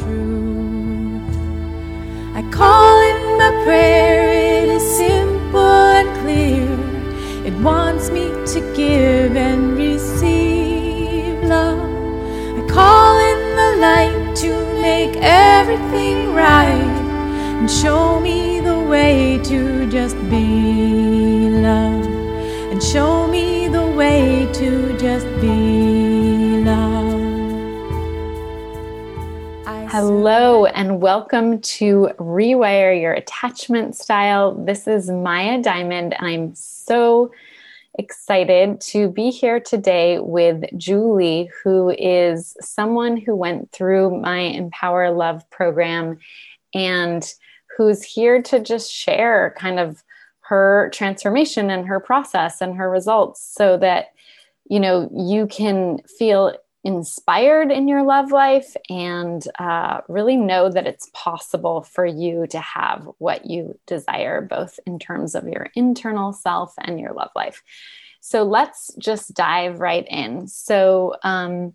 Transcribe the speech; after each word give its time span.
truth. 0.00 1.34
I 2.34 2.42
call 2.50 3.00
in 3.10 3.38
my 3.38 3.52
prayer, 3.64 4.62
it 4.62 4.68
is 4.68 4.84
simple 4.96 5.60
and 5.98 6.08
clear. 6.20 6.68
It 7.48 7.54
wants 7.62 8.10
me 8.10 8.26
to 8.52 8.60
give 8.74 9.36
and 9.36 9.76
receive 9.76 11.42
love. 11.44 11.78
I 12.58 12.62
call 12.68 13.18
in 13.32 13.40
the 13.60 13.70
light 13.86 14.36
to 14.42 14.50
make 14.80 15.16
everything 15.20 16.34
right 16.34 16.94
and 17.58 17.70
show 17.70 18.20
me 18.20 18.60
the 18.60 18.78
way 18.78 19.38
to 19.44 19.88
just 19.90 20.16
be 20.28 21.48
love 21.50 22.04
and 22.72 22.82
show 22.82 23.28
me 23.28 23.68
the 23.68 23.86
way 23.86 24.48
to 24.54 24.98
just 24.98 25.26
be 25.40 25.73
Hello, 30.26 30.64
and 30.64 31.02
welcome 31.02 31.60
to 31.60 32.08
Rewire 32.18 32.98
Your 32.98 33.12
Attachment 33.12 33.94
Style. 33.94 34.54
This 34.54 34.88
is 34.88 35.10
Maya 35.10 35.60
Diamond, 35.60 36.14
and 36.14 36.26
I'm 36.26 36.54
so 36.54 37.30
excited 37.98 38.80
to 38.80 39.10
be 39.10 39.28
here 39.28 39.60
today 39.60 40.18
with 40.18 40.64
Julie, 40.78 41.50
who 41.62 41.90
is 41.98 42.56
someone 42.62 43.18
who 43.18 43.36
went 43.36 43.70
through 43.70 44.18
my 44.18 44.38
Empower 44.38 45.10
Love 45.10 45.44
program 45.50 46.18
and 46.72 47.30
who's 47.76 48.02
here 48.02 48.40
to 48.44 48.60
just 48.60 48.90
share 48.90 49.54
kind 49.58 49.78
of 49.78 50.02
her 50.48 50.88
transformation 50.94 51.70
and 51.70 51.86
her 51.86 52.00
process 52.00 52.62
and 52.62 52.78
her 52.78 52.88
results 52.88 53.46
so 53.46 53.76
that 53.76 54.14
you 54.70 54.80
know 54.80 55.10
you 55.14 55.46
can 55.46 55.98
feel 56.18 56.54
inspired 56.84 57.72
in 57.72 57.88
your 57.88 58.04
love 58.04 58.30
life 58.30 58.76
and 58.90 59.42
uh, 59.58 60.02
really 60.08 60.36
know 60.36 60.68
that 60.68 60.86
it's 60.86 61.10
possible 61.14 61.82
for 61.82 62.04
you 62.04 62.46
to 62.48 62.58
have 62.60 63.08
what 63.18 63.46
you 63.46 63.78
desire, 63.86 64.42
both 64.42 64.78
in 64.86 64.98
terms 64.98 65.34
of 65.34 65.48
your 65.48 65.68
internal 65.74 66.32
self 66.32 66.74
and 66.78 67.00
your 67.00 67.12
love 67.14 67.30
life. 67.34 67.62
So 68.20 68.42
let's 68.42 68.94
just 68.98 69.34
dive 69.34 69.80
right 69.80 70.06
in. 70.08 70.46
So, 70.46 71.16
um, 71.22 71.72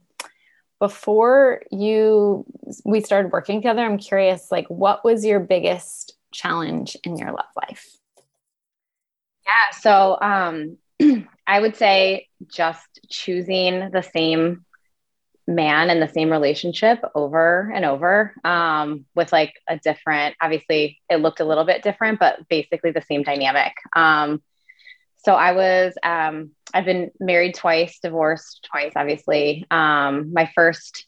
before 0.80 1.62
you 1.72 2.46
we 2.86 3.02
started 3.02 3.34
working 3.34 3.60
together 3.60 3.84
i'm 3.84 3.98
curious 3.98 4.50
like 4.50 4.66
what 4.68 5.04
was 5.04 5.26
your 5.26 5.40
biggest 5.40 6.14
challenge 6.32 6.96
in 7.04 7.18
your 7.18 7.32
love 7.32 7.52
life 7.58 7.98
yeah 9.46 9.72
so 9.78 10.18
um 10.22 10.78
i 11.48 11.60
would 11.60 11.76
say 11.76 12.28
just 12.48 13.02
choosing 13.10 13.90
the 13.92 14.02
same 14.02 14.66
man 15.50 15.90
in 15.90 16.00
the 16.00 16.08
same 16.08 16.32
relationship 16.32 17.00
over 17.16 17.72
and 17.74 17.84
over 17.84 18.34
um, 18.44 19.06
with 19.16 19.32
like 19.32 19.54
a 19.68 19.78
different 19.78 20.36
obviously 20.42 21.00
it 21.10 21.18
looked 21.18 21.40
a 21.40 21.46
little 21.46 21.66
bit 21.66 21.84
different 21.84 22.20
but 22.20 22.48
basically 22.50 22.92
the 22.92 23.02
same 23.02 23.24
dynamic. 23.24 23.74
Um, 23.96 24.42
so 25.18 25.34
i 25.34 25.52
was 25.52 25.94
um, 26.04 26.52
i've 26.74 26.86
been 26.86 27.12
married 27.20 27.56
twice 27.56 28.00
divorced 28.00 28.68
twice 28.72 28.94
obviously. 28.96 29.66
Um, 29.70 30.34
my 30.34 30.50
first 30.56 31.06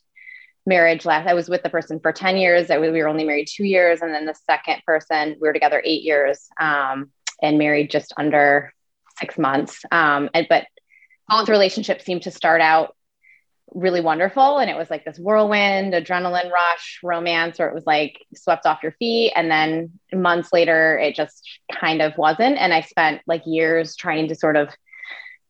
marriage 0.66 1.06
last 1.06 1.28
i 1.28 1.34
was 1.34 1.50
with 1.50 1.64
the 1.64 1.70
person 1.70 2.00
for 2.00 2.12
10 2.12 2.38
years 2.38 2.70
I, 2.70 2.78
we 2.78 2.90
were 2.90 3.08
only 3.08 3.24
married 3.24 3.48
two 3.48 3.66
years 3.66 4.02
and 4.02 4.14
then 4.14 4.26
the 4.26 4.36
second 4.36 4.84
person 4.86 5.38
we 5.42 5.48
were 5.48 5.54
together 5.54 5.82
eight 5.84 6.04
years 6.04 6.48
um, 6.60 7.12
and 7.42 7.58
married 7.58 7.90
just 7.90 8.14
under 8.18 8.74
six 9.22 9.38
months. 9.38 9.84
Um, 9.92 10.30
and 10.34 10.48
but 10.50 10.66
both 11.30 11.48
relationships 11.48 12.04
seemed 12.04 12.24
to 12.24 12.32
start 12.32 12.60
out 12.60 12.96
really 13.74 14.02
wonderful. 14.02 14.60
And 14.60 14.70
it 14.70 14.76
was 14.76 14.90
like 14.90 15.06
this 15.06 15.18
whirlwind, 15.18 15.94
adrenaline 15.94 16.52
rush, 16.52 17.00
romance, 17.04 17.58
where 17.58 17.68
it 17.68 17.74
was 17.74 17.86
like 17.86 18.26
swept 18.36 18.66
off 18.66 18.84
your 18.84 18.92
feet. 18.94 19.32
And 19.36 19.50
then 19.50 19.92
months 20.14 20.52
later, 20.52 20.98
it 20.98 21.16
just 21.16 21.50
kind 21.72 22.02
of 22.02 22.18
wasn't. 22.18 22.58
And 22.58 22.74
I 22.74 22.82
spent 22.82 23.22
like 23.28 23.44
years 23.46 23.96
trying 23.96 24.28
to 24.28 24.36
sort 24.36 24.56
of 24.56 24.70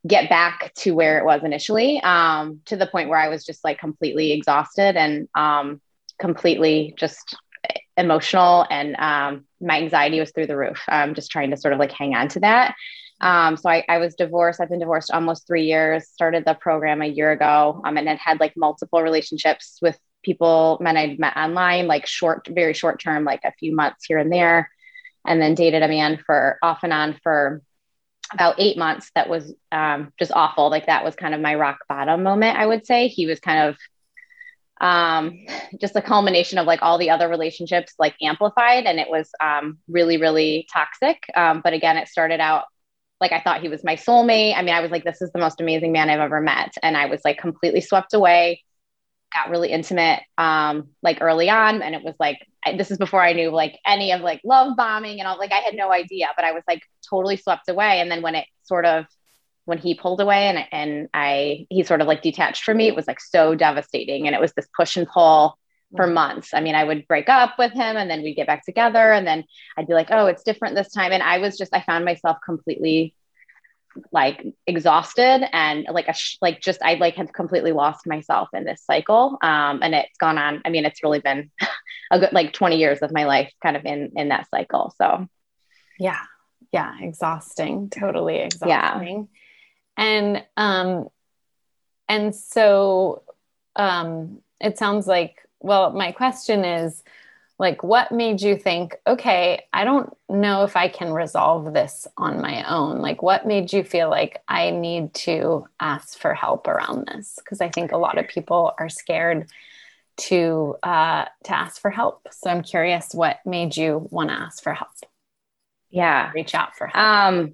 get 0.07 0.29
back 0.29 0.73
to 0.75 0.91
where 0.91 1.19
it 1.19 1.25
was 1.25 1.43
initially, 1.43 2.01
um, 2.01 2.61
to 2.65 2.75
the 2.75 2.87
point 2.87 3.09
where 3.09 3.19
I 3.19 3.29
was 3.29 3.45
just 3.45 3.63
like 3.63 3.79
completely 3.79 4.31
exhausted 4.31 4.95
and 4.95 5.27
um, 5.35 5.81
completely 6.19 6.93
just 6.97 7.35
emotional. 7.97 8.65
And 8.69 8.95
um, 8.97 9.45
my 9.59 9.79
anxiety 9.79 10.19
was 10.19 10.31
through 10.31 10.47
the 10.47 10.57
roof. 10.57 10.81
I'm 10.87 11.13
just 11.13 11.31
trying 11.31 11.51
to 11.51 11.57
sort 11.57 11.73
of 11.73 11.79
like 11.79 11.91
hang 11.91 12.15
on 12.15 12.29
to 12.29 12.39
that. 12.41 12.75
Um, 13.21 13.55
so 13.55 13.69
I, 13.69 13.85
I, 13.87 13.99
was 13.99 14.15
divorced. 14.15 14.59
I've 14.59 14.69
been 14.69 14.79
divorced 14.79 15.11
almost 15.11 15.45
three 15.45 15.65
years. 15.65 16.07
Started 16.09 16.43
the 16.43 16.55
program 16.55 17.03
a 17.03 17.07
year 17.07 17.31
ago, 17.31 17.79
um, 17.85 17.97
and 17.97 18.07
had 18.07 18.17
had 18.17 18.39
like 18.39 18.57
multiple 18.57 19.01
relationships 19.03 19.77
with 19.79 19.97
people, 20.23 20.79
men 20.81 20.97
I'd 20.97 21.19
met 21.19 21.37
online, 21.37 21.87
like 21.87 22.07
short, 22.07 22.47
very 22.49 22.73
short 22.73 22.99
term, 22.99 23.23
like 23.23 23.41
a 23.43 23.53
few 23.53 23.75
months 23.75 24.05
here 24.05 24.17
and 24.17 24.31
there, 24.33 24.71
and 25.25 25.39
then 25.39 25.53
dated 25.53 25.83
a 25.83 25.87
man 25.87 26.17
for 26.25 26.57
off 26.63 26.79
and 26.81 26.91
on 26.91 27.19
for 27.21 27.61
about 28.33 28.55
eight 28.57 28.77
months. 28.77 29.11
That 29.13 29.29
was 29.29 29.53
um, 29.71 30.11
just 30.17 30.31
awful. 30.31 30.71
Like 30.71 30.87
that 30.87 31.03
was 31.03 31.15
kind 31.15 31.35
of 31.35 31.41
my 31.41 31.53
rock 31.53 31.79
bottom 31.87 32.23
moment. 32.23 32.57
I 32.57 32.65
would 32.65 32.87
say 32.87 33.07
he 33.07 33.27
was 33.27 33.39
kind 33.39 33.69
of 33.69 33.77
um, 34.81 35.45
just 35.79 35.95
a 35.95 36.01
culmination 36.01 36.57
of 36.57 36.65
like 36.65 36.81
all 36.81 36.97
the 36.97 37.11
other 37.11 37.29
relationships 37.29 37.93
like 37.99 38.15
amplified 38.19 38.85
and 38.85 38.99
it 38.99 39.09
was 39.11 39.29
um, 39.39 39.77
really 39.87 40.17
really 40.17 40.67
toxic 40.73 41.23
um, 41.35 41.61
but 41.63 41.73
again 41.73 41.97
it 41.97 42.07
started 42.07 42.39
out 42.39 42.63
like 43.21 43.31
I 43.31 43.39
thought 43.39 43.61
he 43.61 43.69
was 43.69 43.83
my 43.83 43.95
soulmate. 43.95 44.57
I 44.57 44.63
mean, 44.63 44.73
I 44.73 44.81
was 44.81 44.91
like, 44.91 45.03
this 45.03 45.21
is 45.21 45.31
the 45.31 45.39
most 45.39 45.61
amazing 45.61 45.91
man 45.91 46.09
I've 46.09 46.19
ever 46.19 46.41
met. 46.41 46.73
And 46.81 46.97
I 46.97 47.05
was 47.05 47.21
like 47.23 47.37
completely 47.37 47.79
swept 47.79 48.13
away, 48.13 48.63
got 49.33 49.51
really 49.51 49.71
intimate 49.71 50.21
um, 50.39 50.89
like 51.03 51.19
early 51.21 51.49
on. 51.49 51.83
And 51.83 51.93
it 51.93 52.03
was 52.03 52.15
like, 52.19 52.39
I, 52.65 52.75
this 52.75 52.89
is 52.89 52.97
before 52.97 53.21
I 53.21 53.33
knew 53.33 53.51
like 53.51 53.77
any 53.85 54.11
of 54.11 54.21
like 54.21 54.41
love 54.43 54.75
bombing 54.75 55.19
and 55.19 55.27
all 55.27 55.37
like 55.37 55.51
I 55.51 55.59
had 55.59 55.75
no 55.75 55.91
idea, 55.91 56.29
but 56.35 56.43
I 56.43 56.51
was 56.51 56.63
like 56.67 56.81
totally 57.07 57.37
swept 57.37 57.69
away. 57.69 58.01
And 58.01 58.11
then 58.11 58.23
when 58.23 58.35
it 58.35 58.47
sort 58.63 58.85
of 58.85 59.05
when 59.65 59.77
he 59.77 59.93
pulled 59.93 60.19
away 60.19 60.47
and 60.47 60.65
and 60.71 61.07
I 61.13 61.67
he 61.69 61.83
sort 61.83 62.01
of 62.01 62.07
like 62.07 62.23
detached 62.23 62.63
from 62.63 62.77
me, 62.77 62.87
it 62.87 62.95
was 62.95 63.07
like 63.07 63.21
so 63.21 63.53
devastating. 63.53 64.25
And 64.25 64.35
it 64.35 64.41
was 64.41 64.53
this 64.53 64.67
push 64.75 64.97
and 64.97 65.07
pull 65.07 65.59
for 65.95 66.07
mm. 66.07 66.13
months. 66.13 66.53
I 66.53 66.61
mean, 66.61 66.75
I 66.75 66.83
would 66.83 67.07
break 67.07 67.29
up 67.29 67.55
with 67.57 67.71
him 67.73 67.97
and 67.97 68.09
then 68.09 68.21
we'd 68.21 68.35
get 68.35 68.47
back 68.47 68.65
together 68.65 69.11
and 69.11 69.25
then 69.25 69.43
I'd 69.77 69.87
be 69.87 69.93
like, 69.93 70.07
"Oh, 70.11 70.27
it's 70.27 70.43
different 70.43 70.75
this 70.75 70.91
time." 70.91 71.11
And 71.11 71.23
I 71.23 71.39
was 71.39 71.57
just 71.57 71.75
I 71.75 71.81
found 71.81 72.05
myself 72.05 72.37
completely 72.43 73.13
like 74.11 74.45
exhausted 74.67 75.47
and 75.53 75.85
like 75.91 76.07
a 76.07 76.13
sh- 76.13 76.37
like 76.41 76.61
just 76.61 76.81
I 76.81 76.93
like 76.95 77.15
have 77.15 77.33
completely 77.33 77.71
lost 77.71 78.07
myself 78.07 78.49
in 78.53 78.63
this 78.63 78.83
cycle. 78.83 79.37
Um 79.41 79.79
and 79.81 79.93
it's 79.93 80.17
gone 80.17 80.37
on. 80.37 80.61
I 80.65 80.69
mean, 80.69 80.85
it's 80.85 81.03
really 81.03 81.19
been 81.19 81.51
a 82.11 82.19
good 82.19 82.33
like 82.33 82.53
20 82.53 82.77
years 82.77 82.99
of 82.99 83.11
my 83.11 83.25
life 83.25 83.51
kind 83.61 83.75
of 83.75 83.85
in 83.85 84.13
in 84.15 84.29
that 84.29 84.49
cycle. 84.49 84.93
So, 84.97 85.27
yeah. 85.99 86.19
Yeah, 86.71 86.95
exhausting. 87.01 87.89
Totally 87.89 88.37
exhausting. 88.37 88.69
Yeah. 88.69 90.03
And 90.03 90.45
um 90.55 91.09
and 92.07 92.33
so 92.33 93.23
um 93.75 94.41
it 94.59 94.77
sounds 94.77 95.07
like 95.07 95.35
well, 95.61 95.91
my 95.91 96.11
question 96.11 96.65
is 96.65 97.03
like, 97.57 97.83
what 97.83 98.11
made 98.11 98.41
you 98.41 98.57
think, 98.57 98.95
okay, 99.05 99.61
I 99.71 99.83
don't 99.83 100.11
know 100.27 100.63
if 100.63 100.75
I 100.75 100.87
can 100.87 101.13
resolve 101.13 101.73
this 101.73 102.07
on 102.17 102.41
my 102.41 102.67
own? 102.67 102.99
Like, 102.99 103.21
what 103.21 103.45
made 103.45 103.71
you 103.71 103.83
feel 103.83 104.09
like 104.09 104.41
I 104.47 104.71
need 104.71 105.13
to 105.13 105.67
ask 105.79 106.17
for 106.17 106.33
help 106.33 106.67
around 106.67 107.07
this? 107.07 107.37
Because 107.37 107.61
I 107.61 107.69
think 107.69 107.91
a 107.91 107.97
lot 107.97 108.17
of 108.17 108.27
people 108.27 108.73
are 108.79 108.89
scared 108.89 109.47
to 110.17 110.75
uh, 110.83 111.25
to 111.43 111.55
ask 111.55 111.79
for 111.79 111.91
help. 111.91 112.27
So 112.31 112.49
I'm 112.49 112.63
curious, 112.63 113.13
what 113.13 113.37
made 113.45 113.77
you 113.77 114.07
want 114.11 114.29
to 114.29 114.35
ask 114.35 114.63
for 114.63 114.73
help? 114.73 114.89
Yeah, 115.91 116.31
reach 116.33 116.55
out 116.55 116.75
for 116.75 116.87
help. 116.87 116.97
Um, 116.97 117.53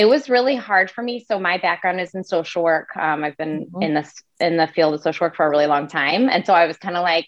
it 0.00 0.08
was 0.08 0.30
really 0.30 0.56
hard 0.56 0.90
for 0.90 1.02
me. 1.02 1.22
So 1.28 1.38
my 1.38 1.58
background 1.58 2.00
is 2.00 2.14
in 2.14 2.24
social 2.24 2.62
work. 2.62 2.88
Um, 2.96 3.22
I've 3.22 3.36
been 3.36 3.66
mm-hmm. 3.66 3.82
in 3.82 3.94
this 3.94 4.14
in 4.40 4.56
the 4.56 4.66
field 4.66 4.94
of 4.94 5.02
social 5.02 5.26
work 5.26 5.36
for 5.36 5.44
a 5.44 5.50
really 5.50 5.66
long 5.66 5.88
time, 5.88 6.30
and 6.30 6.46
so 6.46 6.54
I 6.54 6.66
was 6.66 6.78
kind 6.78 6.96
of 6.96 7.02
like, 7.02 7.26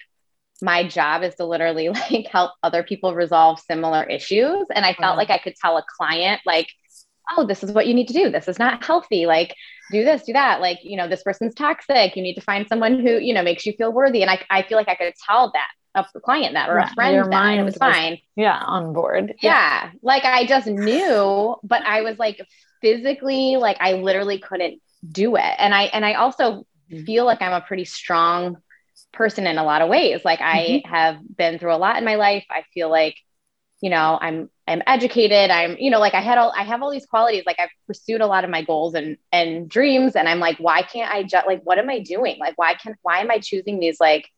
my 0.62 0.88
job 0.88 1.22
is 1.22 1.34
to 1.34 1.44
literally 1.44 1.88
like 2.10 2.28
help 2.28 2.52
other 2.62 2.82
people 2.82 3.14
resolve 3.14 3.60
similar 3.60 4.04
issues. 4.04 4.64
And 4.74 4.86
I 4.86 4.94
felt 4.94 5.10
mm-hmm. 5.10 5.18
like 5.18 5.30
I 5.30 5.36
could 5.36 5.54
tell 5.56 5.76
a 5.76 5.84
client 5.98 6.40
like, 6.46 6.68
oh, 7.36 7.46
this 7.46 7.62
is 7.62 7.72
what 7.72 7.86
you 7.86 7.92
need 7.92 8.08
to 8.08 8.14
do. 8.14 8.30
This 8.30 8.48
is 8.48 8.58
not 8.58 8.82
healthy. 8.82 9.26
Like, 9.26 9.54
do 9.90 10.02
this, 10.02 10.22
do 10.22 10.32
that. 10.32 10.62
Like, 10.62 10.78
you 10.82 10.96
know, 10.96 11.08
this 11.08 11.22
person's 11.22 11.54
toxic. 11.54 12.16
You 12.16 12.22
need 12.22 12.36
to 12.36 12.40
find 12.40 12.66
someone 12.66 13.00
who 13.00 13.18
you 13.18 13.34
know 13.34 13.42
makes 13.42 13.66
you 13.66 13.74
feel 13.74 13.92
worthy. 13.92 14.22
And 14.22 14.30
I, 14.30 14.42
I 14.48 14.62
feel 14.62 14.78
like 14.78 14.88
I 14.88 14.94
could 14.94 15.12
tell 15.28 15.52
that 15.52 15.68
a 15.94 16.04
client 16.20 16.54
that 16.54 16.70
or 16.70 16.78
yeah, 16.78 16.90
a 16.90 16.94
friend 16.94 17.14
your 17.14 17.28
that 17.28 17.58
it 17.58 17.62
was 17.64 17.76
fine. 17.76 18.18
Yeah, 18.36 18.58
on 18.58 18.92
board. 18.92 19.34
Yeah. 19.42 19.84
yeah. 19.84 19.90
Like 20.02 20.24
I 20.24 20.46
just 20.46 20.66
knew, 20.66 21.56
but 21.62 21.82
I 21.82 22.02
was 22.02 22.18
like 22.18 22.40
physically, 22.80 23.56
like 23.56 23.76
I 23.80 23.94
literally 23.94 24.38
couldn't 24.38 24.80
do 25.08 25.36
it. 25.36 25.54
And 25.58 25.74
I 25.74 25.84
and 25.84 26.04
I 26.04 26.14
also 26.14 26.66
mm-hmm. 26.90 27.04
feel 27.04 27.24
like 27.24 27.42
I'm 27.42 27.52
a 27.52 27.60
pretty 27.60 27.84
strong 27.84 28.58
person 29.12 29.46
in 29.46 29.58
a 29.58 29.64
lot 29.64 29.82
of 29.82 29.88
ways. 29.88 30.20
Like 30.24 30.40
mm-hmm. 30.40 30.86
I 30.88 30.96
have 30.96 31.18
been 31.36 31.58
through 31.58 31.74
a 31.74 31.76
lot 31.76 31.98
in 31.98 32.04
my 32.04 32.14
life. 32.14 32.44
I 32.50 32.64
feel 32.72 32.90
like, 32.90 33.16
you 33.80 33.90
know, 33.90 34.18
I'm 34.20 34.48
I'm 34.66 34.82
educated. 34.86 35.50
I'm, 35.50 35.76
you 35.78 35.90
know, 35.90 36.00
like 36.00 36.14
I 36.14 36.20
had 36.20 36.38
all 36.38 36.52
I 36.56 36.62
have 36.62 36.82
all 36.82 36.90
these 36.90 37.06
qualities. 37.06 37.44
Like 37.46 37.58
I've 37.58 37.70
pursued 37.86 38.20
a 38.20 38.26
lot 38.26 38.44
of 38.44 38.50
my 38.50 38.62
goals 38.62 38.94
and 38.94 39.18
and 39.30 39.68
dreams. 39.68 40.16
And 40.16 40.28
I'm 40.28 40.40
like, 40.40 40.58
why 40.58 40.82
can't 40.82 41.12
I 41.12 41.22
just 41.22 41.46
like 41.46 41.62
what 41.64 41.78
am 41.78 41.90
I 41.90 41.98
doing? 41.98 42.38
Like 42.38 42.56
why 42.56 42.74
can 42.74 42.94
why 43.02 43.20
am 43.20 43.30
I 43.30 43.38
choosing 43.38 43.78
these 43.78 44.00
like 44.00 44.30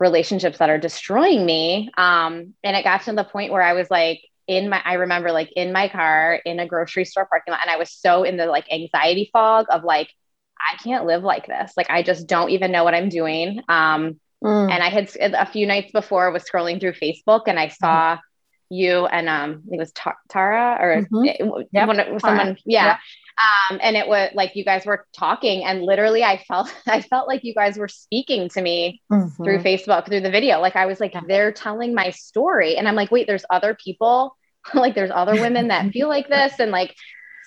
relationships 0.00 0.58
that 0.58 0.70
are 0.70 0.78
destroying 0.78 1.46
me. 1.46 1.90
Um, 1.96 2.54
and 2.64 2.76
it 2.76 2.82
got 2.82 3.02
to 3.02 3.12
the 3.12 3.22
point 3.22 3.52
where 3.52 3.62
I 3.62 3.74
was 3.74 3.88
like, 3.90 4.22
in 4.48 4.68
my, 4.68 4.80
I 4.84 4.94
remember 4.94 5.30
like 5.30 5.52
in 5.54 5.72
my 5.72 5.86
car 5.88 6.40
in 6.44 6.58
a 6.58 6.66
grocery 6.66 7.04
store 7.04 7.26
parking 7.26 7.52
lot, 7.52 7.60
and 7.62 7.70
I 7.70 7.76
was 7.76 7.92
so 7.92 8.24
in 8.24 8.36
the 8.36 8.46
like 8.46 8.72
anxiety 8.72 9.30
fog 9.32 9.66
of 9.70 9.84
like, 9.84 10.08
I 10.58 10.76
can't 10.82 11.06
live 11.06 11.22
like 11.22 11.46
this. 11.46 11.72
Like, 11.76 11.88
I 11.88 12.02
just 12.02 12.26
don't 12.26 12.50
even 12.50 12.72
know 12.72 12.82
what 12.82 12.94
I'm 12.94 13.08
doing. 13.08 13.62
Um, 13.68 14.18
mm. 14.42 14.70
And 14.70 14.82
I 14.82 14.88
had 14.88 15.10
a 15.18 15.46
few 15.46 15.66
nights 15.66 15.92
before 15.92 16.32
was 16.32 16.44
scrolling 16.44 16.80
through 16.80 16.94
Facebook 16.94 17.42
and 17.46 17.58
I 17.58 17.68
saw 17.68 18.16
mm. 18.16 18.20
You 18.70 19.06
and 19.06 19.28
um, 19.28 19.62
it 19.70 19.78
was 19.78 19.92
Tara 20.28 20.78
or 20.80 21.02
mm-hmm. 21.02 21.24
it, 21.24 21.68
yep. 21.72 21.88
one, 21.88 22.20
someone, 22.20 22.56
yeah. 22.64 22.86
Yep. 22.86 22.98
Um, 23.70 23.80
and 23.82 23.96
it 23.96 24.06
was 24.06 24.30
like 24.34 24.54
you 24.54 24.64
guys 24.64 24.84
were 24.84 25.06
talking 25.16 25.64
and 25.64 25.82
literally 25.82 26.22
I 26.22 26.42
felt 26.46 26.72
I 26.86 27.00
felt 27.00 27.26
like 27.26 27.42
you 27.42 27.54
guys 27.54 27.78
were 27.78 27.88
speaking 27.88 28.48
to 28.50 28.60
me 28.62 29.02
mm-hmm. 29.10 29.42
through 29.42 29.58
Facebook 29.58 30.06
through 30.06 30.20
the 30.20 30.30
video 30.30 30.60
like 30.60 30.76
I 30.76 30.86
was 30.86 31.00
like 31.00 31.14
they're 31.26 31.52
telling 31.52 31.94
my 31.94 32.10
story 32.10 32.76
and 32.76 32.86
I'm 32.86 32.94
like 32.94 33.10
wait 33.10 33.26
there's 33.26 33.44
other 33.50 33.74
people 33.74 34.36
like 34.74 34.94
there's 34.94 35.10
other 35.10 35.34
women 35.34 35.68
that 35.68 35.90
feel 35.90 36.08
like 36.08 36.28
this 36.28 36.58
and 36.58 36.70
like 36.70 36.94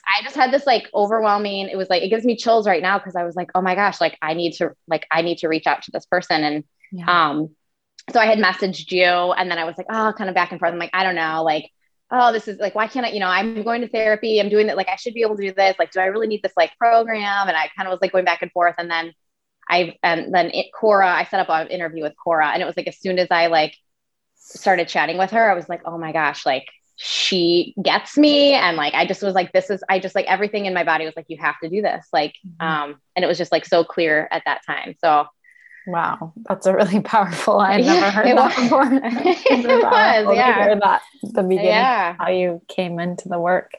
I 0.05 0.23
just 0.23 0.35
had 0.35 0.51
this 0.51 0.65
like 0.65 0.89
overwhelming 0.93 1.69
it 1.69 1.77
was 1.77 1.89
like 1.89 2.01
it 2.01 2.09
gives 2.09 2.25
me 2.25 2.35
chills 2.35 2.67
right 2.67 2.81
now 2.81 2.97
because 2.97 3.15
I 3.15 3.23
was 3.23 3.35
like 3.35 3.51
oh 3.55 3.61
my 3.61 3.75
gosh 3.75 4.01
like 4.01 4.17
I 4.21 4.33
need 4.33 4.53
to 4.53 4.71
like 4.87 5.05
I 5.11 5.21
need 5.21 5.37
to 5.39 5.47
reach 5.47 5.67
out 5.67 5.83
to 5.83 5.91
this 5.91 6.05
person 6.05 6.43
and 6.43 6.63
yeah. 6.91 7.29
um 7.29 7.51
so 8.11 8.19
I 8.19 8.25
had 8.25 8.39
messaged 8.39 8.91
you 8.91 9.03
and 9.03 9.50
then 9.50 9.57
I 9.57 9.65
was 9.65 9.77
like 9.77 9.88
oh 9.89 10.13
kind 10.17 10.29
of 10.29 10.35
back 10.35 10.51
and 10.51 10.59
forth 10.59 10.73
I'm 10.73 10.79
like 10.79 10.91
I 10.94 11.03
don't 11.03 11.15
know 11.15 11.44
like 11.44 11.69
oh, 12.13 12.31
this 12.31 12.47
is 12.47 12.59
like, 12.59 12.75
why 12.75 12.88
can't 12.88 13.07
I, 13.07 13.09
you 13.09 13.19
know, 13.19 13.27
I'm 13.27 13.63
going 13.63 13.81
to 13.81 13.88
therapy, 13.88 14.39
I'm 14.39 14.50
doing 14.50 14.69
it, 14.69 14.77
like, 14.77 14.88
I 14.88 14.95
should 14.95 15.15
be 15.15 15.23
able 15.23 15.35
to 15.35 15.41
do 15.41 15.51
this. 15.51 15.75
Like, 15.79 15.91
do 15.91 16.00
I 16.00 16.05
really 16.05 16.27
need 16.27 16.44
this 16.44 16.53
like 16.55 16.71
program? 16.77 17.47
And 17.47 17.57
I 17.57 17.69
kind 17.75 17.88
of 17.88 17.91
was 17.91 18.01
like 18.01 18.11
going 18.11 18.23
back 18.23 18.44
and 18.44 18.51
forth. 18.51 18.75
And 18.77 18.89
then 18.89 19.13
I, 19.67 19.95
and 20.03 20.33
then 20.33 20.51
it, 20.51 20.67
Cora, 20.79 21.09
I 21.09 21.23
set 21.23 21.39
up 21.39 21.50
an 21.50 21.69
interview 21.69 22.03
with 22.03 22.13
Cora. 22.23 22.50
And 22.50 22.61
it 22.61 22.65
was 22.65 22.77
like, 22.77 22.88
as 22.88 23.00
soon 23.00 23.17
as 23.17 23.29
I 23.31 23.47
like 23.47 23.75
started 24.35 24.88
chatting 24.88 25.17
with 25.17 25.31
her, 25.31 25.49
I 25.49 25.56
was 25.56 25.67
like, 25.67 25.81
oh 25.85 25.97
my 25.97 26.11
gosh, 26.11 26.45
like, 26.45 26.67
she 26.95 27.73
gets 27.81 28.19
me 28.19 28.53
and 28.53 28.77
like 28.77 28.94
i 28.94 29.03
just 29.03 29.23
was 29.23 29.33
like 29.33 29.51
this 29.51 29.71
is 29.71 29.83
i 29.89 29.97
just 29.97 30.13
like 30.13 30.27
everything 30.27 30.67
in 30.67 30.75
my 30.75 30.83
body 30.83 31.06
was 31.06 31.15
like 31.15 31.25
you 31.27 31.38
have 31.39 31.56
to 31.59 31.67
do 31.67 31.81
this 31.81 32.06
like 32.13 32.35
mm-hmm. 32.45 32.63
um 32.63 33.01
and 33.15 33.25
it 33.25 33.27
was 33.27 33.39
just 33.39 33.51
like 33.51 33.65
so 33.65 33.83
clear 33.83 34.27
at 34.29 34.44
that 34.45 34.61
time 34.63 34.94
so 35.03 35.25
Wow, 35.88 36.33
that's 36.47 36.65
a 36.65 36.74
really 36.74 37.00
powerful. 37.01 37.59
I 37.59 37.74
had 37.74 37.85
never 37.85 38.09
heard 38.09 38.38
that 38.38 38.57
was. 38.71 38.71
before. 38.71 38.83
it 38.85 40.27
was, 40.27 40.35
yeah. 40.35 40.63
Hear 40.63 40.80
that 40.80 41.01
the 41.21 41.44
beginning, 41.44 41.65
yeah. 41.65 42.15
how 42.18 42.30
you 42.30 42.62
came 42.68 43.00
into 43.00 43.30
the 43.30 43.39
work. 43.39 43.74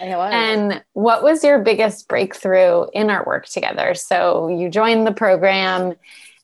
Was. 0.00 0.30
And 0.34 0.84
what 0.92 1.22
was 1.22 1.42
your 1.42 1.58
biggest 1.60 2.06
breakthrough 2.06 2.86
in 2.92 3.08
our 3.08 3.24
work 3.24 3.46
together? 3.46 3.94
So 3.94 4.48
you 4.48 4.68
joined 4.68 5.06
the 5.06 5.12
program, 5.12 5.94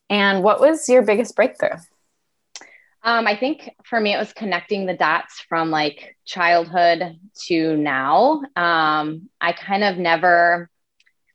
and 0.09 0.43
what 0.43 0.61
was 0.61 0.89
your 0.89 1.03
biggest 1.03 1.37
breakthrough? 1.37 1.77
Um, 3.05 3.27
I 3.27 3.37
think 3.37 3.69
for 3.85 4.01
me, 4.01 4.15
it 4.15 4.19
was 4.19 4.33
connecting 4.33 4.87
the 4.87 4.95
dots 4.95 5.41
from 5.49 5.71
like 5.71 6.17
childhood 6.25 7.19
to 7.47 7.77
now. 7.77 8.43
Um, 8.55 9.29
I 9.41 9.53
kind 9.53 9.83
of 9.83 9.99
never 9.99 10.71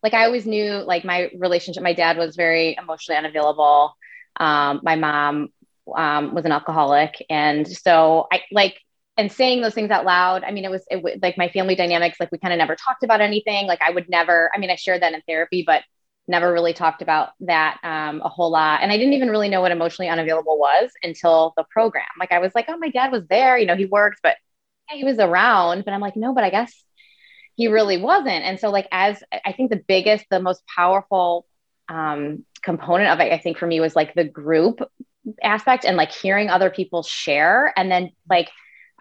like 0.08 0.14
I 0.14 0.26
always 0.26 0.46
knew 0.46 0.72
like 0.86 1.04
my 1.04 1.30
relationship, 1.38 1.84
my 1.84 1.92
dad 1.92 2.18
was 2.18 2.38
very 2.38 2.78
emotionally 2.82 3.18
unavailable. 3.18 3.94
Um, 4.40 4.80
my 4.84 4.96
mom 4.96 5.50
um, 5.94 6.34
was 6.34 6.46
an 6.46 6.54
alcoholic. 6.54 7.26
And 7.30 7.68
so 7.68 8.28
I 8.32 8.44
like, 8.54 8.80
and 9.18 9.30
saying 9.30 9.62
those 9.62 9.74
things 9.74 9.92
out 9.92 10.06
loud, 10.06 10.46
I 10.46 10.52
mean, 10.52 10.64
it 10.64 10.72
was 10.72 10.86
it, 10.90 11.22
like 11.22 11.38
my 11.38 11.50
family 11.50 11.76
dynamics, 11.76 12.22
like 12.22 12.32
we 12.32 12.38
kind 12.38 12.54
of 12.54 12.58
never 12.58 12.78
talked 12.78 13.04
about 13.04 13.20
anything. 13.20 13.68
Like 13.68 13.82
I 13.82 13.92
would 13.92 14.08
never, 14.08 14.50
I 14.56 14.60
mean, 14.60 14.70
I 14.70 14.76
shared 14.76 15.02
that 15.02 15.12
in 15.12 15.22
therapy, 15.28 15.66
but 15.68 15.84
never 16.30 16.54
really 16.54 16.74
talked 16.74 17.02
about 17.02 17.32
that 17.42 17.78
um, 17.84 18.22
a 18.24 18.30
whole 18.30 18.50
lot. 18.50 18.82
And 18.82 18.94
I 18.94 18.98
didn't 18.98 19.14
even 19.14 19.30
really 19.30 19.50
know 19.50 19.60
what 19.60 19.74
emotionally 19.74 20.08
unavailable 20.08 20.58
was 20.58 20.90
until 21.04 21.54
the 21.58 21.66
program. 21.70 22.06
Like 22.18 22.32
I 22.32 22.40
was 22.40 22.56
like, 22.56 22.68
oh, 22.70 22.78
my 22.78 22.92
dad 22.92 23.12
was 23.12 23.24
there, 23.30 23.58
you 23.58 23.66
know, 23.66 23.76
he 23.76 23.86
worked, 23.86 24.20
but 24.24 24.38
he 24.90 25.04
was 25.04 25.20
around. 25.20 25.84
But 25.84 25.94
I'm 25.94 26.00
like, 26.00 26.16
no, 26.16 26.34
but 26.34 26.46
I 26.46 26.50
guess 26.50 26.74
he 27.58 27.68
really 27.68 27.98
wasn't. 27.98 28.46
And 28.46 28.60
so, 28.60 28.70
like, 28.70 28.88
as 28.92 29.22
I 29.44 29.52
think 29.52 29.72
the 29.72 29.84
biggest, 29.88 30.26
the 30.30 30.40
most 30.40 30.62
powerful 30.74 31.46
um, 31.90 32.46
component 32.62 33.10
of 33.10 33.20
it, 33.20 33.34
I 33.34 33.40
think 33.40 33.58
for 33.58 33.66
me 33.66 33.80
was 33.80 33.96
like 33.96 34.14
the 34.14 34.24
group 34.24 34.80
aspect 35.42 35.84
and 35.84 35.98
like 35.98 36.12
hearing 36.12 36.50
other 36.50 36.70
people 36.70 37.02
share. 37.02 37.74
And 37.76 37.92
then, 37.92 38.12
like, 38.30 38.50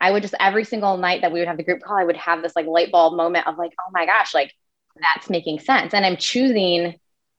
I 0.01 0.11
would 0.11 0.23
just 0.23 0.35
every 0.41 0.65
single 0.65 0.97
night 0.97 1.21
that 1.21 1.33
we 1.33 1.39
would 1.39 1.49
have 1.49 1.59
the 1.59 1.65
group 1.65 1.83
call, 1.83 1.99
I 1.99 2.05
would 2.05 2.17
have 2.17 2.43
this 2.43 2.57
like 2.57 2.67
light 2.67 2.91
bulb 2.91 3.15
moment 3.15 3.47
of 3.47 3.59
like, 3.59 3.73
oh 3.79 3.91
my 3.93 4.07
gosh, 4.07 4.35
like 4.35 4.53
that's 5.01 5.29
making 5.29 5.61
sense. 5.61 5.93
And 5.93 6.07
I'm 6.07 6.17
choosing, 6.17 6.95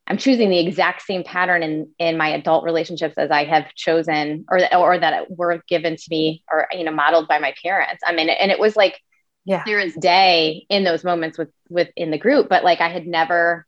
I'm 0.05 0.17
choosing 0.17 0.49
the 0.51 0.59
exact 0.59 1.01
same 1.01 1.23
pattern 1.23 1.63
in 1.63 1.89
in 1.97 2.15
my 2.15 2.29
adult 2.29 2.63
relationships 2.63 3.15
as 3.17 3.31
I 3.31 3.45
have 3.45 3.73
chosen 3.73 4.45
or 4.49 4.59
or 4.75 4.99
that 4.99 5.31
were 5.31 5.63
given 5.67 5.95
to 5.95 6.05
me 6.11 6.43
or 6.51 6.67
you 6.71 6.83
know 6.83 6.91
modeled 6.91 7.27
by 7.27 7.39
my 7.39 7.55
parents. 7.63 8.03
I 8.05 8.13
mean, 8.13 8.29
and 8.29 8.51
it 8.51 8.59
was 8.59 8.75
like 8.75 9.01
yeah. 9.47 9.63
clear 9.63 9.79
as 9.79 9.94
day 9.94 10.65
in 10.69 10.83
those 10.83 11.05
moments 11.05 11.38
with 11.38 11.49
within 11.69 12.11
the 12.11 12.17
group. 12.17 12.49
But 12.49 12.65
like 12.65 12.81
i 12.81 12.89
had 12.89 13.07
never 13.07 13.65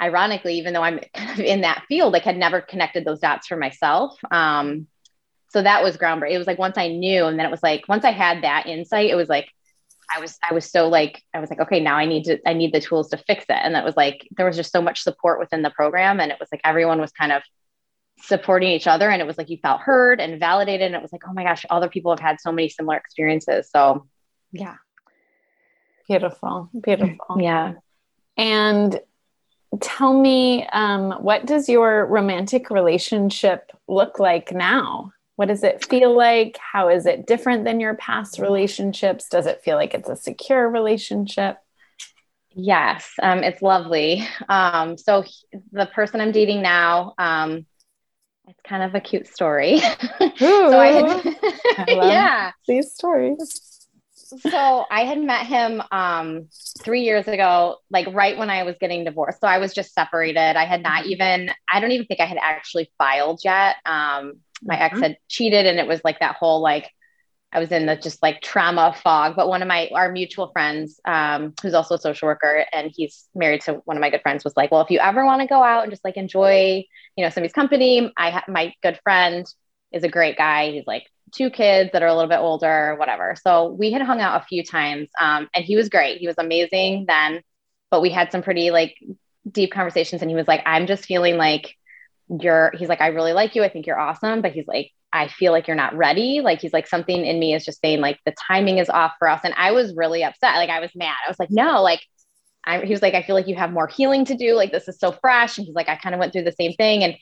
ironically 0.00 0.54
even 0.58 0.72
though 0.72 0.82
i'm 0.82 1.00
kind 1.14 1.30
of 1.30 1.40
in 1.40 1.62
that 1.62 1.82
field 1.88 2.12
like 2.12 2.22
had 2.22 2.36
never 2.36 2.60
connected 2.60 3.04
those 3.04 3.20
dots 3.20 3.46
for 3.48 3.56
myself. 3.56 4.16
Um 4.30 4.86
so 5.48 5.62
that 5.62 5.82
was 5.82 5.96
groundbreaking. 5.96 6.32
It 6.32 6.38
was 6.38 6.46
like 6.46 6.58
once 6.58 6.78
i 6.78 6.88
knew 6.88 7.26
and 7.26 7.38
then 7.38 7.44
it 7.44 7.50
was 7.50 7.62
like 7.62 7.88
once 7.88 8.04
i 8.04 8.12
had 8.12 8.44
that 8.44 8.66
insight 8.66 9.10
it 9.10 9.16
was 9.16 9.28
like 9.28 9.48
i 10.14 10.20
was 10.20 10.38
i 10.48 10.54
was 10.54 10.70
so 10.70 10.88
like 10.88 11.20
i 11.34 11.40
was 11.40 11.50
like 11.50 11.60
okay 11.60 11.80
now 11.80 11.96
i 11.96 12.06
need 12.06 12.24
to 12.24 12.38
i 12.48 12.52
need 12.52 12.72
the 12.72 12.80
tools 12.80 13.08
to 13.10 13.16
fix 13.16 13.44
it. 13.48 13.58
And 13.60 13.74
that 13.74 13.84
was 13.84 13.96
like 13.96 14.28
there 14.36 14.46
was 14.46 14.56
just 14.56 14.70
so 14.70 14.80
much 14.80 15.02
support 15.02 15.40
within 15.40 15.62
the 15.62 15.70
program. 15.70 16.20
And 16.20 16.30
it 16.30 16.38
was 16.38 16.48
like 16.52 16.60
everyone 16.62 17.00
was 17.00 17.10
kind 17.10 17.32
of 17.32 17.42
supporting 18.20 18.70
each 18.70 18.86
other. 18.86 19.10
And 19.10 19.20
it 19.20 19.26
was 19.26 19.36
like 19.36 19.50
you 19.50 19.58
felt 19.58 19.80
heard 19.80 20.20
and 20.20 20.38
validated. 20.38 20.86
And 20.86 20.94
it 20.94 21.02
was 21.02 21.12
like 21.12 21.22
oh 21.28 21.32
my 21.32 21.42
gosh 21.42 21.66
other 21.68 21.88
people 21.88 22.12
have 22.12 22.20
had 22.20 22.40
so 22.40 22.52
many 22.52 22.68
similar 22.68 22.96
experiences. 22.96 23.68
So 23.70 24.06
yeah 24.52 24.76
Beautiful. 26.08 26.70
Beautiful. 26.82 27.40
Yeah. 27.40 27.74
And 28.36 29.00
tell 29.80 30.18
me, 30.18 30.66
um, 30.66 31.12
what 31.20 31.46
does 31.46 31.68
your 31.68 32.06
romantic 32.06 32.70
relationship 32.70 33.72
look 33.88 34.18
like 34.18 34.52
now? 34.52 35.12
What 35.36 35.48
does 35.48 35.64
it 35.64 35.84
feel 35.84 36.16
like? 36.16 36.58
How 36.58 36.88
is 36.88 37.06
it 37.06 37.26
different 37.26 37.64
than 37.64 37.80
your 37.80 37.94
past 37.94 38.38
relationships? 38.38 39.28
Does 39.28 39.46
it 39.46 39.62
feel 39.62 39.76
like 39.76 39.94
it's 39.94 40.08
a 40.08 40.16
secure 40.16 40.68
relationship? 40.68 41.58
Yes, 42.54 43.12
um, 43.22 43.40
it's 43.40 43.60
lovely. 43.60 44.26
Um, 44.48 44.96
so 44.96 45.24
the 45.72 45.86
person 45.86 46.22
I'm 46.22 46.32
dating 46.32 46.62
now, 46.62 47.12
um, 47.18 47.66
it's 48.48 48.60
kind 48.66 48.82
of 48.82 48.94
a 48.94 49.00
cute 49.00 49.26
story. 49.26 49.78
so 50.38 50.78
I 50.78 50.86
had, 50.86 51.36
I 51.78 51.84
yeah, 51.88 52.52
these 52.66 52.94
stories 52.94 53.75
so 54.26 54.84
I 54.90 55.04
had 55.04 55.20
met 55.20 55.46
him 55.46 55.82
um, 55.90 56.48
three 56.82 57.02
years 57.02 57.28
ago, 57.28 57.76
like 57.90 58.06
right 58.12 58.36
when 58.36 58.50
I 58.50 58.64
was 58.64 58.76
getting 58.80 59.04
divorced. 59.04 59.40
So 59.40 59.46
I 59.46 59.58
was 59.58 59.72
just 59.72 59.94
separated. 59.94 60.56
I 60.56 60.64
had 60.64 60.82
not 60.82 61.02
mm-hmm. 61.02 61.12
even, 61.12 61.50
I 61.72 61.80
don't 61.80 61.92
even 61.92 62.06
think 62.06 62.20
I 62.20 62.26
had 62.26 62.38
actually 62.40 62.90
filed 62.98 63.40
yet. 63.44 63.76
Um, 63.84 64.40
my 64.62 64.74
mm-hmm. 64.76 64.82
ex 64.82 65.00
had 65.00 65.18
cheated, 65.28 65.66
and 65.66 65.78
it 65.78 65.86
was 65.86 66.00
like 66.04 66.20
that 66.20 66.36
whole 66.36 66.60
like, 66.60 66.90
I 67.52 67.60
was 67.60 67.70
in 67.72 67.86
the 67.86 67.96
just 67.96 68.22
like 68.22 68.42
trauma 68.42 68.94
fog. 69.02 69.36
But 69.36 69.48
one 69.48 69.62
of 69.62 69.68
my, 69.68 69.88
our 69.94 70.10
mutual 70.10 70.48
friends, 70.48 71.00
um, 71.06 71.54
who's 71.62 71.74
also 71.74 71.94
a 71.94 71.98
social 71.98 72.26
worker 72.26 72.66
and 72.72 72.92
he's 72.94 73.26
married 73.34 73.62
to 73.62 73.74
one 73.84 73.96
of 73.96 74.00
my 74.00 74.10
good 74.10 74.20
friends, 74.20 74.44
was 74.44 74.56
like, 74.56 74.70
well, 74.70 74.82
if 74.82 74.90
you 74.90 74.98
ever 74.98 75.24
want 75.24 75.40
to 75.40 75.46
go 75.46 75.62
out 75.62 75.84
and 75.84 75.92
just 75.92 76.04
like 76.04 76.16
enjoy, 76.16 76.84
you 77.16 77.24
know, 77.24 77.30
somebody's 77.30 77.54
company, 77.54 78.12
I 78.16 78.30
have 78.30 78.44
my 78.48 78.74
good 78.82 78.98
friend 79.04 79.46
is 79.92 80.02
a 80.02 80.08
great 80.08 80.36
guy. 80.36 80.72
He's 80.72 80.86
like 80.86 81.04
two 81.32 81.50
kids 81.50 81.90
that 81.92 82.02
are 82.02 82.08
a 82.08 82.14
little 82.14 82.28
bit 82.28 82.38
older, 82.38 82.94
whatever. 82.98 83.34
So 83.42 83.70
we 83.70 83.90
had 83.92 84.02
hung 84.02 84.20
out 84.20 84.40
a 84.40 84.44
few 84.46 84.62
times 84.62 85.08
um, 85.20 85.48
and 85.54 85.64
he 85.64 85.76
was 85.76 85.88
great. 85.88 86.18
He 86.18 86.26
was 86.26 86.36
amazing 86.38 87.06
then, 87.08 87.42
but 87.90 88.00
we 88.00 88.10
had 88.10 88.30
some 88.30 88.42
pretty 88.42 88.70
like 88.70 88.96
deep 89.50 89.72
conversations 89.72 90.22
and 90.22 90.30
he 90.30 90.36
was 90.36 90.48
like, 90.48 90.62
I'm 90.66 90.86
just 90.86 91.04
feeling 91.04 91.36
like 91.36 91.74
you're, 92.28 92.72
he's 92.76 92.88
like, 92.88 93.00
I 93.00 93.08
really 93.08 93.32
like 93.32 93.54
you. 93.54 93.64
I 93.64 93.68
think 93.68 93.86
you're 93.86 93.98
awesome. 93.98 94.42
But 94.42 94.52
he's 94.52 94.66
like, 94.66 94.92
I 95.12 95.28
feel 95.28 95.52
like 95.52 95.66
you're 95.66 95.76
not 95.76 95.96
ready. 95.96 96.40
Like 96.40 96.60
he's 96.60 96.72
like, 96.72 96.86
something 96.86 97.24
in 97.24 97.38
me 97.38 97.54
is 97.54 97.64
just 97.64 97.80
saying 97.80 98.00
like 98.00 98.18
the 98.24 98.34
timing 98.48 98.78
is 98.78 98.90
off 98.90 99.12
for 99.18 99.28
us. 99.28 99.40
And 99.44 99.54
I 99.56 99.72
was 99.72 99.94
really 99.94 100.22
upset. 100.22 100.56
Like 100.56 100.70
I 100.70 100.80
was 100.80 100.90
mad. 100.94 101.16
I 101.24 101.30
was 101.30 101.38
like, 101.38 101.50
no, 101.50 101.82
like 101.82 102.00
I, 102.64 102.80
he 102.84 102.90
was 102.90 103.02
like, 103.02 103.14
I 103.14 103.22
feel 103.22 103.36
like 103.36 103.46
you 103.46 103.54
have 103.54 103.72
more 103.72 103.86
healing 103.86 104.24
to 104.26 104.36
do. 104.36 104.54
Like 104.54 104.72
this 104.72 104.88
is 104.88 104.98
so 104.98 105.12
fresh. 105.12 105.56
And 105.56 105.66
he's 105.66 105.76
like, 105.76 105.88
I 105.88 105.96
kind 105.96 106.14
of 106.14 106.18
went 106.18 106.32
through 106.32 106.44
the 106.44 106.52
same 106.52 106.72
thing. 106.72 107.04
And 107.04 107.14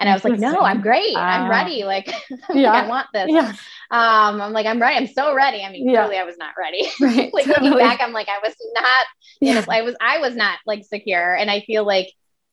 and 0.00 0.08
I 0.08 0.14
was 0.14 0.24
like, 0.24 0.38
no, 0.38 0.60
I'm 0.60 0.80
great. 0.80 1.16
I'm 1.16 1.48
ready. 1.48 1.84
Like, 1.84 2.12
yeah. 2.54 2.72
I 2.72 2.88
want 2.88 3.06
this. 3.12 3.26
Yeah. 3.28 3.52
Um, 3.90 4.40
I'm 4.40 4.52
like, 4.52 4.66
I'm 4.66 4.80
ready. 4.80 4.96
I'm 4.96 5.06
so 5.06 5.34
ready. 5.34 5.62
I 5.62 5.70
mean, 5.70 5.88
yeah. 5.88 6.00
clearly 6.00 6.18
I 6.18 6.24
was 6.24 6.36
not 6.38 6.54
ready. 6.58 6.88
Right. 7.00 7.32
like 7.32 7.44
totally. 7.44 7.70
looking 7.70 7.86
back, 7.86 8.00
I'm 8.00 8.12
like, 8.12 8.28
I 8.28 8.38
was 8.42 8.54
not, 8.74 9.06
yeah. 9.40 9.60
know, 9.60 9.64
I 9.68 9.82
was, 9.82 9.94
I 10.00 10.18
was 10.18 10.34
not 10.34 10.58
like 10.66 10.84
secure. 10.84 11.34
And 11.34 11.50
I 11.50 11.60
feel 11.60 11.86
like 11.86 12.08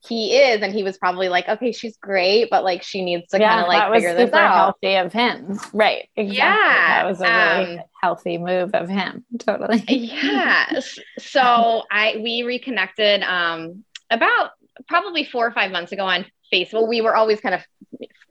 he 0.08 0.38
is, 0.38 0.62
and 0.62 0.74
he 0.74 0.84
was 0.84 0.98
probably 0.98 1.27
like, 1.27 1.48
okay, 1.50 1.72
she's 1.72 1.98
great, 1.98 2.50
but 2.50 2.63
like 2.63 2.84
she 2.84 3.03
needs 3.03 3.27
to 3.31 3.39
yeah, 3.39 3.50
kind 3.50 3.62
of 3.62 3.67
like 3.67 3.93
figure 3.93 4.15
this 4.15 4.31
out. 4.31 4.77
Healthy 4.81 4.96
of 4.96 5.12
him, 5.12 5.60
right? 5.74 6.08
Exactly. 6.15 6.38
Yeah, 6.38 7.03
that 7.03 7.05
was 7.05 7.22
a 7.22 7.24
really 7.24 7.79
um, 7.79 7.86
healthy 8.01 8.38
move 8.38 8.72
of 8.74 8.88
him. 8.88 9.25
Totally. 9.39 9.84
yeah. 9.88 10.79
So 11.17 11.84
I 11.91 12.19
we 12.24 12.43
reconnected 12.43 13.24
um 13.24 13.84
about 14.10 14.51
probably 14.88 15.25
four 15.25 15.46
or 15.46 15.51
five 15.51 15.72
months 15.72 15.91
ago 15.91 16.05
on 16.05 16.25
Facebook. 16.51 16.88
We 16.88 17.01
were 17.01 17.15
always 17.15 17.39
kind 17.39 17.56
of 17.56 17.63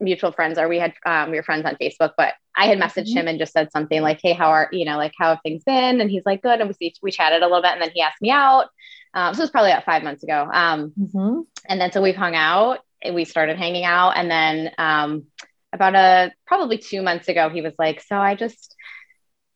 mutual 0.01 0.33
friends 0.33 0.59
or 0.59 0.69
we 0.69 0.79
had 0.79 0.95
um, 1.07 1.31
we 1.31 1.37
were 1.37 1.43
friends 1.43 1.65
on 1.65 1.77
Facebook, 1.77 2.13
but 2.17 2.35
I 2.57 2.67
had 2.67 2.79
messaged 2.79 3.09
mm-hmm. 3.09 3.19
him 3.19 3.29
and 3.29 3.39
just 3.39 3.53
said 3.53 3.71
something 3.73 4.03
like, 4.03 4.21
"Hey, 4.23 4.33
how 4.33 4.51
are 4.51 4.69
you 4.73 4.85
know 4.85 4.97
like 4.97 5.13
how 5.19 5.31
have 5.31 5.41
things 5.43 5.65
been?" 5.65 6.01
And 6.01 6.11
he's 6.11 6.25
like, 6.27 6.43
"Good." 6.43 6.61
And 6.61 6.75
we 6.81 6.95
we 7.03 7.11
chatted 7.11 7.43
a 7.43 7.47
little 7.47 7.63
bit, 7.63 7.73
and 7.73 7.83
then 7.83 7.91
he 7.95 8.03
asked 8.03 8.23
me 8.23 8.31
out. 8.31 8.67
Um, 9.15 9.35
so 9.35 9.41
it 9.41 9.45
was 9.45 9.51
probably 9.51 9.71
about 9.71 9.85
five 9.85 10.03
months 10.03 10.23
ago. 10.23 10.49
Um, 10.53 10.93
mm-hmm. 10.99 11.41
And 11.69 11.81
then 11.81 11.93
so 11.93 12.03
we've 12.03 12.17
hung 12.17 12.35
out. 12.35 12.81
We 13.13 13.25
started 13.25 13.57
hanging 13.57 13.85
out, 13.85 14.13
and 14.17 14.31
then 14.31 14.73
um, 14.79 15.27
about 15.73 15.95
a 15.95 16.33
probably 16.47 16.79
two 16.79 17.03
months 17.03 17.29
ago, 17.29 17.49
he 17.49 17.63
was 17.63 17.75
like, 17.79 18.03
"So 18.03 18.17
I 18.17 18.35
just." 18.35 18.75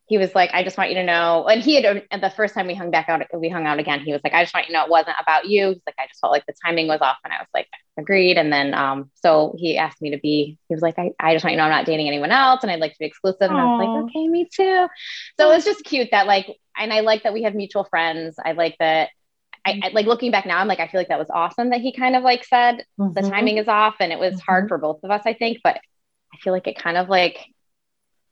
he 0.07 0.19
was 0.19 0.35
like, 0.35 0.51
I 0.53 0.63
just 0.63 0.77
want 0.77 0.91
you 0.91 0.97
to 0.97 1.05
know. 1.05 1.47
And 1.47 1.63
he 1.63 1.81
had, 1.81 2.03
the 2.21 2.29
first 2.29 2.53
time 2.53 2.67
we 2.67 2.75
hung 2.75 2.91
back 2.91 3.09
out, 3.09 3.23
we 3.33 3.49
hung 3.49 3.67
out 3.67 3.79
again, 3.79 4.01
he 4.01 4.13
was 4.13 4.21
like, 4.23 4.35
I 4.35 4.43
just 4.43 4.53
want 4.53 4.67
you 4.67 4.75
to 4.75 4.79
know 4.79 4.85
it 4.85 4.91
wasn't 4.91 5.17
about 5.19 5.47
you. 5.47 5.69
He's 5.69 5.83
like, 5.87 5.95
I 5.99 6.07
just 6.07 6.21
felt 6.21 6.33
like 6.33 6.45
the 6.45 6.53
timing 6.63 6.87
was 6.87 7.01
off. 7.01 7.17
And 7.25 7.33
I 7.33 7.39
was 7.39 7.49
like, 7.55 7.67
agreed. 7.99 8.39
And 8.39 8.53
then, 8.53 8.75
um, 8.75 9.11
so 9.15 9.55
he 9.59 9.77
asked 9.77 10.01
me 10.01 10.11
to 10.11 10.19
be, 10.19 10.59
he 10.69 10.75
was 10.75 10.83
like, 10.83 10.99
I, 10.99 11.11
I 11.21 11.35
just 11.35 11.45
want 11.45 11.53
you 11.53 11.59
to 11.59 11.63
know 11.63 11.65
I'm 11.65 11.71
not 11.71 11.87
dating 11.87 12.09
anyone 12.09 12.31
else 12.31 12.63
and 12.63 12.71
I'd 12.71 12.81
like 12.81 12.93
to 12.93 12.99
be 12.99 13.07
exclusive. 13.07 13.43
And 13.43 13.53
Aww. 13.53 13.61
I 13.61 13.65
was 13.65 13.87
like, 13.87 14.05
okay, 14.05 14.29
me 14.29 14.49
too. 14.53 14.89
So 15.39 15.51
it 15.51 15.55
was 15.55 15.65
just 15.65 15.85
cute 15.85 16.09
that 16.13 16.27
like, 16.27 16.47
and 16.77 16.93
I 16.93 17.01
like 17.01 17.25
that 17.25 17.33
we 17.33 17.43
have 17.43 17.55
mutual 17.55 17.85
friends. 17.85 18.37
I 18.43 18.53
like 18.53 18.77
that. 18.79 19.11
I, 19.65 19.81
I 19.83 19.89
like 19.93 20.07
looking 20.07 20.31
back 20.33 20.47
now, 20.47 20.59
I'm 20.59 20.67
like, 20.67 20.81
I 20.81 20.89
feel 20.89 21.01
like 21.01 21.09
that 21.09 21.19
was 21.19 21.31
awesome 21.31 21.71
that 21.71 21.81
he 21.81 21.93
kind 21.93 22.17
of 22.17 22.25
like 22.25 22.45
said 22.45 22.85
mm-hmm. 22.99 23.13
the 23.13 23.29
timing 23.29 23.59
is 23.59 23.69
off 23.69 23.97
and 24.01 24.13
it 24.13 24.19
was 24.19 24.35
mm-hmm. 24.35 24.45
hard 24.45 24.69
for 24.69 24.79
both 24.79 25.01
of 25.05 25.11
us, 25.11 25.23
I 25.25 25.35
think, 25.35 25.59
but 25.63 25.77
I 25.77 26.39
feel 26.39 26.53
like 26.53 26.67
it 26.67 26.77
kind 26.77 26.97
of 26.97 27.09
like 27.09 27.47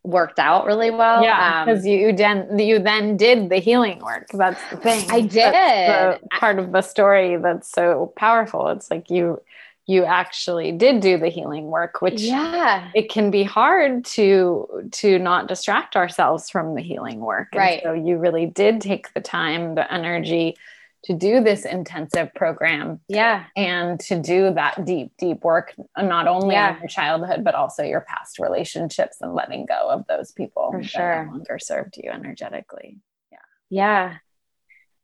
worked 0.02 0.38
out 0.38 0.66
really 0.66 0.90
well. 0.90 1.22
Yeah, 1.22 1.64
because 1.64 1.84
um, 1.84 1.90
you 1.90 2.12
then 2.12 2.58
you 2.58 2.78
then 2.78 3.16
did 3.16 3.50
the 3.50 3.58
healing 3.58 3.98
work. 4.00 4.28
That's 4.32 4.60
the 4.70 4.76
thing. 4.76 5.10
I 5.10 5.20
did 5.20 6.20
part 6.38 6.58
of 6.58 6.72
the 6.72 6.82
story 6.82 7.36
that's 7.36 7.70
so 7.70 8.12
powerful. 8.16 8.68
It's 8.68 8.90
like 8.90 9.10
you 9.10 9.40
you 9.86 10.04
actually 10.04 10.70
did 10.72 11.00
do 11.00 11.18
the 11.18 11.28
healing 11.28 11.66
work, 11.66 12.00
which 12.00 12.22
yeah, 12.22 12.90
it 12.94 13.10
can 13.10 13.30
be 13.30 13.42
hard 13.42 14.04
to 14.06 14.88
to 14.92 15.18
not 15.18 15.48
distract 15.48 15.96
ourselves 15.96 16.48
from 16.48 16.74
the 16.74 16.82
healing 16.82 17.20
work. 17.20 17.48
And 17.52 17.60
right. 17.60 17.80
So 17.82 17.92
you 17.92 18.16
really 18.16 18.46
did 18.46 18.80
take 18.80 19.12
the 19.14 19.20
time, 19.20 19.74
the 19.74 19.92
energy 19.92 20.56
to 21.04 21.14
do 21.14 21.42
this 21.42 21.64
intensive 21.64 22.34
program. 22.34 23.00
Yeah. 23.08 23.44
And 23.56 23.98
to 24.00 24.20
do 24.20 24.52
that 24.54 24.84
deep, 24.84 25.12
deep 25.18 25.42
work, 25.42 25.74
not 25.96 26.26
only 26.26 26.54
yeah. 26.54 26.72
on 26.72 26.78
your 26.78 26.88
childhood, 26.88 27.42
but 27.42 27.54
also 27.54 27.82
your 27.82 28.02
past 28.02 28.38
relationships 28.38 29.16
and 29.20 29.34
letting 29.34 29.66
go 29.66 29.88
of 29.88 30.06
those 30.08 30.32
people 30.32 30.70
For 30.72 30.82
sure. 30.82 31.24
no 31.24 31.32
longer 31.32 31.58
served 31.58 31.96
you 31.96 32.10
energetically. 32.10 32.98
Yeah. 33.32 33.38
Yeah. 33.70 34.16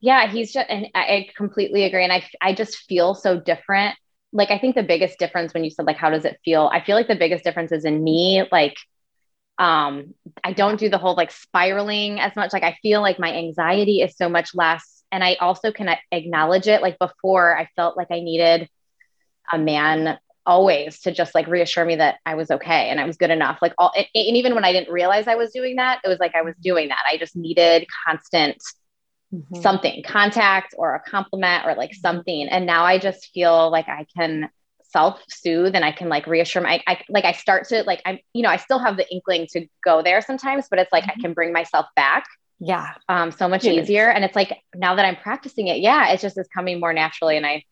Yeah. 0.00 0.30
He's 0.30 0.52
just, 0.52 0.68
and 0.68 0.88
I 0.94 1.28
completely 1.34 1.84
agree. 1.84 2.04
And 2.04 2.12
I, 2.12 2.28
I 2.42 2.52
just 2.52 2.76
feel 2.88 3.14
so 3.14 3.40
different. 3.40 3.96
Like, 4.32 4.50
I 4.50 4.58
think 4.58 4.74
the 4.74 4.82
biggest 4.82 5.18
difference 5.18 5.54
when 5.54 5.64
you 5.64 5.70
said, 5.70 5.86
like, 5.86 5.96
how 5.96 6.10
does 6.10 6.26
it 6.26 6.38
feel? 6.44 6.68
I 6.70 6.84
feel 6.84 6.96
like 6.96 7.08
the 7.08 7.16
biggest 7.16 7.42
difference 7.42 7.72
is 7.72 7.84
in 7.84 8.02
me, 8.02 8.44
like, 8.52 8.74
um 9.58 10.12
i 10.44 10.52
don't 10.52 10.78
do 10.78 10.90
the 10.90 10.98
whole 10.98 11.14
like 11.14 11.30
spiraling 11.30 12.20
as 12.20 12.36
much 12.36 12.52
like 12.52 12.62
i 12.62 12.76
feel 12.82 13.00
like 13.00 13.18
my 13.18 13.32
anxiety 13.32 14.02
is 14.02 14.14
so 14.14 14.28
much 14.28 14.54
less 14.54 14.95
and 15.12 15.22
I 15.22 15.34
also 15.34 15.72
can 15.72 15.94
acknowledge 16.10 16.66
it. 16.66 16.82
Like 16.82 16.98
before, 16.98 17.56
I 17.56 17.68
felt 17.76 17.96
like 17.96 18.08
I 18.10 18.20
needed 18.20 18.68
a 19.52 19.58
man 19.58 20.18
always 20.44 21.00
to 21.00 21.12
just 21.12 21.34
like 21.34 21.46
reassure 21.48 21.84
me 21.84 21.96
that 21.96 22.16
I 22.24 22.36
was 22.36 22.50
okay 22.50 22.88
and 22.88 23.00
I 23.00 23.04
was 23.04 23.16
good 23.16 23.30
enough. 23.30 23.58
Like 23.60 23.74
all, 23.78 23.92
and, 23.96 24.06
and 24.14 24.36
even 24.36 24.54
when 24.54 24.64
I 24.64 24.72
didn't 24.72 24.92
realize 24.92 25.26
I 25.26 25.34
was 25.34 25.52
doing 25.52 25.76
that, 25.76 26.00
it 26.04 26.08
was 26.08 26.18
like 26.18 26.34
I 26.34 26.42
was 26.42 26.54
doing 26.60 26.88
that. 26.88 27.02
I 27.10 27.16
just 27.18 27.36
needed 27.36 27.86
constant 28.06 28.62
mm-hmm. 29.34 29.60
something, 29.60 30.02
contact 30.04 30.74
or 30.78 30.94
a 30.94 31.00
compliment 31.00 31.66
or 31.66 31.74
like 31.74 31.94
something. 31.94 32.48
And 32.48 32.66
now 32.66 32.84
I 32.84 32.98
just 32.98 33.30
feel 33.32 33.70
like 33.70 33.88
I 33.88 34.06
can 34.16 34.48
self 34.92 35.20
soothe 35.28 35.74
and 35.74 35.84
I 35.84 35.92
can 35.92 36.08
like 36.08 36.26
reassure 36.26 36.62
my, 36.62 36.80
I, 36.86 37.00
like 37.08 37.24
I 37.24 37.32
start 37.32 37.68
to 37.68 37.82
like, 37.82 38.00
I'm, 38.06 38.18
you 38.32 38.42
know, 38.42 38.50
I 38.50 38.56
still 38.56 38.78
have 38.78 38.96
the 38.96 39.12
inkling 39.12 39.48
to 39.52 39.66
go 39.84 40.02
there 40.02 40.20
sometimes, 40.20 40.66
but 40.70 40.78
it's 40.78 40.92
like 40.92 41.04
mm-hmm. 41.04 41.18
I 41.18 41.22
can 41.22 41.34
bring 41.34 41.52
myself 41.52 41.86
back 41.96 42.24
yeah 42.58 42.94
um 43.08 43.30
so 43.30 43.48
much 43.48 43.64
easier. 43.64 44.08
And 44.08 44.24
it's 44.24 44.36
like 44.36 44.62
now 44.74 44.94
that 44.94 45.04
i'm 45.04 45.16
practicing 45.16 45.66
it 45.66 45.80
yeah 45.80 46.10
it's 46.10 46.22
just 46.22 46.38
is 46.38 46.48
coming 46.48 46.80
more 46.80 46.92
naturally 46.92 47.36
and 47.36 47.46
i 47.46 47.64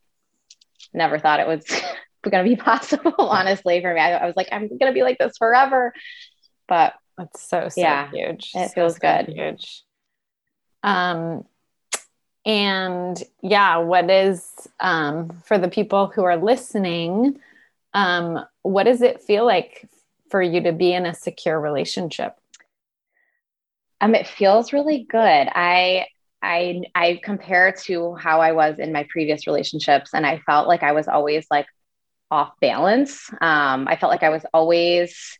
never 0.92 1.18
thought 1.18 1.40
it 1.40 1.46
was 1.46 1.64
going 2.30 2.44
to 2.44 2.48
be 2.48 2.56
possible 2.62 3.14
honestly 3.18 3.80
for 3.80 3.92
me. 3.94 4.00
I, 4.00 4.12
I, 4.12 4.26
was 4.26 4.36
like 4.36 4.48
i'm 4.52 4.68
going 4.68 4.86
to 4.86 4.92
be 4.92 5.02
like 5.02 5.18
this 5.18 5.36
forever. 5.38 5.92
But 6.66 6.94
that's 7.18 7.46
so 7.46 7.68
so 7.68 7.80
yeah, 7.80 8.10
huge. 8.10 8.50
it 8.54 8.68
so, 8.68 8.74
feels 8.74 8.94
so 8.94 9.00
good. 9.00 9.34
huge. 9.34 9.82
Um 10.82 11.44
and 12.46 13.22
yeah 13.42 13.78
what 13.78 14.10
is 14.10 14.50
um 14.80 15.30
for 15.44 15.56
the 15.56 15.68
people 15.68 16.08
who 16.08 16.24
are 16.24 16.36
listening 16.36 17.38
um 17.94 18.44
what 18.62 18.84
does 18.84 19.00
it 19.00 19.22
feel 19.22 19.46
like 19.46 19.88
for 20.30 20.42
you 20.42 20.62
to 20.62 20.72
be 20.72 20.92
in 20.92 21.06
a 21.06 21.14
secure 21.14 21.58
relationship 21.58 22.36
um, 24.04 24.14
it 24.14 24.26
feels 24.26 24.72
really 24.72 25.06
good. 25.08 25.18
I 25.18 26.06
I 26.42 26.82
I 26.94 27.20
compare 27.24 27.72
to 27.84 28.14
how 28.14 28.40
I 28.42 28.52
was 28.52 28.78
in 28.78 28.92
my 28.92 29.06
previous 29.08 29.46
relationships, 29.46 30.10
and 30.12 30.26
I 30.26 30.40
felt 30.44 30.68
like 30.68 30.82
I 30.82 30.92
was 30.92 31.08
always 31.08 31.46
like 31.50 31.66
off 32.30 32.52
balance. 32.60 33.30
Um, 33.40 33.88
I 33.88 33.96
felt 33.96 34.10
like 34.10 34.22
I 34.22 34.28
was 34.28 34.44
always 34.52 35.38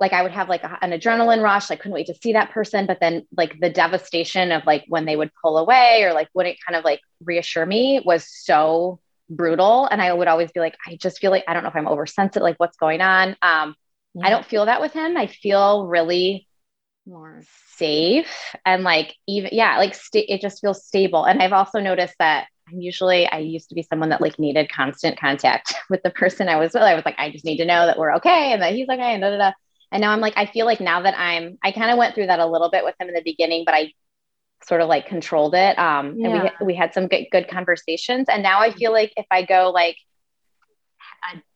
like 0.00 0.12
I 0.12 0.22
would 0.22 0.32
have 0.32 0.48
like 0.48 0.64
a, 0.64 0.78
an 0.82 0.90
adrenaline 0.90 1.42
rush. 1.42 1.70
I 1.70 1.76
couldn't 1.76 1.92
wait 1.92 2.08
to 2.08 2.14
see 2.14 2.32
that 2.32 2.50
person, 2.50 2.86
but 2.86 2.98
then 3.00 3.24
like 3.36 3.58
the 3.60 3.70
devastation 3.70 4.50
of 4.50 4.66
like 4.66 4.84
when 4.88 5.04
they 5.04 5.14
would 5.14 5.30
pull 5.40 5.56
away 5.56 6.02
or 6.02 6.12
like 6.12 6.28
wouldn't 6.34 6.58
kind 6.66 6.76
of 6.76 6.84
like 6.84 7.00
reassure 7.24 7.64
me 7.64 8.02
was 8.04 8.26
so 8.28 8.98
brutal. 9.30 9.86
And 9.86 10.02
I 10.02 10.12
would 10.12 10.28
always 10.28 10.50
be 10.50 10.60
like, 10.60 10.76
I 10.86 10.96
just 10.96 11.20
feel 11.20 11.30
like 11.30 11.44
I 11.46 11.54
don't 11.54 11.62
know 11.62 11.70
if 11.70 11.76
I'm 11.76 11.88
oversensitive, 11.88 12.42
like 12.42 12.58
what's 12.58 12.76
going 12.76 13.00
on. 13.00 13.36
Um, 13.42 13.76
yeah. 14.14 14.26
I 14.26 14.30
don't 14.30 14.44
feel 14.44 14.66
that 14.66 14.80
with 14.80 14.92
him. 14.92 15.16
I 15.16 15.28
feel 15.28 15.86
really 15.86 16.46
more. 17.06 17.42
safe 17.76 18.54
and 18.64 18.82
like 18.82 19.14
even 19.26 19.50
yeah 19.52 19.78
like 19.78 19.94
st- 19.94 20.28
it 20.28 20.40
just 20.40 20.60
feels 20.60 20.84
stable. 20.84 21.24
And 21.24 21.42
i've 21.42 21.52
also 21.52 21.78
noticed 21.78 22.16
that 22.18 22.46
i'm 22.68 22.80
usually 22.80 23.26
i 23.28 23.38
used 23.38 23.68
to 23.68 23.74
be 23.74 23.82
someone 23.82 24.08
that 24.08 24.20
like 24.20 24.38
needed 24.38 24.70
constant 24.70 25.18
contact 25.18 25.74
with 25.90 26.02
the 26.02 26.10
person 26.10 26.48
i 26.48 26.56
was 26.56 26.74
with. 26.74 26.82
I 26.82 26.94
was 26.94 27.04
like 27.04 27.18
i 27.18 27.30
just 27.30 27.44
need 27.44 27.58
to 27.58 27.64
know 27.64 27.86
that 27.86 27.98
we're 27.98 28.14
okay 28.16 28.52
and 28.52 28.62
that 28.62 28.74
he's 28.74 28.88
okay 28.88 29.14
and 29.14 29.22
da 29.22 29.30
da 29.30 29.38
da. 29.38 29.52
And 29.92 30.00
now 30.00 30.10
i'm 30.10 30.20
like 30.20 30.34
i 30.36 30.46
feel 30.46 30.66
like 30.66 30.80
now 30.80 31.02
that 31.02 31.18
i'm 31.18 31.58
i 31.62 31.70
kind 31.72 31.90
of 31.90 31.98
went 31.98 32.14
through 32.14 32.26
that 32.26 32.40
a 32.40 32.46
little 32.46 32.70
bit 32.70 32.84
with 32.84 32.94
him 33.00 33.08
in 33.08 33.14
the 33.14 33.22
beginning 33.22 33.64
but 33.64 33.74
i 33.74 33.92
sort 34.66 34.80
of 34.80 34.88
like 34.88 35.06
controlled 35.06 35.54
it 35.54 35.78
um 35.78 36.18
yeah. 36.18 36.28
and 36.28 36.50
we 36.60 36.66
we 36.66 36.74
had 36.74 36.92
some 36.94 37.06
good, 37.08 37.26
good 37.30 37.48
conversations. 37.48 38.26
And 38.28 38.42
now 38.42 38.60
i 38.60 38.72
feel 38.72 38.92
like 38.92 39.12
if 39.16 39.26
i 39.30 39.42
go 39.42 39.70
like 39.70 39.96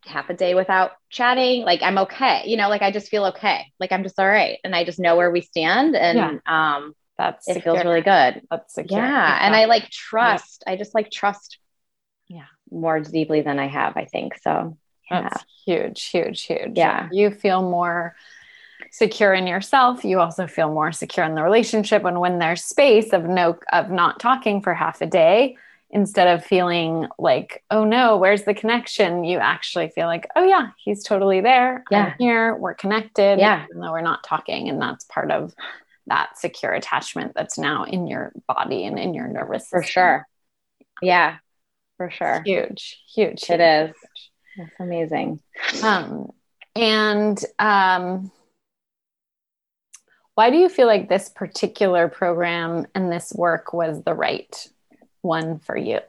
half 0.06 0.30
a 0.30 0.34
day 0.34 0.54
without 0.54 0.92
chatting, 1.08 1.62
like 1.62 1.82
I'm 1.82 1.98
okay. 1.98 2.42
You 2.46 2.56
know, 2.56 2.68
like 2.68 2.82
I 2.82 2.90
just 2.90 3.08
feel 3.08 3.26
okay. 3.26 3.72
Like 3.78 3.92
I'm 3.92 4.02
just 4.02 4.18
all 4.18 4.26
right. 4.26 4.58
And 4.64 4.74
I 4.74 4.84
just 4.84 4.98
know 4.98 5.16
where 5.16 5.30
we 5.30 5.40
stand. 5.40 5.96
And 5.96 6.18
yeah. 6.18 6.74
um 6.74 6.94
that's 7.18 7.48
it 7.48 7.54
secure. 7.54 7.74
feels 7.74 7.84
really 7.84 8.00
good. 8.00 8.42
That's 8.50 8.74
secure. 8.74 9.00
Yeah. 9.00 9.38
And 9.42 9.54
I 9.54 9.66
like 9.66 9.90
trust. 9.90 10.64
Yeah. 10.66 10.72
I 10.72 10.76
just 10.76 10.94
like 10.94 11.10
trust 11.10 11.58
yeah 12.28 12.46
more 12.70 13.00
deeply 13.00 13.42
than 13.42 13.58
I 13.58 13.68
have, 13.68 13.96
I 13.96 14.04
think. 14.04 14.38
So 14.38 14.76
yeah. 15.10 15.22
that's 15.22 15.44
huge, 15.66 16.04
huge, 16.06 16.42
huge. 16.42 16.72
Yeah. 16.76 17.08
You 17.12 17.30
feel 17.30 17.62
more 17.62 18.14
secure 18.92 19.34
in 19.34 19.46
yourself 19.46 20.04
you 20.04 20.18
also 20.18 20.46
feel 20.46 20.72
more 20.72 20.90
secure 20.90 21.24
in 21.24 21.34
the 21.34 21.42
relationship 21.42 22.04
and 22.04 22.18
when 22.18 22.38
there's 22.38 22.64
space 22.64 23.12
of 23.12 23.24
no 23.24 23.56
of 23.72 23.90
not 23.90 24.18
talking 24.18 24.60
for 24.62 24.74
half 24.74 25.00
a 25.00 25.06
day 25.06 25.56
instead 25.90 26.28
of 26.28 26.44
feeling 26.44 27.08
like, 27.18 27.64
oh 27.70 27.84
no, 27.84 28.16
where's 28.16 28.44
the 28.44 28.54
connection? 28.54 29.24
You 29.24 29.38
actually 29.38 29.88
feel 29.88 30.06
like, 30.06 30.26
oh 30.36 30.44
yeah, 30.44 30.70
he's 30.78 31.02
totally 31.02 31.40
there. 31.40 31.84
Yeah. 31.90 32.06
I'm 32.06 32.14
here. 32.18 32.54
We're 32.56 32.74
connected. 32.74 33.38
Yeah. 33.38 33.66
Even 33.68 33.80
though 33.80 33.90
we're 33.90 34.00
not 34.00 34.24
talking. 34.24 34.68
And 34.68 34.80
that's 34.80 35.04
part 35.04 35.30
of 35.30 35.54
that 36.06 36.38
secure 36.38 36.72
attachment 36.72 37.32
that's 37.34 37.58
now 37.58 37.84
in 37.84 38.06
your 38.06 38.32
body 38.46 38.84
and 38.84 38.98
in 38.98 39.14
your 39.14 39.28
nervous 39.28 39.64
system. 39.64 39.82
For 39.82 39.86
sure. 39.86 40.26
Yeah. 41.02 41.36
For 41.96 42.10
sure. 42.10 42.42
Huge, 42.44 43.02
huge. 43.14 43.50
It 43.50 43.60
is. 43.60 43.94
That's 44.56 44.80
amazing. 44.80 45.40
Um, 45.82 46.30
and 46.74 47.38
um, 47.58 48.32
why 50.34 50.50
do 50.50 50.56
you 50.56 50.68
feel 50.68 50.86
like 50.86 51.08
this 51.08 51.28
particular 51.28 52.08
program 52.08 52.86
and 52.94 53.12
this 53.12 53.32
work 53.34 53.72
was 53.72 54.02
the 54.02 54.14
right 54.14 54.68
one 55.22 55.58
for 55.60 55.76
you? 55.76 56.00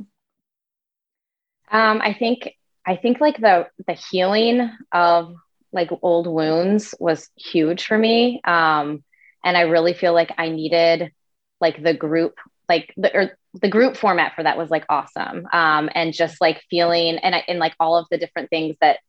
Um, 1.72 2.01
I 2.01 2.13
think 2.13 2.56
I 2.86 2.96
think 2.96 3.22
like 3.22 3.38
the 3.38 3.68
the 3.88 3.94
healing 3.94 4.70
of 4.91 5.36
like 5.72 5.89
old 6.01 6.27
wounds 6.27 6.94
was 7.00 7.30
huge 7.36 7.86
for 7.86 7.98
me. 7.98 8.41
Um, 8.44 9.03
and 9.44 9.58
I 9.58 9.62
really 9.62 9.94
feel 9.94 10.13
like 10.13 10.34
I 10.38 10.50
needed 10.50 11.12
like 11.60 11.82
the 11.82 11.94
group, 11.94 12.38
like 12.68 12.94
the 12.98 13.15
or 13.15 13.38
the 13.53 13.70
group 13.70 13.98
format 13.98 14.34
for 14.36 14.44
that 14.44 14.58
was 14.58 14.70
like 14.70 14.86
awesome. 14.89 15.48
Um, 15.51 15.89
and 15.94 16.13
just 16.13 16.41
like 16.41 16.62
feeling 16.70 17.18
and 17.18 17.36
I, 17.36 17.44
and 17.48 17.60
like 17.60 17.75
all 17.80 17.98
of 17.98 18.08
the 18.12 18.18
different 18.18 18.50
things 18.50 18.75
that 18.82 19.00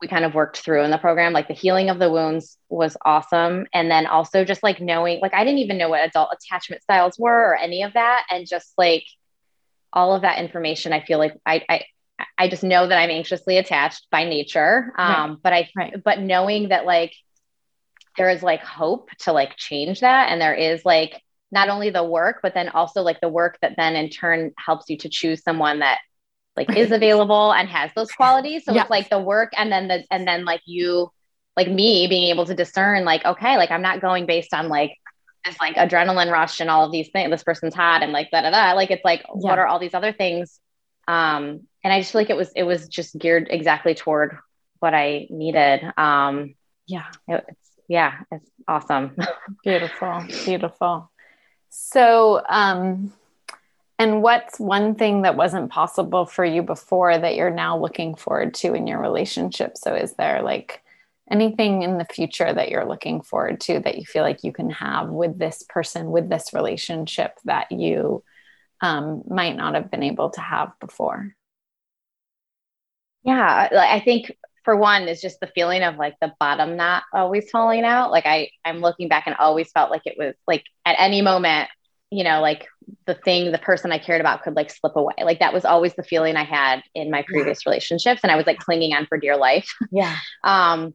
we 0.00 0.06
kind 0.06 0.24
of 0.24 0.34
worked 0.34 0.58
through 0.58 0.84
in 0.84 0.92
the 0.92 0.98
program, 0.98 1.32
like 1.32 1.48
the 1.48 1.54
healing 1.54 1.90
of 1.90 1.98
the 1.98 2.10
wounds 2.10 2.56
was 2.68 2.96
awesome. 3.04 3.66
And 3.72 3.90
then 3.90 4.06
also 4.06 4.44
just 4.44 4.62
like 4.62 4.80
knowing, 4.80 5.20
like 5.20 5.34
I 5.34 5.44
didn't 5.44 5.58
even 5.58 5.78
know 5.78 5.88
what 5.88 6.04
adult 6.04 6.30
attachment 6.32 6.82
styles 6.82 7.18
were 7.18 7.50
or 7.50 7.56
any 7.56 7.82
of 7.82 7.94
that. 7.94 8.24
And 8.30 8.46
just 8.46 8.72
like 8.78 9.04
all 9.92 10.14
of 10.14 10.22
that 10.22 10.38
information, 10.38 10.92
I 10.92 11.00
feel 11.00 11.18
like 11.18 11.34
I, 11.44 11.64
I 11.68 11.84
I 12.36 12.48
just 12.48 12.64
know 12.64 12.86
that 12.86 12.98
I'm 12.98 13.10
anxiously 13.10 13.58
attached 13.58 14.08
by 14.10 14.24
nature. 14.24 14.92
Um, 14.98 15.30
right. 15.30 15.38
but 15.42 15.52
I, 15.52 15.70
right. 15.76 15.94
but 16.02 16.20
knowing 16.20 16.70
that 16.70 16.84
like 16.84 17.14
there 18.18 18.28
is 18.28 18.42
like 18.42 18.62
hope 18.62 19.10
to 19.20 19.32
like 19.32 19.56
change 19.56 20.00
that. 20.00 20.30
And 20.30 20.40
there 20.40 20.54
is 20.54 20.84
like 20.84 21.22
not 21.50 21.70
only 21.70 21.88
the 21.88 22.04
work, 22.04 22.40
but 22.42 22.52
then 22.52 22.68
also 22.68 23.02
like 23.02 23.20
the 23.20 23.28
work 23.28 23.56
that 23.62 23.74
then 23.76 23.96
in 23.96 24.10
turn 24.10 24.52
helps 24.58 24.90
you 24.90 24.98
to 24.98 25.08
choose 25.08 25.42
someone 25.42 25.78
that 25.78 25.98
like 26.56 26.76
is 26.76 26.90
available 26.92 27.52
and 27.52 27.68
has 27.68 27.90
those 27.94 28.10
qualities. 28.10 28.64
So 28.64 28.74
yeah. 28.74 28.82
it's 28.82 28.90
like 28.90 29.08
the 29.08 29.20
work 29.20 29.52
and 29.56 29.72
then 29.72 29.88
the, 29.88 30.04
and 30.10 30.26
then 30.26 30.44
like 30.44 30.60
you, 30.66 31.10
like 31.56 31.68
me 31.68 32.06
being 32.08 32.28
able 32.30 32.44
to 32.46 32.54
discern 32.54 33.04
like, 33.04 33.24
okay, 33.24 33.56
like 33.56 33.70
I'm 33.70 33.82
not 33.82 34.00
going 34.00 34.26
based 34.26 34.52
on 34.52 34.68
like 34.68 34.92
this 35.44 35.56
like 35.60 35.76
adrenaline 35.76 36.30
rush 36.30 36.60
and 36.60 36.70
all 36.70 36.84
of 36.84 36.92
these 36.92 37.08
things 37.08 37.30
this 37.30 37.42
person's 37.42 37.74
hot 37.74 38.02
and 38.02 38.12
like 38.12 38.30
da 38.30 38.42
da 38.42 38.50
da. 38.50 38.72
Like 38.72 38.90
it's 38.90 39.04
like, 39.04 39.22
yeah. 39.22 39.32
what 39.34 39.58
are 39.58 39.66
all 39.66 39.78
these 39.78 39.94
other 39.94 40.12
things? 40.12 40.60
Um, 41.06 41.66
and 41.82 41.92
I 41.92 42.00
just 42.00 42.12
feel 42.12 42.20
like 42.20 42.30
it 42.30 42.36
was, 42.36 42.50
it 42.54 42.64
was 42.64 42.88
just 42.88 43.18
geared 43.18 43.48
exactly 43.50 43.94
toward 43.94 44.36
what 44.80 44.94
I 44.94 45.26
needed. 45.30 45.80
Um, 45.96 46.54
yeah. 46.86 47.06
It's, 47.26 47.70
yeah, 47.88 48.18
it's 48.30 48.50
awesome. 48.66 49.16
beautiful, 49.64 50.22
beautiful. 50.44 51.10
So, 51.70 52.42
um, 52.48 53.12
and 53.98 54.22
what's 54.22 54.60
one 54.60 54.94
thing 54.94 55.22
that 55.22 55.36
wasn't 55.36 55.70
possible 55.70 56.24
for 56.24 56.44
you 56.44 56.62
before 56.62 57.18
that 57.18 57.34
you're 57.34 57.50
now 57.50 57.78
looking 57.78 58.14
forward 58.14 58.54
to 58.54 58.74
in 58.74 58.86
your 58.86 59.00
relationship? 59.00 59.76
So, 59.76 59.94
is 59.94 60.14
there 60.14 60.42
like 60.42 60.82
anything 61.30 61.82
in 61.82 61.98
the 61.98 62.06
future 62.06 62.52
that 62.52 62.70
you're 62.70 62.88
looking 62.88 63.22
forward 63.22 63.60
to 63.62 63.80
that 63.80 63.98
you 63.98 64.04
feel 64.04 64.22
like 64.22 64.44
you 64.44 64.52
can 64.52 64.70
have 64.70 65.08
with 65.08 65.38
this 65.38 65.64
person, 65.68 66.10
with 66.10 66.28
this 66.28 66.52
relationship 66.52 67.32
that 67.44 67.70
you 67.70 68.22
um, 68.80 69.22
might 69.28 69.56
not 69.56 69.74
have 69.74 69.90
been 69.90 70.02
able 70.02 70.30
to 70.30 70.40
have 70.40 70.72
before? 70.80 71.34
Yeah, 73.24 73.68
I 73.72 74.00
think 74.00 74.36
for 74.64 74.76
one 74.76 75.08
is 75.08 75.20
just 75.20 75.40
the 75.40 75.50
feeling 75.54 75.82
of 75.82 75.96
like 75.96 76.14
the 76.20 76.32
bottom 76.38 76.76
not 76.76 77.02
always 77.12 77.50
falling 77.50 77.84
out. 77.84 78.10
Like 78.10 78.26
I, 78.26 78.50
I'm 78.64 78.80
looking 78.80 79.08
back 79.08 79.26
and 79.26 79.34
always 79.36 79.70
felt 79.72 79.90
like 79.90 80.02
it 80.04 80.16
was 80.18 80.34
like 80.46 80.64
at 80.84 80.96
any 80.98 81.22
moment, 81.22 81.68
you 82.10 82.24
know, 82.24 82.40
like 82.40 82.66
the 83.06 83.14
thing, 83.14 83.52
the 83.52 83.58
person 83.58 83.92
I 83.92 83.98
cared 83.98 84.20
about 84.20 84.42
could 84.42 84.56
like 84.56 84.70
slip 84.70 84.96
away. 84.96 85.14
Like 85.22 85.40
that 85.40 85.52
was 85.52 85.64
always 85.64 85.94
the 85.94 86.02
feeling 86.02 86.36
I 86.36 86.44
had 86.44 86.82
in 86.94 87.10
my 87.10 87.22
previous 87.26 87.66
relationships. 87.66 88.20
And 88.22 88.32
I 88.32 88.36
was 88.36 88.46
like 88.46 88.58
clinging 88.58 88.94
on 88.94 89.06
for 89.06 89.18
dear 89.18 89.36
life. 89.36 89.68
Yeah. 89.90 90.16
um, 90.44 90.94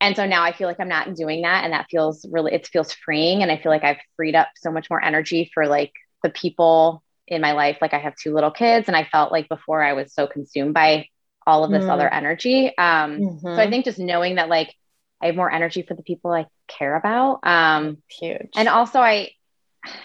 and 0.00 0.14
so 0.14 0.26
now 0.26 0.44
I 0.44 0.52
feel 0.52 0.68
like 0.68 0.80
I'm 0.80 0.88
not 0.88 1.14
doing 1.14 1.42
that. 1.42 1.64
And 1.64 1.72
that 1.72 1.86
feels 1.90 2.24
really, 2.30 2.54
it 2.54 2.66
feels 2.66 2.92
freeing. 2.92 3.42
And 3.42 3.50
I 3.50 3.58
feel 3.58 3.72
like 3.72 3.84
I've 3.84 3.98
freed 4.16 4.34
up 4.34 4.48
so 4.56 4.70
much 4.70 4.88
more 4.90 5.02
energy 5.02 5.50
for 5.52 5.66
like 5.66 5.92
the 6.22 6.30
people 6.30 7.02
in 7.26 7.40
my 7.40 7.52
life. 7.52 7.78
Like 7.80 7.94
I 7.94 7.98
have 7.98 8.14
two 8.16 8.32
little 8.32 8.50
kids 8.50 8.88
and 8.88 8.96
I 8.96 9.04
felt 9.04 9.32
like 9.32 9.48
before 9.48 9.82
I 9.82 9.94
was 9.94 10.14
so 10.14 10.26
consumed 10.26 10.74
by 10.74 11.08
all 11.46 11.64
of 11.64 11.70
this 11.70 11.84
mm. 11.84 11.90
other 11.90 12.08
energy. 12.08 12.68
Um, 12.78 13.18
mm-hmm. 13.18 13.38
So 13.40 13.52
I 13.52 13.62
mm-hmm. 13.62 13.70
think 13.70 13.84
just 13.86 13.98
knowing 13.98 14.36
that 14.36 14.48
like 14.48 14.72
I 15.20 15.26
have 15.26 15.36
more 15.36 15.50
energy 15.50 15.82
for 15.82 15.94
the 15.94 16.02
people 16.02 16.30
I 16.30 16.46
care 16.68 16.94
about. 16.94 17.40
Um, 17.42 17.98
Huge. 18.08 18.50
And 18.54 18.68
also, 18.68 19.00
I 19.00 19.30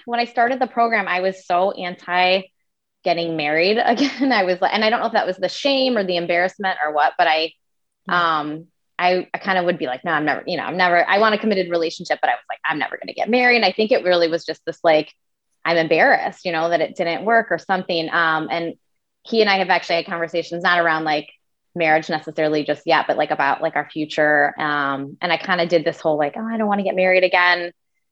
when 0.05 0.19
I 0.19 0.25
started 0.25 0.59
the 0.59 0.67
program, 0.67 1.07
I 1.07 1.19
was 1.19 1.45
so 1.45 1.71
anti 1.71 2.43
getting 3.03 3.35
married 3.35 3.77
again. 3.85 4.31
I 4.31 4.43
was 4.43 4.59
like, 4.61 4.73
and 4.73 4.83
I 4.83 4.89
don't 4.89 5.01
know 5.01 5.07
if 5.07 5.13
that 5.13 5.27
was 5.27 5.37
the 5.37 5.49
shame 5.49 5.97
or 5.97 6.03
the 6.03 6.17
embarrassment 6.17 6.79
or 6.83 6.93
what, 6.93 7.13
but 7.17 7.27
I, 7.27 7.53
mm. 8.09 8.13
um, 8.13 8.67
I, 8.99 9.27
I 9.33 9.37
kind 9.39 9.57
of 9.57 9.65
would 9.65 9.77
be 9.77 9.87
like, 9.87 10.03
no, 10.05 10.11
I'm 10.11 10.25
never, 10.25 10.43
you 10.45 10.57
know, 10.57 10.63
I'm 10.63 10.77
never, 10.77 11.07
I 11.07 11.17
want 11.17 11.35
a 11.35 11.37
committed 11.37 11.69
relationship, 11.69 12.19
but 12.21 12.29
I 12.29 12.33
was 12.33 12.43
like, 12.49 12.59
I'm 12.65 12.79
never 12.79 12.97
going 12.97 13.07
to 13.07 13.13
get 13.13 13.29
married. 13.29 13.57
And 13.57 13.65
I 13.65 13.71
think 13.71 13.91
it 13.91 14.03
really 14.03 14.27
was 14.27 14.45
just 14.45 14.61
this 14.65 14.79
like, 14.83 15.11
I'm 15.65 15.77
embarrassed, 15.77 16.45
you 16.45 16.51
know, 16.51 16.69
that 16.69 16.81
it 16.81 16.95
didn't 16.95 17.25
work 17.25 17.47
or 17.49 17.57
something. 17.57 18.09
Um, 18.09 18.47
and 18.51 18.75
he 19.23 19.41
and 19.41 19.49
I 19.49 19.57
have 19.57 19.69
actually 19.69 19.95
had 19.95 20.05
conversations 20.05 20.63
not 20.63 20.79
around 20.79 21.05
like 21.05 21.29
marriage 21.75 22.09
necessarily 22.09 22.63
just 22.63 22.83
yet, 22.85 23.05
but 23.07 23.17
like 23.17 23.31
about 23.31 23.61
like 23.61 23.75
our 23.75 23.89
future. 23.89 24.53
Um, 24.59 25.17
and 25.21 25.31
I 25.31 25.37
kind 25.37 25.61
of 25.61 25.69
did 25.69 25.85
this 25.85 25.99
whole 25.99 26.17
like, 26.17 26.33
oh, 26.37 26.45
I 26.45 26.57
don't 26.57 26.67
want 26.67 26.79
to 26.79 26.83
get 26.83 26.95
married 26.95 27.23
again 27.23 27.71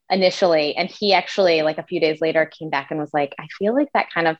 initially. 0.09 0.75
And 0.75 0.89
he 0.89 1.13
actually, 1.13 1.61
like 1.61 1.77
a 1.77 1.83
few 1.83 1.99
days 1.99 2.21
later, 2.21 2.45
came 2.45 2.69
back 2.69 2.91
and 2.91 2.99
was 2.99 3.13
like, 3.13 3.33
I 3.39 3.47
feel 3.59 3.75
like 3.75 3.89
that 3.93 4.11
kind 4.13 4.27
of 4.27 4.37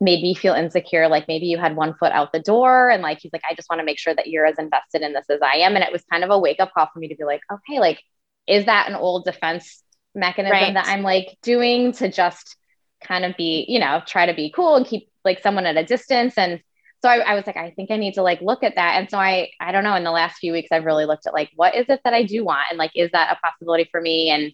made 0.00 0.22
me 0.22 0.34
feel 0.34 0.54
insecure. 0.54 1.08
Like 1.08 1.28
maybe 1.28 1.46
you 1.46 1.58
had 1.58 1.76
one 1.76 1.94
foot 1.94 2.12
out 2.12 2.32
the 2.32 2.40
door. 2.40 2.90
And 2.90 3.02
like, 3.02 3.18
he's 3.20 3.32
like, 3.32 3.42
I 3.48 3.54
just 3.54 3.68
want 3.68 3.80
to 3.80 3.84
make 3.84 3.98
sure 3.98 4.14
that 4.14 4.28
you're 4.28 4.46
as 4.46 4.58
invested 4.58 5.02
in 5.02 5.12
this 5.12 5.26
as 5.28 5.40
I 5.42 5.58
am. 5.58 5.74
And 5.74 5.84
it 5.84 5.92
was 5.92 6.02
kind 6.10 6.24
of 6.24 6.30
a 6.30 6.38
wake 6.38 6.58
up 6.58 6.72
call 6.72 6.88
for 6.92 6.98
me 6.98 7.08
to 7.08 7.16
be 7.16 7.24
like, 7.24 7.42
okay, 7.52 7.80
like, 7.80 8.00
is 8.46 8.66
that 8.66 8.88
an 8.88 8.94
old 8.94 9.24
defense 9.24 9.82
mechanism 10.14 10.52
right. 10.52 10.74
that 10.74 10.86
I'm 10.86 11.02
like 11.02 11.36
doing 11.42 11.92
to 11.92 12.10
just 12.10 12.56
kind 13.04 13.24
of 13.24 13.36
be, 13.36 13.66
you 13.68 13.78
know, 13.78 14.02
try 14.06 14.26
to 14.26 14.34
be 14.34 14.52
cool 14.54 14.76
and 14.76 14.86
keep 14.86 15.08
like 15.24 15.42
someone 15.42 15.66
at 15.66 15.76
a 15.76 15.84
distance. 15.84 16.34
And 16.36 16.60
so 17.02 17.08
I, 17.08 17.18
I, 17.18 17.34
was 17.34 17.46
like, 17.46 17.56
I 17.56 17.70
think 17.70 17.90
I 17.90 17.96
need 17.96 18.14
to 18.14 18.22
like 18.22 18.40
look 18.40 18.62
at 18.62 18.76
that. 18.76 18.98
And 18.98 19.10
so 19.10 19.18
I, 19.18 19.50
I 19.60 19.72
don't 19.72 19.84
know, 19.84 19.94
in 19.94 20.04
the 20.04 20.10
last 20.10 20.38
few 20.38 20.52
weeks, 20.52 20.68
I've 20.72 20.84
really 20.84 21.04
looked 21.04 21.26
at 21.26 21.34
like, 21.34 21.50
what 21.54 21.74
is 21.74 21.86
it 21.88 22.00
that 22.04 22.14
I 22.14 22.24
do 22.24 22.44
want? 22.44 22.66
And 22.70 22.78
like, 22.78 22.92
is 22.94 23.10
that 23.12 23.36
a 23.36 23.46
possibility 23.46 23.88
for 23.90 24.00
me? 24.00 24.30
And 24.30 24.52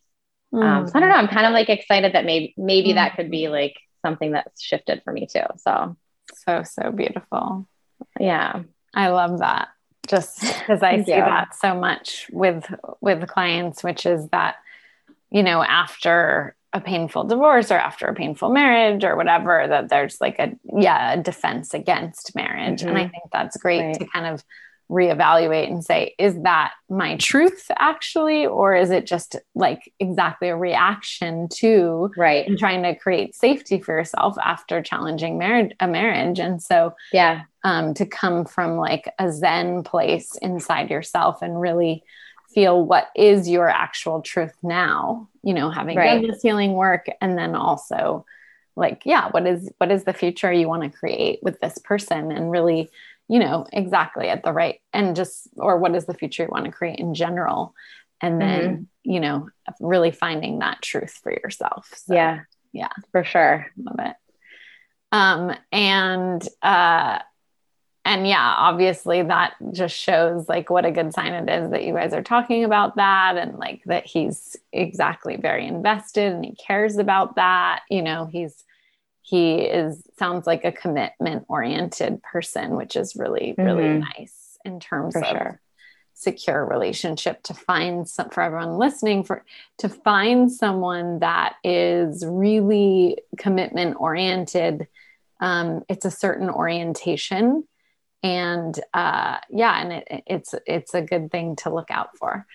um, 0.53 0.87
so 0.87 0.93
I 0.95 1.01
don't 1.01 1.09
know, 1.09 1.17
I'm 1.17 1.29
kind 1.29 1.47
of 1.47 1.53
like 1.53 1.69
excited 1.69 2.15
that 2.15 2.25
maybe, 2.25 2.55
maybe 2.57 2.91
mm. 2.91 2.95
that 2.95 3.17
could 3.17 3.31
be 3.31 3.49
like 3.49 3.75
something 4.07 4.31
that's 4.31 4.62
shifted 4.62 5.03
for 5.03 5.12
me 5.12 5.27
too. 5.27 5.42
So, 5.57 5.97
so, 6.33 6.62
so 6.62 6.92
beautiful. 6.92 7.66
Yeah. 8.21 8.62
I 8.95 9.09
love 9.09 9.40
that. 9.40 9.69
Just 10.07 10.40
because 10.59 10.83
I 10.83 11.03
see 11.03 11.11
that 11.11 11.57
so 11.57 11.75
much 11.75 12.29
with, 12.33 12.64
with 13.01 13.27
clients, 13.27 13.83
which 13.83 14.07
is 14.07 14.29
that, 14.29 14.57
you 15.31 15.42
know, 15.42 15.61
after 15.61 16.55
a 16.73 16.81
painful 16.81 17.25
divorce 17.25 17.73
or 17.73 17.79
after 17.79 18.07
a 18.07 18.14
painful 18.14 18.51
marriage 18.51 19.03
or 19.03 19.16
whatever 19.16 19.66
that 19.66 19.88
there's 19.88 20.21
like 20.21 20.38
a 20.38 20.53
yeah 20.79 21.14
a 21.14 21.23
defense 21.23 21.73
against 21.73 22.35
marriage 22.35 22.81
mm-hmm. 22.81 22.88
and 22.88 22.99
i 22.99 23.03
mm-hmm. 23.05 23.12
think 23.12 23.25
that's 23.33 23.57
great 23.57 23.81
right. 23.81 23.99
to 23.99 24.07
kind 24.07 24.27
of 24.27 24.45
reevaluate 24.90 25.68
and 25.68 25.85
say 25.85 26.14
is 26.18 26.40
that 26.42 26.72
my 26.88 27.16
truth 27.16 27.70
actually 27.79 28.46
or 28.46 28.75
is 28.75 28.90
it 28.90 29.05
just 29.05 29.35
like 29.55 29.92
exactly 29.99 30.49
a 30.49 30.57
reaction 30.57 31.49
to 31.49 32.11
right. 32.16 32.46
and 32.46 32.59
trying 32.59 32.83
to 32.83 32.94
create 32.94 33.35
safety 33.35 33.81
for 33.81 33.96
yourself 33.96 34.37
after 34.42 34.81
challenging 34.81 35.38
marriage 35.38 35.72
a 35.81 35.88
marriage? 35.88 36.38
And 36.38 36.62
so 36.62 36.94
yeah. 37.12 37.42
um 37.64 37.94
to 37.94 38.07
come 38.07 38.44
from 38.44 38.77
like 38.77 39.12
a 39.18 39.33
zen 39.33 39.83
place 39.83 40.37
inside 40.40 40.90
yourself 40.90 41.42
and 41.42 41.61
really 41.61 42.05
feel 42.55 42.85
what 42.85 43.09
is 43.16 43.49
your 43.49 43.68
actual 43.68 44.22
truth 44.22 44.55
now 44.62 45.29
you 45.42 45.53
know 45.53 45.68
having 45.68 45.96
right. 45.96 46.22
done 46.22 46.31
this 46.31 46.42
healing 46.42 46.72
work 46.72 47.07
and 47.20 47.37
then 47.37 47.55
also 47.55 48.25
like 48.77 49.03
yeah 49.05 49.29
what 49.31 49.46
is 49.46 49.70
what 49.79 49.90
is 49.90 50.05
the 50.05 50.12
future 50.12 50.53
you 50.53 50.68
want 50.68 50.85
to 50.85 50.99
create 50.99 51.40
with 51.42 51.59
this 51.61 51.79
person? 51.79 52.31
And 52.31 52.51
really 52.51 52.90
you 53.29 53.39
know 53.39 53.67
exactly 53.73 54.29
at 54.29 54.43
the 54.43 54.53
right 54.53 54.81
and 54.93 55.17
just 55.17 55.49
or 55.57 55.79
what 55.79 55.95
is 55.95 56.07
the 56.07 56.15
future 56.15 56.45
you 56.45 56.49
want 56.51 56.65
to 56.65 56.71
create 56.71 56.99
in 56.99 57.15
general? 57.15 57.75
And 58.21 58.41
then 58.41 58.62
mm-hmm. 58.62 59.11
you 59.11 59.21
know 59.21 59.49
really 59.81 60.11
finding 60.11 60.61
that 60.61 60.83
truth 60.83 61.19
for 61.23 61.33
yourself 61.33 61.89
so, 61.95 62.15
yeah. 62.15 62.41
Yeah. 62.73 62.89
For 63.11 63.25
sure. 63.25 63.67
Love 63.77 63.97
it. 63.99 64.17
Um 65.12 65.57
and 65.73 66.47
uh 66.62 67.21
and 68.05 68.29
yeah, 68.29 68.55
obviously 68.59 69.23
that 69.23 69.55
just 69.73 69.97
shows 69.97 70.49
like 70.49 70.71
what 70.71 70.85
a 70.85 70.93
good 70.93 71.12
sign 71.12 71.33
it 71.33 71.51
is 71.51 71.71
that 71.71 71.85
you 71.85 71.93
guys 71.93 72.12
are 72.12 72.23
talking 72.23 72.62
about 72.62 72.97
that 72.97 73.37
and 73.37 73.59
like 73.59 73.83
that 73.87 74.07
he's 74.07 74.57
exactly 74.73 75.37
very 75.37 75.67
invested 75.67 76.33
and 76.33 76.45
he 76.45 76.55
cares 76.55 76.99
about 76.99 77.35
that. 77.35 77.83
You 77.91 78.03
know, 78.03 78.27
he's 78.27 78.62
he 79.23 79.57
is 79.62 80.06
sounds 80.18 80.46
like 80.46 80.64
a 80.64 80.72
commitment 80.72 81.44
oriented 81.48 82.22
person, 82.22 82.76
which 82.76 82.96
is 82.96 83.16
really, 83.16 83.55
really 83.59 83.85
mm-hmm. 83.85 84.00
nice 84.00 84.59
in 84.64 84.81
terms 84.81 85.14
for 85.14 85.24
of 85.24 85.29
sure. 85.29 85.61
secure 86.14 86.64
relationship 86.64 87.42
to 87.44 87.55
find 87.55 88.09
some 88.09 88.31
for 88.31 88.42
everyone 88.42 88.79
listening 88.79 89.24
for 89.24 89.44
to 89.79 89.88
find 89.88 90.50
someone 90.50 91.20
that 91.20 91.57
is 91.62 92.24
really 92.26 93.18
commitment 93.38 93.96
oriented. 93.98 94.88
Um, 95.40 95.83
it's 95.88 96.05
a 96.05 96.11
certain 96.11 96.48
orientation 96.50 97.64
and 98.22 98.79
uh, 98.92 99.38
yeah, 99.50 99.81
and 99.81 99.92
it, 99.92 100.24
it's 100.26 100.55
it's 100.66 100.94
a 100.94 101.02
good 101.02 101.31
thing 101.31 101.57
to 101.57 101.72
look 101.72 101.90
out 101.90 102.16
for. 102.16 102.46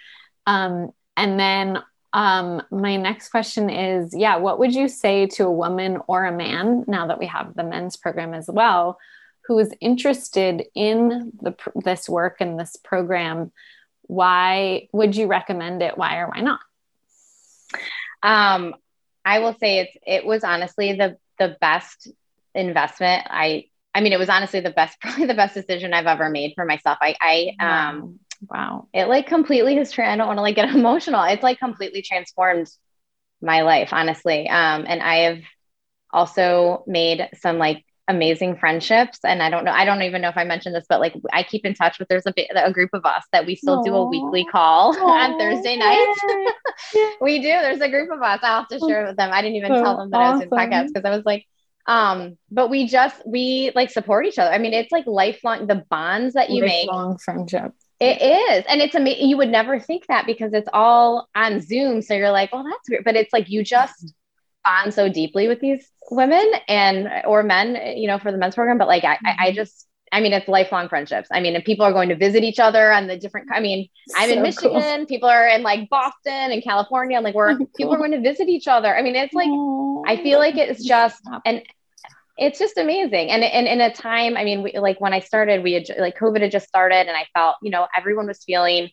Um, 0.46 0.92
and 1.16 1.40
then 1.40 1.82
um, 2.14 2.62
my 2.72 2.98
next 2.98 3.30
question 3.30 3.70
is, 3.70 4.14
yeah, 4.16 4.38
what 4.38 4.60
would 4.60 4.74
you 4.74 4.88
say 4.88 5.28
to 5.28 5.46
a 5.46 5.52
woman 5.52 6.00
or 6.08 6.26
a 6.26 6.32
man 6.32 6.84
now 6.88 7.08
that 7.08 7.20
we 7.20 7.28
have 7.28 7.56
the 7.56 7.64
men's 7.64 7.96
program 7.96 8.34
as 8.34 8.50
well, 8.50 9.00
who 9.46 9.58
is 9.60 9.74
interested 9.80 10.64
in 10.76 11.32
the, 11.42 11.56
this 11.76 12.10
work 12.10 12.38
and 12.42 12.60
this 12.60 12.76
program? 12.76 13.52
Why 14.04 14.90
would 14.92 15.16
you 15.16 15.28
recommend 15.28 15.82
it? 15.82 15.98
Why 15.98 16.18
or 16.18 16.28
why 16.28 16.42
not? 16.42 16.60
Um, 18.24 18.76
I 19.24 19.40
will 19.40 19.54
say 19.54 19.80
it's 19.80 19.98
it 20.06 20.26
was 20.26 20.44
honestly 20.44 20.94
the 20.94 21.18
the 21.40 21.56
best 21.60 22.08
investment 22.54 23.26
I 23.30 23.66
I 23.94 24.02
mean, 24.02 24.14
it 24.14 24.20
was 24.20 24.30
honestly 24.30 24.60
the 24.60 24.72
best, 24.72 25.00
probably 25.02 25.26
the 25.26 25.34
best 25.34 25.54
decision 25.54 25.94
I've 25.94 26.08
ever 26.08 26.30
made 26.30 26.54
for 26.56 26.66
myself. 26.66 26.98
I, 27.02 27.16
I, 27.22 27.90
um, 27.90 28.20
wow, 28.48 28.88
it 28.94 29.06
like 29.06 29.28
completely 29.28 29.76
has, 29.76 29.98
I 29.98 30.16
don't 30.16 30.28
want 30.28 30.38
to 30.38 30.42
like 30.42 30.56
get 30.56 30.70
emotional. 30.76 31.24
It's 31.24 31.44
like 31.44 31.60
completely 31.60 32.02
transformed 32.02 32.68
my 33.42 33.62
life, 33.62 33.90
honestly. 33.92 34.48
Um, 34.50 34.86
and 34.88 35.02
I 35.02 35.16
have 35.18 35.40
also 36.12 36.84
made 36.88 37.30
some 37.36 37.58
like 37.58 37.86
amazing 38.08 38.58
friendships. 38.58 39.20
And 39.24 39.42
I 39.42 39.50
don't 39.50 39.64
know, 39.64 39.72
I 39.72 39.86
don't 39.86 40.02
even 40.04 40.22
know 40.22 40.30
if 40.30 40.38
I 40.38 40.44
mentioned 40.44 40.76
this, 40.76 40.86
but 40.90 41.00
like 41.00 41.16
I 41.32 41.44
keep 41.44 41.66
in 41.66 41.74
touch 41.74 41.98
with 41.98 42.08
there's 42.08 42.26
a, 42.26 42.34
a 42.56 42.72
group 42.72 42.90
of 42.94 43.06
us 43.06 43.24
that 43.32 43.46
we 43.46 43.56
still 43.56 43.80
Aww. 43.80 43.86
do 43.86 43.96
a 43.96 44.06
weekly 44.06 44.46
call 44.46 44.96
Aww. 44.96 45.02
on 45.02 45.40
Thursday 45.40 45.78
nights. 45.78 46.20
we 47.22 47.40
do. 47.40 47.48
There's 47.48 47.82
a 47.82 47.90
group 47.90 48.12
of 48.12 48.22
us. 48.22 48.40
I'll 48.42 48.62
have 48.62 48.68
to 48.70 48.80
share 48.80 49.06
it 49.06 49.10
with 49.10 49.18
them. 49.18 49.32
I 49.32 49.42
didn't 49.42 49.58
even 49.58 49.72
so 49.72 49.84
tell 49.84 49.98
them 49.98 50.10
that 50.12 50.18
awesome. 50.18 50.32
I 50.32 50.34
was 50.34 50.42
in 50.44 50.50
podcast 50.50 50.88
because 50.94 51.06
I 51.06 51.16
was 51.16 51.26
like, 51.26 51.46
um, 51.88 52.38
but 52.52 52.70
we 52.70 52.88
just 52.88 53.22
we 53.26 53.72
like 53.76 53.90
support 53.90 54.26
each 54.26 54.38
other. 54.38 54.52
I 54.52 54.58
mean, 54.58 54.74
it's 54.74 54.92
like 54.92 55.08
lifelong 55.08 55.68
the 55.68 55.84
bonds 55.90 56.36
that 56.36 56.50
you 56.50 56.62
lifelong 56.62 56.68
make. 56.68 56.88
Lifelong 56.88 57.18
friendship. 57.18 57.74
It 58.02 58.20
is. 58.20 58.66
And 58.68 58.82
it's 58.82 58.96
amazing. 58.96 59.30
You 59.30 59.38
would 59.38 59.50
never 59.50 59.80
think 59.80 60.08
that 60.08 60.26
because 60.26 60.54
it's 60.54 60.68
all 60.74 61.30
on 61.36 61.62
Zoom. 61.62 62.02
So 62.02 62.16
you're 62.16 62.32
like, 62.32 62.52
well, 62.52 62.64
that's 62.64 62.90
weird. 62.90 63.04
But 63.04 63.16
it's 63.16 63.32
like 63.32 63.48
you 63.50 63.64
just 63.64 64.14
bond 64.66 64.94
so 64.94 65.08
deeply 65.08 65.48
with 65.48 65.60
these 65.60 65.88
women 66.10 66.52
and 66.68 67.08
or 67.26 67.44
men, 67.44 67.98
you 67.98 68.08
know, 68.08 68.18
for 68.18 68.32
the 68.32 68.40
men's 68.40 68.56
program. 68.56 68.80
But 68.80 68.88
like 68.88 69.04
I, 69.04 69.16
mm-hmm. 69.18 69.28
I 69.40 69.52
just 69.52 69.88
I 70.12 70.20
mean, 70.20 70.34
it's 70.34 70.48
lifelong 70.48 70.90
friendships. 70.90 71.30
I 71.32 71.40
mean, 71.40 71.56
and 71.56 71.64
people 71.64 71.86
are 71.86 71.94
going 71.94 72.10
to 72.10 72.16
visit 72.16 72.44
each 72.44 72.60
other 72.60 72.92
on 72.92 73.08
the 73.08 73.18
different. 73.18 73.50
I 73.54 73.62
mean, 73.62 73.88
I'm 74.18 74.30
so 74.30 74.36
in 74.36 74.42
Michigan. 74.42 74.98
Cool. 74.98 75.06
People 75.06 75.30
are 75.30 75.48
in 75.48 75.64
like 75.64 75.88
Boston 75.90 76.52
and 76.52 76.62
California. 76.64 77.18
And 77.18 77.24
like, 77.24 77.36
where 77.36 77.56
cool. 77.56 77.70
people 77.78 77.94
are 77.94 77.98
going 77.98 78.12
to 78.12 78.20
visit 78.20 78.50
each 78.50 78.68
other. 78.68 78.94
I 78.94 79.04
mean, 79.04 79.16
it's 79.16 79.34
like 79.34 79.48
Aww. 79.48 80.04
I 80.08 80.18
feel 80.18 80.40
like 80.40 80.58
it's 80.58 80.84
just 80.84 81.22
and 81.46 81.62
it's 82.42 82.58
just 82.58 82.78
amazing. 82.78 83.30
And 83.30 83.44
and 83.44 83.68
in 83.68 83.80
a 83.82 83.94
time, 83.94 84.36
I 84.36 84.44
mean, 84.44 84.64
we, 84.64 84.78
like 84.78 85.00
when 85.00 85.14
I 85.14 85.20
started, 85.20 85.64
we 85.64 85.74
had 85.74 85.86
like 86.00 86.18
COVID 86.18 86.42
had 86.42 86.52
just 86.52 86.68
started, 86.68 87.08
and 87.08 87.12
I 87.12 87.28
felt, 87.36 87.58
you 87.62 87.70
know, 87.70 87.88
everyone 87.96 88.26
was 88.26 88.44
feeling, 88.44 88.90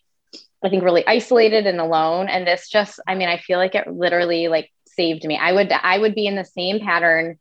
I 0.63 0.69
think, 0.69 0.85
really 0.85 1.07
isolated 1.07 1.67
and 1.67 1.81
alone. 1.81 2.29
And 2.29 2.47
this 2.47 2.69
just, 2.69 3.01
I 3.09 3.15
mean, 3.15 3.29
I 3.29 3.39
feel 3.39 3.59
like 3.59 3.75
it 3.75 3.89
literally 3.91 4.49
like 4.49 4.71
saved 4.87 5.25
me. 5.25 5.39
I 5.39 5.53
would 5.53 5.73
I 5.73 5.99
would 5.99 6.15
be 6.15 6.27
in 6.27 6.37
the 6.37 6.45
same 6.45 6.81
pattern. 6.81 7.39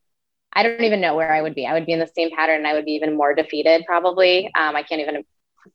I 0.54 0.63
don't 0.63 0.82
even 0.82 1.02
know 1.02 1.15
where 1.15 1.32
I 1.32 1.41
would 1.41 1.54
be. 1.54 1.67
I 1.67 1.74
would 1.74 1.86
be 1.86 1.91
in 1.91 2.00
the 2.00 2.10
same 2.15 2.32
pattern 2.32 2.58
and 2.58 2.67
I 2.67 2.74
would 2.74 2.86
be 2.86 2.93
even 2.93 3.17
more 3.17 3.36
defeated 3.36 3.84
probably. 3.86 4.46
Um, 4.56 4.78
I 4.78 4.84
can't 4.84 5.02
even 5.02 5.24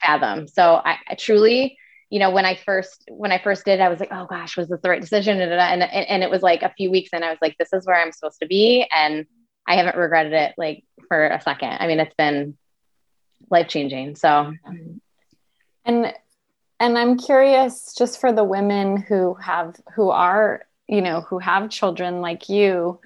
fathom. 0.00 0.48
So 0.48 0.80
I, 0.82 0.96
I, 1.08 1.14
truly, 1.14 1.76
you 2.08 2.18
know, 2.18 2.30
when 2.30 2.46
I 2.46 2.56
first 2.56 3.04
when 3.10 3.32
I 3.32 3.38
first 3.38 3.66
did, 3.66 3.80
I 3.80 3.90
was 3.90 4.00
like, 4.00 4.12
oh 4.12 4.26
gosh, 4.26 4.56
was 4.56 4.68
this 4.68 4.80
the 4.82 4.88
right 4.88 5.00
decision? 5.00 5.40
And, 5.42 5.52
and, 5.52 5.82
and 5.82 6.22
it 6.22 6.30
was 6.30 6.40
like 6.40 6.62
a 6.62 6.72
few 6.74 6.90
weeks 6.90 7.10
and 7.12 7.22
I 7.22 7.28
was 7.28 7.38
like, 7.42 7.56
this 7.58 7.72
is 7.74 7.86
where 7.86 8.00
I'm 8.00 8.12
supposed 8.12 8.40
to 8.40 8.46
be. 8.46 8.86
And 8.90 9.26
I 9.66 9.76
haven't 9.76 9.96
regretted 9.96 10.32
it 10.32 10.54
like 10.58 10.84
for 11.08 11.26
a 11.26 11.40
second. 11.40 11.76
I 11.80 11.86
mean, 11.86 12.00
it's 12.00 12.14
been 12.14 12.56
life 13.50 13.68
changing. 13.68 14.16
So 14.16 14.52
and 15.84 16.12
and 16.80 16.98
I'm 16.98 17.18
curious 17.18 17.94
just 17.94 18.20
for 18.20 18.32
the 18.32 18.44
women 18.44 18.96
who 18.96 19.34
have 19.34 19.76
who 19.94 20.10
are 20.10 20.62
you 20.92 21.00
know, 21.00 21.22
who 21.22 21.38
have 21.38 21.70
children 21.70 22.20
like 22.20 22.50
you, 22.50 23.00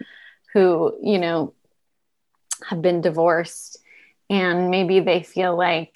who, 0.53 0.97
you 1.01 1.19
know, 1.19 1.55
have 2.69 2.83
been 2.83 3.01
divorced 3.01 3.79
and 4.29 4.71
maybe 4.71 4.99
they 4.99 5.23
feel 5.23 5.57
like, 5.57 5.93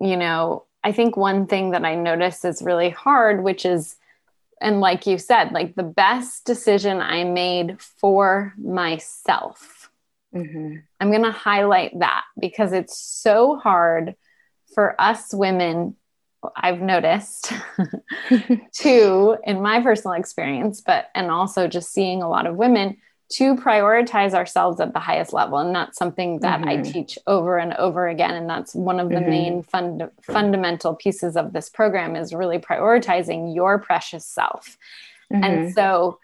you 0.00 0.16
know, 0.16 0.64
I 0.82 0.92
think 0.92 1.14
one 1.14 1.46
thing 1.46 1.72
that 1.72 1.84
I 1.84 1.94
notice 1.94 2.44
is 2.44 2.62
really 2.62 2.88
hard, 2.88 3.42
which 3.42 3.66
is, 3.66 3.96
and 4.62 4.80
like 4.80 5.06
you 5.06 5.18
said, 5.18 5.52
like 5.52 5.74
the 5.74 5.82
best 5.82 6.46
decision 6.46 7.02
I 7.02 7.24
made 7.24 7.82
for 7.82 8.54
myself. 8.56 9.75
Mm-hmm. 10.34 10.76
I'm 11.00 11.10
going 11.10 11.24
to 11.24 11.30
highlight 11.30 11.98
that 11.98 12.24
because 12.38 12.72
it's 12.72 12.98
so 12.98 13.56
hard 13.56 14.14
for 14.74 15.00
us 15.00 15.32
women 15.32 15.96
I've 16.54 16.80
noticed 16.80 17.52
too 18.72 19.36
in 19.44 19.62
my 19.62 19.80
personal 19.80 20.16
experience, 20.16 20.80
but 20.80 21.06
and 21.14 21.30
also 21.30 21.66
just 21.66 21.92
seeing 21.92 22.22
a 22.22 22.28
lot 22.28 22.46
of 22.46 22.56
women 22.56 22.98
to 23.28 23.56
prioritize 23.56 24.34
ourselves 24.34 24.80
at 24.80 24.92
the 24.92 25.00
highest 25.00 25.32
level. 25.32 25.58
And 25.58 25.74
that's 25.74 25.98
something 25.98 26.40
that 26.40 26.60
mm-hmm. 26.60 26.68
I 26.68 26.82
teach 26.82 27.18
over 27.26 27.58
and 27.58 27.74
over 27.74 28.06
again. 28.06 28.34
And 28.34 28.48
that's 28.48 28.72
one 28.74 29.00
of 29.00 29.08
the 29.08 29.16
mm-hmm. 29.16 29.30
main 29.30 29.62
fund- 29.64 30.10
fundamental 30.22 30.94
pieces 30.94 31.36
of 31.36 31.52
this 31.52 31.68
program 31.68 32.14
is 32.14 32.32
really 32.32 32.58
prioritizing 32.58 33.52
your 33.52 33.80
precious 33.80 34.24
self. 34.24 34.78
Mm-hmm. 35.32 35.42
And 35.42 35.74
so, 35.74 36.20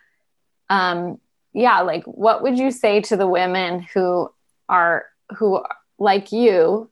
um, 0.70 1.20
yeah, 1.52 1.80
like 1.80 2.04
what 2.04 2.42
would 2.42 2.58
you 2.58 2.70
say 2.70 3.00
to 3.02 3.16
the 3.16 3.26
women 3.26 3.86
who 3.94 4.30
are, 4.68 5.06
who 5.36 5.62
like 5.98 6.32
you, 6.32 6.90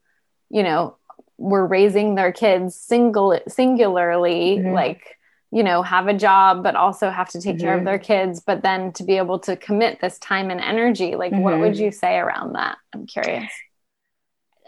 you 0.51 0.63
know, 0.63 0.97
were 1.41 1.67
raising 1.67 2.15
their 2.15 2.33
kids 2.33 2.75
single 2.75 3.41
singularly 3.49 4.59
mm-hmm. 4.59 4.75
like 4.75 5.17
you 5.51 5.63
know 5.63 5.83
have 5.83 6.07
a 6.07 6.13
job 6.13 6.63
but 6.63 6.77
also 6.77 7.09
have 7.09 7.31
to 7.31 7.41
take 7.41 7.57
mm-hmm. 7.57 7.65
care 7.65 7.75
of 7.75 7.79
mm-hmm. 7.79 7.87
their 7.87 7.99
kids 7.99 8.41
but 8.41 8.63
then 8.63 8.93
to 8.93 9.03
be 9.03 9.17
able 9.17 9.39
to 9.39 9.57
commit 9.57 10.01
this 10.03 10.19
time 10.19 10.51
and 10.51 10.61
energy 10.61 11.17
like 11.17 11.33
mm-hmm. 11.33 11.41
what 11.41 11.59
would 11.59 11.73
mm-hmm. 11.73 11.85
you 11.85 11.93
say 11.93 12.19
around 12.19 12.53
that 12.53 12.77
i'm 12.95 13.07
curious 13.07 13.51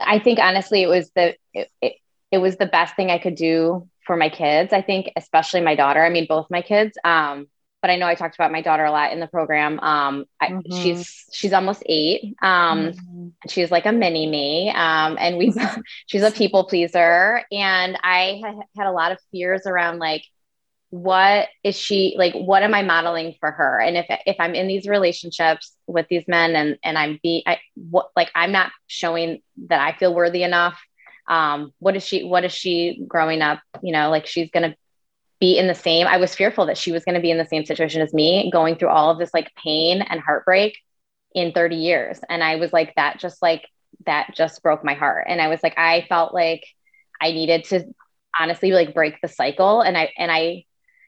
i 0.00 0.18
think 0.18 0.38
honestly 0.38 0.82
it 0.82 0.88
was 0.88 1.10
the 1.14 1.36
it, 1.52 1.70
it, 1.82 1.92
it 2.30 2.38
was 2.38 2.56
the 2.56 2.66
best 2.66 2.96
thing 2.96 3.10
i 3.10 3.18
could 3.18 3.34
do 3.34 3.86
for 4.06 4.16
my 4.16 4.30
kids 4.30 4.72
i 4.72 4.80
think 4.80 5.12
especially 5.14 5.60
my 5.60 5.74
daughter 5.74 6.02
i 6.02 6.08
mean 6.08 6.26
both 6.26 6.46
my 6.48 6.62
kids 6.62 6.96
um 7.04 7.46
but 7.82 7.90
I 7.90 7.96
know 7.96 8.06
I 8.06 8.14
talked 8.14 8.36
about 8.36 8.52
my 8.52 8.62
daughter 8.62 8.84
a 8.84 8.92
lot 8.92 9.12
in 9.12 9.20
the 9.20 9.26
program. 9.26 9.80
Um, 9.80 10.24
I, 10.40 10.48
mm-hmm. 10.48 10.82
she's 10.82 11.24
she's 11.32 11.52
almost 11.52 11.82
eight. 11.86 12.36
Um, 12.40 12.92
mm-hmm. 12.92 13.28
She's 13.48 13.72
like 13.72 13.84
a 13.84 13.92
mini 13.92 14.26
me, 14.28 14.70
um, 14.70 15.18
and 15.20 15.36
we 15.36 15.52
she's 16.06 16.22
a 16.22 16.30
people 16.30 16.64
pleaser, 16.64 17.42
and 17.50 17.98
I 18.02 18.40
had, 18.42 18.54
had 18.78 18.86
a 18.86 18.92
lot 18.92 19.12
of 19.12 19.18
fears 19.32 19.66
around 19.66 19.98
like 19.98 20.24
what 20.92 21.48
is 21.64 21.74
she 21.74 22.14
like 22.18 22.34
what 22.34 22.62
am 22.62 22.74
i 22.74 22.82
modeling 22.82 23.34
for 23.40 23.50
her 23.50 23.80
and 23.80 23.96
if 23.96 24.04
if 24.26 24.36
i'm 24.38 24.54
in 24.54 24.68
these 24.68 24.86
relationships 24.86 25.74
with 25.86 26.06
these 26.10 26.28
men 26.28 26.54
and 26.54 26.76
and 26.84 26.98
i'm 26.98 27.18
be 27.22 27.42
i 27.46 27.58
what 27.76 28.10
like 28.14 28.30
i'm 28.34 28.52
not 28.52 28.70
showing 28.88 29.40
that 29.68 29.80
i 29.80 29.96
feel 29.96 30.14
worthy 30.14 30.42
enough 30.42 30.78
um 31.28 31.72
what 31.78 31.96
is 31.96 32.04
she 32.04 32.24
what 32.24 32.44
is 32.44 32.52
she 32.52 33.02
growing 33.08 33.40
up 33.40 33.58
you 33.82 33.90
know 33.90 34.10
like 34.10 34.26
she's 34.26 34.50
gonna 34.50 34.76
be 35.42 35.58
in 35.58 35.66
the 35.66 35.74
same 35.74 36.06
i 36.06 36.18
was 36.18 36.36
fearful 36.36 36.66
that 36.66 36.78
she 36.78 36.92
was 36.92 37.04
going 37.04 37.16
to 37.16 37.20
be 37.20 37.32
in 37.32 37.36
the 37.36 37.44
same 37.46 37.64
situation 37.64 38.00
as 38.00 38.14
me 38.14 38.48
going 38.52 38.76
through 38.76 38.90
all 38.90 39.10
of 39.10 39.18
this 39.18 39.34
like 39.34 39.50
pain 39.56 40.00
and 40.00 40.20
heartbreak 40.20 40.78
in 41.34 41.52
30 41.52 41.76
years. 41.76 42.20
And 42.28 42.42
i 42.44 42.56
was 42.56 42.72
like 42.72 42.94
that 42.94 43.18
just 43.18 43.42
like 43.42 43.66
that 44.06 44.34
just 44.34 44.62
broke 44.62 44.84
my 44.84 44.94
heart. 44.94 45.26
And 45.28 45.40
i 45.40 45.48
was 45.48 45.60
like 45.62 45.76
i 45.76 46.06
felt 46.08 46.32
like 46.32 46.64
i 47.20 47.32
needed 47.32 47.64
to 47.64 47.84
honestly 48.38 48.70
like 48.70 48.94
break 48.94 49.20
the 49.20 49.28
cycle. 49.28 49.80
And 49.80 49.96
i 49.96 50.12
and 50.16 50.30
i 50.30 50.64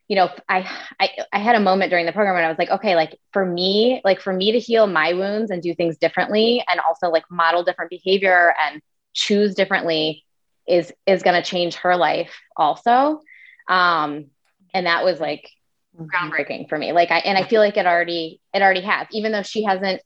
you 0.08 0.16
know 0.16 0.28
I, 0.48 0.68
I 1.00 1.10
i 1.32 1.38
had 1.38 1.54
a 1.54 1.60
moment 1.60 1.90
during 1.90 2.04
the 2.04 2.12
program 2.12 2.34
when 2.34 2.44
i 2.44 2.48
was 2.48 2.58
like 2.58 2.70
okay 2.70 2.94
like 2.94 3.16
for 3.32 3.46
me 3.46 4.02
like 4.04 4.20
for 4.20 4.34
me 4.34 4.52
to 4.52 4.58
heal 4.58 4.86
my 4.86 5.14
wounds 5.14 5.50
and 5.50 5.62
do 5.62 5.74
things 5.74 5.96
differently 5.96 6.62
and 6.68 6.78
also 6.80 7.08
like 7.08 7.24
model 7.30 7.64
different 7.64 7.90
behavior 7.90 8.54
and 8.60 8.82
choose 9.14 9.54
differently 9.54 10.22
is 10.68 10.92
is 11.06 11.22
going 11.22 11.40
to 11.40 11.48
change 11.48 11.76
her 11.76 11.96
life 11.96 12.34
also 12.56 13.22
um, 13.68 14.26
and 14.72 14.86
that 14.86 15.04
was 15.04 15.20
like 15.20 15.48
mm-hmm. 15.96 16.06
groundbreaking 16.06 16.68
for 16.68 16.76
me. 16.76 16.92
Like 16.92 17.10
I, 17.10 17.18
and 17.18 17.38
I 17.38 17.44
feel 17.44 17.60
like 17.60 17.76
it 17.76 17.86
already, 17.86 18.40
it 18.52 18.62
already 18.62 18.82
has, 18.82 19.06
even 19.12 19.32
though 19.32 19.42
she 19.42 19.64
hasn't, 19.64 20.02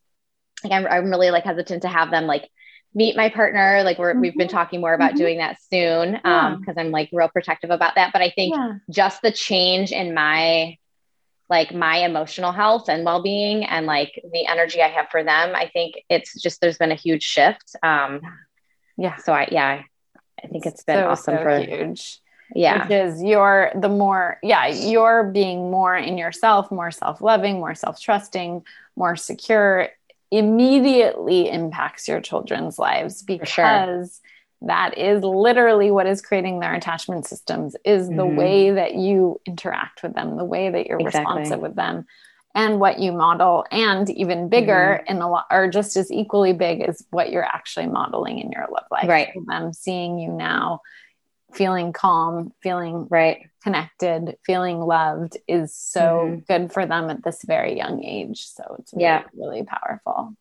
like 0.64 0.72
I'm, 0.72 0.86
I'm 0.86 1.10
really 1.10 1.30
like 1.30 1.44
hesitant 1.44 1.82
to 1.82 1.88
have 1.88 2.10
them 2.10 2.26
like 2.26 2.48
meet 2.94 3.16
my 3.16 3.28
partner. 3.28 3.82
Like 3.84 3.98
we're, 3.98 4.12
mm-hmm. 4.12 4.20
we've 4.20 4.36
been 4.36 4.48
mm-hmm. 4.48 4.56
talking 4.56 4.80
more 4.80 4.94
about 4.94 5.10
mm-hmm. 5.10 5.18
doing 5.18 5.38
that 5.38 5.58
soon. 5.70 6.20
Yeah. 6.24 6.46
Um, 6.46 6.64
cause 6.64 6.74
I'm 6.76 6.90
like 6.90 7.10
real 7.12 7.28
protective 7.28 7.70
about 7.70 7.94
that. 7.94 8.12
But 8.12 8.22
I 8.22 8.30
think 8.30 8.54
yeah. 8.54 8.74
just 8.90 9.22
the 9.22 9.30
change 9.30 9.92
in 9.92 10.14
my, 10.14 10.76
like 11.50 11.72
my 11.72 11.98
emotional 11.98 12.52
health 12.52 12.90
and 12.90 13.06
well-being 13.06 13.64
and 13.64 13.86
like 13.86 14.20
the 14.32 14.46
energy 14.46 14.82
I 14.82 14.88
have 14.88 15.08
for 15.10 15.24
them, 15.24 15.54
I 15.54 15.70
think 15.72 15.94
it's 16.10 16.38
just, 16.40 16.60
there's 16.60 16.76
been 16.76 16.92
a 16.92 16.96
huge 16.96 17.22
shift. 17.22 17.74
Um, 17.82 18.20
yeah. 18.98 19.16
So 19.16 19.32
I, 19.32 19.48
yeah, 19.50 19.82
I 20.44 20.46
think 20.48 20.66
it's 20.66 20.84
been 20.84 20.98
so, 20.98 21.08
awesome 21.08 21.36
so 21.36 21.42
for 21.42 21.58
huge 21.58 22.20
yeah 22.54 22.82
which 22.82 22.90
is 22.90 23.22
you're 23.22 23.70
the 23.74 23.88
more 23.88 24.38
yeah 24.42 24.66
you're 24.66 25.24
being 25.24 25.70
more 25.70 25.96
in 25.96 26.16
yourself 26.16 26.70
more 26.70 26.90
self-loving 26.90 27.58
more 27.58 27.74
self-trusting 27.74 28.64
more 28.96 29.16
secure 29.16 29.88
immediately 30.30 31.48
impacts 31.48 32.06
your 32.06 32.20
children's 32.20 32.78
lives 32.78 33.22
because 33.22 33.48
sure. 33.48 34.68
that 34.68 34.98
is 34.98 35.22
literally 35.22 35.90
what 35.90 36.06
is 36.06 36.20
creating 36.20 36.60
their 36.60 36.74
attachment 36.74 37.26
systems 37.26 37.74
is 37.84 38.08
the 38.08 38.14
mm-hmm. 38.14 38.36
way 38.36 38.70
that 38.70 38.94
you 38.94 39.40
interact 39.46 40.02
with 40.02 40.14
them 40.14 40.36
the 40.36 40.44
way 40.44 40.70
that 40.70 40.86
you're 40.86 41.00
exactly. 41.00 41.20
responsive 41.20 41.60
with 41.60 41.74
them 41.76 42.06
and 42.54 42.80
what 42.80 42.98
you 42.98 43.12
model 43.12 43.64
and 43.70 44.10
even 44.10 44.48
bigger 44.48 45.00
mm-hmm. 45.02 45.16
in 45.16 45.22
a 45.22 45.30
lot 45.30 45.46
or 45.50 45.68
just 45.68 45.96
as 45.96 46.10
equally 46.10 46.52
big 46.52 46.80
as 46.80 47.04
what 47.10 47.30
you're 47.30 47.44
actually 47.44 47.86
modeling 47.86 48.38
in 48.38 48.50
your 48.50 48.66
love 48.72 48.84
life 48.90 49.08
right 49.08 49.28
them 49.46 49.72
seeing 49.72 50.18
you 50.18 50.30
now 50.30 50.80
feeling 51.58 51.92
calm, 51.92 52.52
feeling 52.62 53.08
right 53.10 53.50
connected, 53.62 54.36
feeling 54.46 54.78
loved 54.78 55.36
is 55.48 55.74
so 55.74 56.00
mm-hmm. 56.00 56.38
good 56.46 56.72
for 56.72 56.86
them 56.86 57.10
at 57.10 57.24
this 57.24 57.42
very 57.44 57.76
young 57.76 58.02
age. 58.04 58.46
So 58.46 58.76
it's 58.78 58.92
really, 58.94 59.04
yeah. 59.04 59.24
really 59.34 59.64
powerful. 59.64 60.34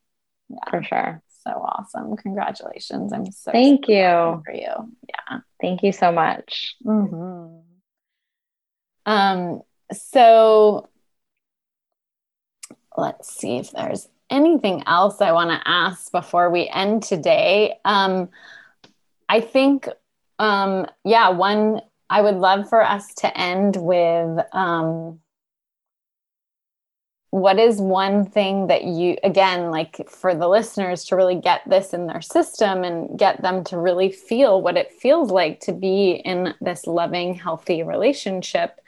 Yeah. 0.47 0.69
For 0.69 0.83
sure. 0.83 1.21
So 1.43 1.49
awesome. 1.51 2.15
Congratulations. 2.17 3.11
I'm 3.11 3.31
so 3.31 3.51
thank 3.51 3.87
you 3.87 4.43
for 4.45 4.53
you. 4.53 4.93
Yeah. 5.09 5.39
Thank 5.59 5.81
you 5.81 5.91
so 5.91 6.11
much. 6.11 6.75
Mm-hmm. 6.85 7.61
Um, 9.07 9.61
so 9.91 10.87
let's 12.95 13.33
see 13.33 13.57
if 13.57 13.71
there's 13.71 14.07
anything 14.29 14.83
else 14.85 15.19
I 15.21 15.31
want 15.31 15.49
to 15.49 15.67
ask 15.67 16.11
before 16.11 16.49
we 16.51 16.67
end 16.67 17.03
today, 17.03 17.79
um, 17.85 18.29
I 19.27 19.41
think, 19.41 19.87
um, 20.39 20.87
yeah, 21.03 21.29
one, 21.29 21.81
I 22.09 22.21
would 22.21 22.35
love 22.35 22.69
for 22.69 22.83
us 22.83 23.13
to 23.15 23.37
end 23.37 23.75
with 23.75 24.39
um, 24.53 25.19
what 27.31 27.59
is 27.59 27.79
one 27.79 28.25
thing 28.25 28.67
that 28.67 28.83
you, 28.83 29.17
again, 29.23 29.69
like 29.69 30.09
for 30.09 30.33
the 30.33 30.47
listeners 30.47 31.03
to 31.05 31.15
really 31.15 31.35
get 31.35 31.61
this 31.67 31.93
in 31.93 32.07
their 32.07 32.21
system 32.21 32.83
and 32.83 33.19
get 33.19 33.41
them 33.41 33.63
to 33.65 33.77
really 33.77 34.11
feel 34.11 34.61
what 34.61 34.77
it 34.77 34.93
feels 34.93 35.29
like 35.29 35.59
to 35.61 35.73
be 35.73 36.11
in 36.11 36.53
this 36.61 36.87
loving, 36.87 37.33
healthy 37.33 37.83
relationship. 37.83 38.79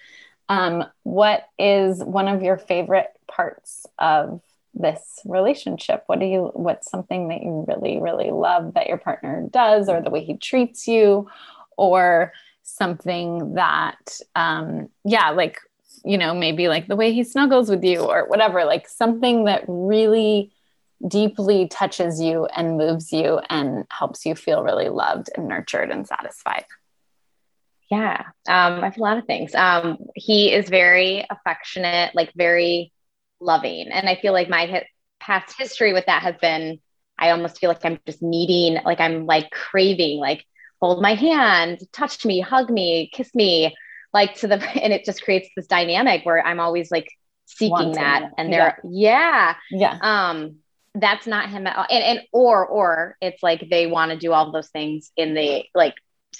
Um, 0.47 0.85
what 1.03 1.47
is 1.59 2.03
one 2.03 2.27
of 2.27 2.41
your 2.41 2.57
favorite 2.57 3.09
parts 3.27 3.85
of 3.99 4.41
this 4.73 5.19
relationship? 5.25 6.03
What 6.07 6.19
do 6.19 6.25
you, 6.25 6.51
what's 6.53 6.89
something 6.89 7.27
that 7.29 7.41
you 7.41 7.65
really, 7.67 7.99
really 7.99 8.31
love 8.31 8.73
that 8.75 8.87
your 8.87 8.97
partner 8.97 9.47
does, 9.49 9.89
or 9.89 10.01
the 10.01 10.09
way 10.09 10.23
he 10.23 10.37
treats 10.37 10.87
you, 10.87 11.27
or 11.77 12.33
something 12.63 13.55
that, 13.55 14.19
um, 14.35 14.89
yeah, 15.03 15.31
like, 15.31 15.57
you 16.05 16.17
know, 16.17 16.33
maybe 16.33 16.67
like 16.67 16.87
the 16.87 16.95
way 16.95 17.11
he 17.13 17.23
snuggles 17.23 17.69
with 17.69 17.83
you, 17.83 17.99
or 17.99 18.27
whatever, 18.27 18.63
like 18.65 18.87
something 18.87 19.45
that 19.45 19.63
really 19.67 20.51
deeply 21.07 21.67
touches 21.67 22.21
you 22.21 22.45
and 22.45 22.77
moves 22.77 23.11
you 23.11 23.39
and 23.49 23.85
helps 23.89 24.25
you 24.25 24.35
feel 24.35 24.63
really 24.63 24.89
loved 24.89 25.29
and 25.35 25.47
nurtured 25.47 25.89
and 25.89 26.05
satisfied. 26.05 26.65
Yeah, 27.89 28.21
um, 28.47 28.83
I 28.83 28.85
have 28.85 28.97
a 28.97 29.01
lot 29.01 29.17
of 29.17 29.25
things. 29.25 29.55
Um, 29.55 29.97
he 30.13 30.53
is 30.53 30.69
very 30.69 31.25
affectionate, 31.29 32.13
like 32.13 32.31
very 32.35 32.91
loving. 33.39 33.87
And 33.91 34.07
I 34.07 34.15
feel 34.15 34.33
like 34.33 34.49
my 34.49 34.83
past 35.19 35.55
history 35.57 35.93
with 35.93 36.05
that 36.05 36.23
has 36.23 36.35
been, 36.41 36.79
I 37.17 37.31
almost 37.31 37.59
feel 37.59 37.69
like 37.69 37.83
I'm 37.83 37.99
just 38.05 38.21
needing, 38.21 38.81
like 38.83 38.99
I'm 38.99 39.25
like 39.25 39.51
craving, 39.51 40.19
like 40.19 40.45
hold 40.81 41.01
my 41.01 41.13
hand, 41.13 41.79
touch 41.91 42.25
me, 42.25 42.39
hug 42.39 42.69
me, 42.69 43.09
kiss 43.13 43.33
me, 43.35 43.75
like 44.13 44.35
to 44.35 44.47
the, 44.47 44.55
and 44.81 44.93
it 44.93 45.05
just 45.05 45.23
creates 45.23 45.49
this 45.55 45.67
dynamic 45.67 46.25
where 46.25 46.45
I'm 46.45 46.59
always 46.59 46.91
like 46.91 47.09
seeking 47.45 47.71
Wanting 47.71 47.93
that. 47.95 48.23
It. 48.23 48.29
And 48.37 48.53
they're, 48.53 48.79
yeah. 48.83 49.55
Yeah. 49.71 49.97
Um, 50.01 50.57
that's 50.95 51.27
not 51.27 51.49
him 51.49 51.67
at 51.67 51.75
all. 51.75 51.85
And, 51.89 52.03
and 52.03 52.21
or, 52.31 52.65
or 52.65 53.17
it's 53.21 53.43
like 53.43 53.69
they 53.69 53.87
want 53.87 54.11
to 54.11 54.17
do 54.17 54.33
all 54.33 54.51
those 54.51 54.69
things 54.69 55.11
in 55.15 55.33
the 55.33 55.63
like 55.75 55.95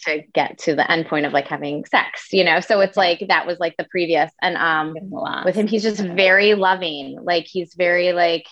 to 0.06 0.24
get 0.34 0.58
to 0.60 0.76
the 0.76 0.90
end 0.90 1.08
point 1.08 1.26
of 1.26 1.34
like 1.34 1.48
having 1.48 1.86
sex, 1.86 2.28
you 2.32 2.44
know? 2.44 2.60
So 2.60 2.80
it's 2.82 2.96
like, 2.96 3.26
that 3.28 3.46
was 3.46 3.60
like 3.60 3.76
the 3.78 3.86
previous. 3.86 4.32
And 4.42 4.56
um, 4.56 4.96
with 5.44 5.56
him, 5.56 5.68
he's 5.68 5.84
just 5.84 6.00
very 6.00 6.54
loving. 6.54 7.20
Like 7.22 7.46
he's 7.46 7.74
very 7.74 8.14
like, 8.14 8.46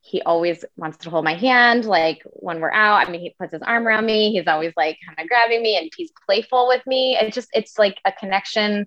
he 0.00 0.22
always 0.22 0.64
wants 0.76 0.98
to 0.98 1.10
hold 1.10 1.24
my 1.24 1.34
hand. 1.34 1.84
Like 1.84 2.22
when 2.26 2.60
we're 2.60 2.72
out, 2.72 3.06
I 3.06 3.10
mean, 3.10 3.20
he 3.20 3.34
puts 3.38 3.52
his 3.52 3.62
arm 3.62 3.86
around 3.86 4.06
me. 4.06 4.32
He's 4.32 4.46
always 4.46 4.72
like 4.76 4.98
kind 5.04 5.18
of 5.18 5.28
grabbing 5.28 5.62
me 5.62 5.76
and 5.76 5.90
he's 5.96 6.12
playful 6.26 6.68
with 6.68 6.86
me. 6.86 7.16
It 7.16 7.32
just, 7.32 7.48
it's 7.52 7.78
like 7.78 7.98
a 8.04 8.12
connection 8.12 8.86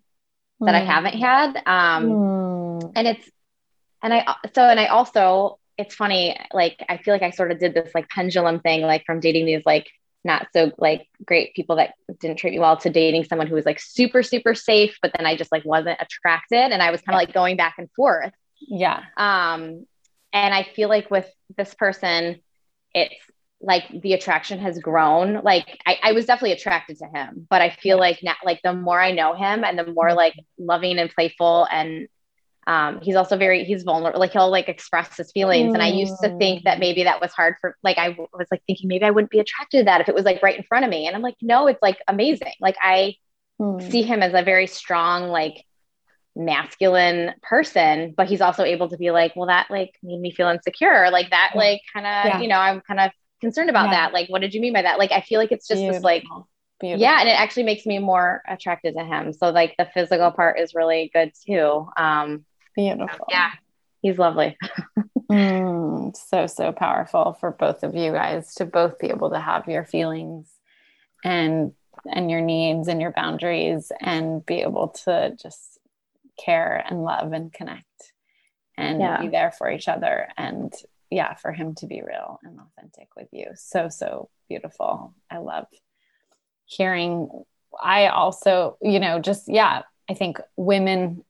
that 0.62 0.76
mm. 0.76 0.82
I 0.82 0.84
haven't 0.84 1.16
had. 1.16 1.58
Um, 1.66 2.10
mm. 2.10 2.92
and 2.96 3.08
it's, 3.08 3.30
and 4.02 4.14
I, 4.14 4.36
so, 4.54 4.64
and 4.64 4.80
I 4.80 4.86
also, 4.86 5.60
it's 5.78 5.96
funny, 5.96 6.38
like, 6.54 6.86
I 6.88 6.98
feel 6.98 7.14
like 7.14 7.22
I 7.22 7.32
sort 7.32 7.52
of 7.52 7.60
did 7.60 7.74
this 7.74 7.94
like 7.96 8.08
pendulum 8.10 8.60
thing, 8.60 8.82
like 8.82 9.06
from 9.06 9.20
dating 9.20 9.46
these 9.46 9.64
like 9.66 9.88
not 10.24 10.48
so 10.54 10.72
like 10.78 11.08
great 11.26 11.54
people 11.56 11.78
that 11.78 11.94
didn't 12.20 12.38
treat 12.38 12.52
me 12.52 12.60
well 12.60 12.78
to 12.78 12.90
dating 12.90 13.24
someone 13.24 13.48
who 13.48 13.56
was 13.56 13.66
like 13.66 13.80
super 13.80 14.22
super 14.22 14.54
safe 14.54 14.98
but 15.02 15.12
then 15.16 15.26
i 15.26 15.36
just 15.36 15.52
like 15.52 15.64
wasn't 15.66 15.98
attracted. 16.00 16.72
And 16.72 16.82
i 16.82 16.92
was 16.92 17.02
kind 17.02 17.16
of 17.16 17.20
like 17.20 17.34
going 17.34 17.58
back 17.58 17.76
and 17.78 17.90
forth. 17.96 18.34
Yeah. 18.60 19.04
Um 19.18 19.86
and 20.34 20.54
i 20.54 20.64
feel 20.64 20.90
like 20.90 21.10
with 21.10 21.30
this 21.58 21.74
person 21.74 22.42
it's 22.94 23.16
like 23.62 23.84
the 24.02 24.14
attraction 24.14 24.60
has 24.60 24.80
grown. 24.80 25.42
Like 25.44 25.80
I, 25.86 26.00
I 26.02 26.12
was 26.14 26.26
definitely 26.26 26.54
attracted 26.54 26.98
to 27.00 27.06
him 27.06 27.48
but 27.50 27.62
i 27.62 27.70
feel 27.70 27.98
like 27.98 28.20
now 28.24 28.36
like 28.44 28.62
the 28.64 28.74
more 28.74 29.00
i 29.00 29.12
know 29.12 29.34
him 29.36 29.64
and 29.64 29.78
the 29.78 29.86
more 29.86 30.14
like 30.14 30.34
loving 30.58 30.98
and 30.98 31.10
playful 31.10 31.68
and 31.72 32.08
um, 32.70 33.00
he's 33.02 33.16
also 33.16 33.36
very 33.36 33.64
he's 33.64 33.82
vulnerable 33.82 34.20
like 34.20 34.32
he'll 34.32 34.52
like 34.52 34.70
express 34.70 35.18
his 35.18 35.32
feelings 35.32 35.72
mm. 35.72 35.74
and 35.74 35.82
i 35.82 35.88
used 35.88 36.14
to 36.22 36.38
think 36.38 36.64
that 36.66 36.78
maybe 36.78 37.04
that 37.04 37.20
was 37.20 37.34
hard 37.34 37.56
for 37.60 37.76
like 37.84 37.98
i 37.98 38.10
was 38.10 38.48
like 38.52 38.62
thinking 38.68 38.88
maybe 38.88 39.04
i 39.04 39.10
wouldn't 39.10 39.32
be 39.32 39.40
attracted 39.40 39.80
to 39.80 39.84
that 39.86 40.02
if 40.02 40.08
it 40.08 40.14
was 40.14 40.24
like 40.24 40.42
right 40.44 40.56
in 40.56 40.64
front 40.64 40.86
of 40.86 40.92
me 40.92 41.08
and 41.08 41.16
i'm 41.16 41.24
like 41.24 41.36
no 41.42 41.66
it's 41.66 41.82
like 41.82 41.98
amazing 42.08 42.54
like 42.62 42.76
i 42.80 43.16
mm. 43.60 43.92
see 43.92 44.04
him 44.04 44.22
as 44.22 44.36
a 44.36 44.44
very 44.44 44.68
strong 44.68 45.30
like 45.30 45.66
masculine 46.36 47.34
person 47.42 48.14
but 48.16 48.28
he's 48.28 48.40
also 48.40 48.64
able 48.64 48.88
to 48.88 48.98
be 48.98 49.10
like 49.10 49.36
well 49.36 49.48
that 49.48 49.66
like 49.72 49.96
made 50.04 50.20
me 50.20 50.32
feel 50.32 50.48
insecure 50.48 51.10
like 51.10 51.32
that 51.32 51.52
yeah. 51.56 51.60
like 51.60 51.82
kind 51.92 52.06
of 52.06 52.26
yeah. 52.26 52.40
you 52.40 52.48
know 52.48 52.60
i'm 52.60 52.82
kind 52.82 53.00
of 53.00 53.12
concerned 53.42 53.72
about 53.72 53.86
yeah. 53.86 53.92
that 53.92 54.14
like 54.14 54.30
what 54.30 54.42
did 54.42 54.54
you 54.54 54.62
mean 54.62 54.74
by 54.74 54.84
that 54.84 55.00
like 55.00 55.12
i 55.12 55.22
feel 55.22 55.40
like 55.40 55.52
it's 55.52 55.68
just 55.68 55.80
Beautiful. 55.80 55.98
this 55.98 56.04
like 56.04 56.24
Beautiful. 56.80 57.02
yeah 57.02 57.20
and 57.20 57.28
it 57.28 57.34
actually 57.34 57.64
makes 57.64 57.88
me 57.88 57.98
more 57.98 58.44
attracted 58.48 58.96
to 58.96 59.04
him 59.04 59.34
so 59.34 59.50
like 59.50 59.74
the 59.80 59.90
physical 59.92 60.30
part 60.30 60.60
is 60.60 60.76
really 60.76 61.10
good 61.14 61.32
too 61.48 61.90
um 61.98 62.46
Beautiful. 62.76 63.28
Yeah, 63.30 63.52
he's 64.02 64.18
lovely. 64.18 64.58
mm, 65.32 66.16
so, 66.16 66.48
so 66.48 66.72
powerful 66.72 67.38
for 67.40 67.52
both 67.52 67.84
of 67.84 67.96
you 67.96 68.12
guys 68.12 68.56
to 68.56 68.66
both 68.66 69.00
be 69.00 69.08
able 69.08 69.32
to 69.32 69.40
have 69.40 69.68
your 69.68 69.86
feelings 69.86 70.50
and 71.24 71.74
and 72.06 72.32
your 72.32 72.42
needs 72.42 72.88
and 72.88 73.02
your 73.02 73.12
boundaries 73.12 73.92
and 74.00 74.46
be 74.46 74.62
able 74.62 74.90
to 74.90 75.36
just 75.42 75.80
care 76.40 76.84
and 76.90 77.04
love 77.04 77.34
and 77.34 77.52
connect 77.52 78.14
and 78.78 79.02
yeah. 79.02 79.22
be 79.22 79.28
there 79.28 79.52
for 79.52 79.70
each 79.70 79.88
other 79.88 80.30
and 80.38 80.74
yeah 81.12 81.34
for 81.36 81.52
him 81.52 81.76
to 81.76 81.88
be 81.88 82.02
real 82.02 82.40
and 82.44 82.60
authentic 82.60 83.10
with 83.16 83.28
you 83.32 83.48
so 83.56 83.90
so 83.90 84.30
beautiful 84.48 85.14
i 85.30 85.38
love 85.38 85.66
hearing 86.66 87.30
i 87.82 88.08
also 88.08 88.78
you 88.82 89.00
know 89.00 89.20
just 89.20 89.44
yeah 89.48 89.82
i 90.10 90.14
think 90.14 90.40
women 90.56 91.24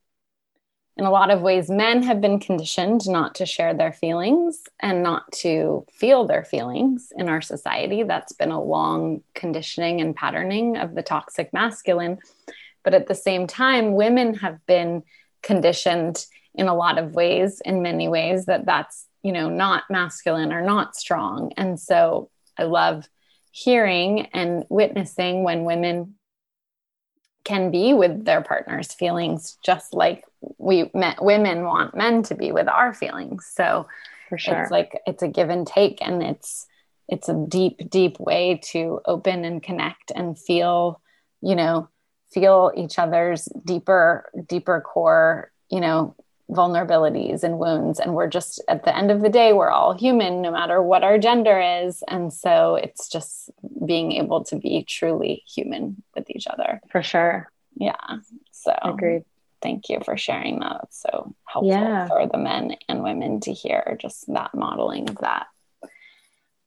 in 1.00 1.06
a 1.06 1.12
lot 1.12 1.32
of 1.32 1.40
ways, 1.40 1.70
men 1.70 2.04
have 2.04 2.20
been 2.20 2.42
conditioned 2.42 3.08
not 3.08 3.34
to 3.36 3.46
share 3.46 3.74
their 3.74 3.94
feelings 3.94 4.64
and 4.82 5.02
not 5.02 5.32
to 5.32 5.86
feel 5.94 6.28
their 6.28 6.44
feelings 6.44 7.14
in 7.16 7.30
our 7.30 7.40
society. 7.40 8.04
That's 8.04 8.34
been 8.34 8.52
a 8.52 8.62
long 8.62 9.22
conditioning 9.34 10.02
and 10.02 10.14
patterning 10.14 10.76
of 10.76 10.96
the 10.96 11.02
toxic 11.02 11.54
masculine. 11.54 12.18
But 12.84 12.94
at 12.96 13.08
the 13.08 13.16
same 13.16 13.48
time, 13.48 13.94
women 13.94 14.34
have 14.36 14.66
been 14.66 15.04
conditioned 15.42 16.26
in 16.54 16.68
a 16.68 16.76
lot 16.76 16.98
of 16.98 17.16
ways, 17.16 17.62
in 17.64 17.82
many 17.82 18.10
ways, 18.10 18.48
that 18.48 18.66
that's, 18.66 19.06
you 19.24 19.32
know, 19.32 19.50
not 19.50 19.84
masculine 19.90 20.52
or 20.52 20.62
not 20.62 20.98
strong. 20.98 21.54
And 21.56 21.80
so 21.80 22.30
I 22.58 22.64
love 22.64 23.08
hearing 23.52 24.26
and 24.34 24.66
witnessing 24.68 25.46
when 25.46 25.64
women 25.64 26.16
can 27.50 27.72
be 27.72 27.96
with 27.96 28.26
their 28.26 28.42
partner's 28.42 28.94
feelings 28.94 29.58
just 29.66 29.96
like 29.96 30.24
we 30.60 30.92
met, 30.94 31.18
women 31.20 31.64
want 31.64 31.98
men 31.98 32.22
to 32.22 32.36
be 32.36 32.52
with 32.52 32.68
our 32.68 32.94
feelings. 32.94 33.50
So 33.52 33.88
for 34.30 34.38
sure. 34.38 34.62
it's 34.62 34.72
like 34.72 35.02
it's 35.08 35.24
a 35.24 35.28
give 35.28 35.50
and 35.50 35.66
take 35.66 35.98
and 36.00 36.22
it's 36.22 36.68
it's 37.08 37.28
a 37.28 37.34
deep 37.34 37.90
deep 37.90 38.20
way 38.20 38.62
to 38.66 39.02
open 39.06 39.44
and 39.46 39.64
connect 39.64 40.12
and 40.16 40.38
feel 40.38 41.02
you 41.42 41.56
know 41.56 41.90
feel 42.32 42.72
each 42.78 43.00
other's 43.00 43.50
deeper 43.66 44.30
deeper 44.48 44.80
core 44.82 45.52
you 45.72 45.80
know 45.80 46.16
vulnerabilities 46.50 47.44
and 47.44 47.60
wounds 47.60 48.00
and 48.00 48.16
we're 48.16 48.28
just 48.28 48.62
at 48.68 48.84
the 48.84 48.96
end 48.96 49.12
of 49.12 49.22
the 49.22 49.30
day 49.30 49.54
we're 49.54 49.70
all 49.70 49.96
human 49.96 50.42
no 50.42 50.52
matter 50.52 50.82
what 50.82 51.04
our 51.04 51.18
gender 51.20 51.60
is. 51.60 52.04
And 52.08 52.34
so 52.34 52.76
it's 52.76 53.08
just 53.08 53.52
being 53.86 54.14
able 54.14 54.44
to 54.46 54.56
be 54.56 54.84
truly 54.84 55.44
human 55.48 56.02
with 56.16 56.30
each 56.30 56.48
other. 56.48 56.82
For 56.92 57.04
sure. 57.04 57.52
Yeah. 57.76 58.18
So 58.52 58.76
agreed. 58.82 59.26
thank 59.62 59.90
you 59.90 60.00
for 60.04 60.18
sharing 60.18 60.60
that. 60.60 60.82
It's 60.84 61.02
so 61.02 61.36
helpful 61.46 61.70
yeah. 61.70 62.08
for 62.08 62.28
the 62.28 62.38
men 62.38 62.76
and 62.88 63.04
women 63.04 63.40
to 63.42 63.54
hear 63.54 63.98
just 64.02 64.26
that 64.34 64.56
modeling 64.56 65.10
of 65.10 65.18
that. 65.20 65.48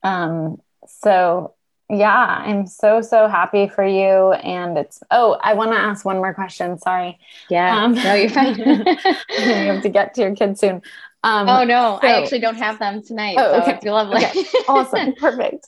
Um 0.01 0.61
so 0.87 1.55
yeah, 1.89 2.41
I'm 2.45 2.67
so, 2.67 3.01
so 3.01 3.27
happy 3.27 3.67
for 3.67 3.85
you. 3.85 4.31
And 4.33 4.77
it's, 4.77 5.01
oh, 5.11 5.37
I 5.41 5.53
want 5.53 5.71
to 5.71 5.77
ask 5.77 6.05
one 6.05 6.17
more 6.17 6.33
question. 6.33 6.77
Sorry. 6.77 7.19
Yeah. 7.49 7.83
Um, 7.83 7.93
no, 7.93 8.13
you're 8.13 8.29
fine. 8.29 8.57
you 8.57 8.65
have 9.37 9.83
to 9.83 9.89
get 9.89 10.13
to 10.15 10.21
your 10.21 10.35
kids 10.35 10.59
soon. 10.59 10.81
Um, 11.25 11.47
oh, 11.47 11.63
no, 11.63 11.99
so, 12.01 12.07
I 12.07 12.21
actually 12.21 12.39
don't 12.39 12.57
have 12.57 12.79
them 12.79 13.01
tonight. 13.01 13.37
Oh, 13.39 13.61
okay. 13.61 13.79
So 13.81 13.93
lovely. 13.93 14.25
Okay. 14.25 14.43
awesome. 14.67 15.13
Perfect. 15.19 15.67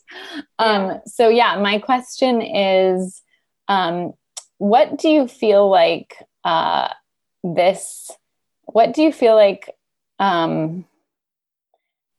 Um, 0.59 0.85
yeah. 0.87 0.97
So, 1.05 1.29
yeah, 1.29 1.57
my 1.59 1.79
question 1.79 2.41
is 2.41 3.21
um, 3.67 4.13
what 4.57 4.97
do 4.97 5.09
you 5.09 5.27
feel 5.27 5.69
like 5.69 6.17
uh, 6.43 6.89
this, 7.43 8.11
what 8.65 8.93
do 8.93 9.01
you 9.01 9.11
feel 9.11 9.35
like? 9.35 9.69
Um, 10.19 10.85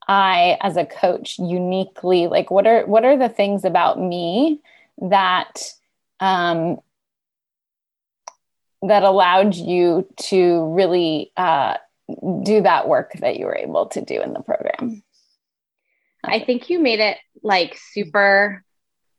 I 0.09 0.59
as 0.61 0.77
a 0.77 0.87
coach 0.87 1.38
uniquely 1.38 2.27
like 2.29 2.51
what 2.51 2.66
are 2.66 2.87
what 2.87 3.05
are 3.05 3.16
the 3.16 3.29
things 3.29 3.64
about 3.64 4.01
me 4.01 4.61
that 4.99 5.73
um 6.21 6.79
that 8.83 9.03
allowed 9.03 9.55
you 9.55 10.07
to 10.16 10.73
really 10.75 11.33
uh 11.37 11.77
do 12.42 12.62
that 12.62 12.88
work 12.88 13.12
that 13.19 13.37
you 13.37 13.47
were 13.47 13.57
able 13.57 13.87
to 13.87 14.01
do 14.01 14.23
in 14.23 14.33
the 14.33 14.42
program? 14.42 15.03
I 16.23 16.40
think 16.40 16.71
you 16.71 16.79
made 16.79 17.01
it 17.01 17.19
like 17.42 17.77
super 17.92 18.64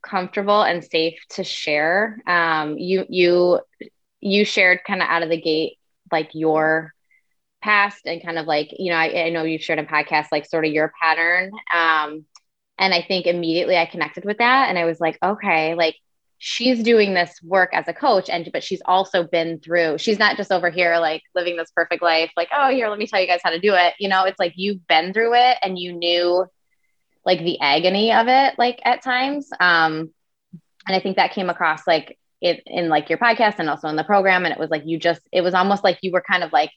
comfortable 0.02 0.62
and 0.62 0.84
safe 0.84 1.20
to 1.32 1.44
share. 1.44 2.22
Um, 2.28 2.78
you 2.78 3.06
you 3.10 3.60
you 4.20 4.46
shared 4.46 4.80
kind 4.86 5.02
of 5.02 5.08
out 5.10 5.24
of 5.24 5.30
the 5.30 5.40
gate 5.40 5.78
like 6.12 6.30
your 6.34 6.94
past 7.62 8.06
and 8.06 8.24
kind 8.24 8.38
of 8.38 8.46
like 8.46 8.70
you 8.78 8.92
know 8.92 8.98
I, 8.98 9.26
I 9.26 9.30
know 9.30 9.44
you've 9.44 9.62
shared 9.62 9.80
a 9.80 9.86
podcast 9.86 10.28
like 10.32 10.46
sort 10.46 10.66
of 10.66 10.72
your 10.72 10.92
pattern. 11.02 11.52
Um, 11.74 12.26
and 12.80 12.94
I 12.94 13.02
think 13.02 13.26
immediately 13.26 13.76
I 13.76 13.88
connected 13.88 14.24
with 14.24 14.38
that, 14.38 14.70
and 14.70 14.78
I 14.78 14.86
was 14.86 15.00
like, 15.00 15.18
okay, 15.24 15.74
like 15.74 15.96
she's 16.40 16.84
doing 16.84 17.14
this 17.14 17.42
work 17.42 17.72
as 17.74 17.88
a 17.88 17.94
coach 17.94 18.30
and 18.30 18.48
but 18.54 18.64
she's 18.64 18.82
also 18.86 19.24
been 19.24 19.60
through 19.60 19.98
she's 19.98 20.20
not 20.20 20.38
just 20.38 20.52
over 20.52 20.70
here 20.70 20.98
like 21.00 21.24
living 21.34 21.58
this 21.58 21.72
perfect 21.76 22.04
life 22.04 22.32
like 22.38 22.50
oh 22.56 22.70
here 22.70 22.88
let 22.90 23.00
me 23.00 23.08
tell 23.08 23.20
you 23.20 23.26
guys 23.26 23.40
how 23.44 23.50
to 23.50 23.60
do 23.60 23.74
it 23.74 23.94
you 24.00 24.08
know 24.08 24.24
it's 24.24 24.40
like 24.40 24.54
you've 24.56 24.86
been 24.88 25.14
through 25.14 25.34
it 25.34 25.58
and 25.64 25.80
you 25.80 25.94
knew 25.94 26.46
like 27.26 27.40
the 27.40 27.60
agony 27.60 28.14
of 28.14 28.28
it 28.28 28.54
like 28.60 28.80
at 28.86 29.02
times 29.02 29.50
um 29.60 30.12
and 30.88 30.96
i 30.96 31.00
think 31.00 31.16
that 31.16 31.34
came 31.34 31.50
across 31.50 31.88
like 31.88 32.20
it 32.40 32.62
in 32.68 32.88
like 32.88 33.10
your 33.10 33.18
podcast 33.18 33.56
and 33.58 33.68
also 33.68 33.88
in 33.88 33.96
the 33.96 34.04
program 34.04 34.46
and 34.46 34.54
it 34.54 34.60
was 34.60 34.70
like 34.70 34.84
you 34.86 35.00
just 35.00 35.22
it 35.32 35.42
was 35.42 35.56
almost 35.56 35.84
like 35.84 35.98
you 36.04 36.12
were 36.12 36.24
kind 36.30 36.44
of 36.44 36.54
like 36.54 36.70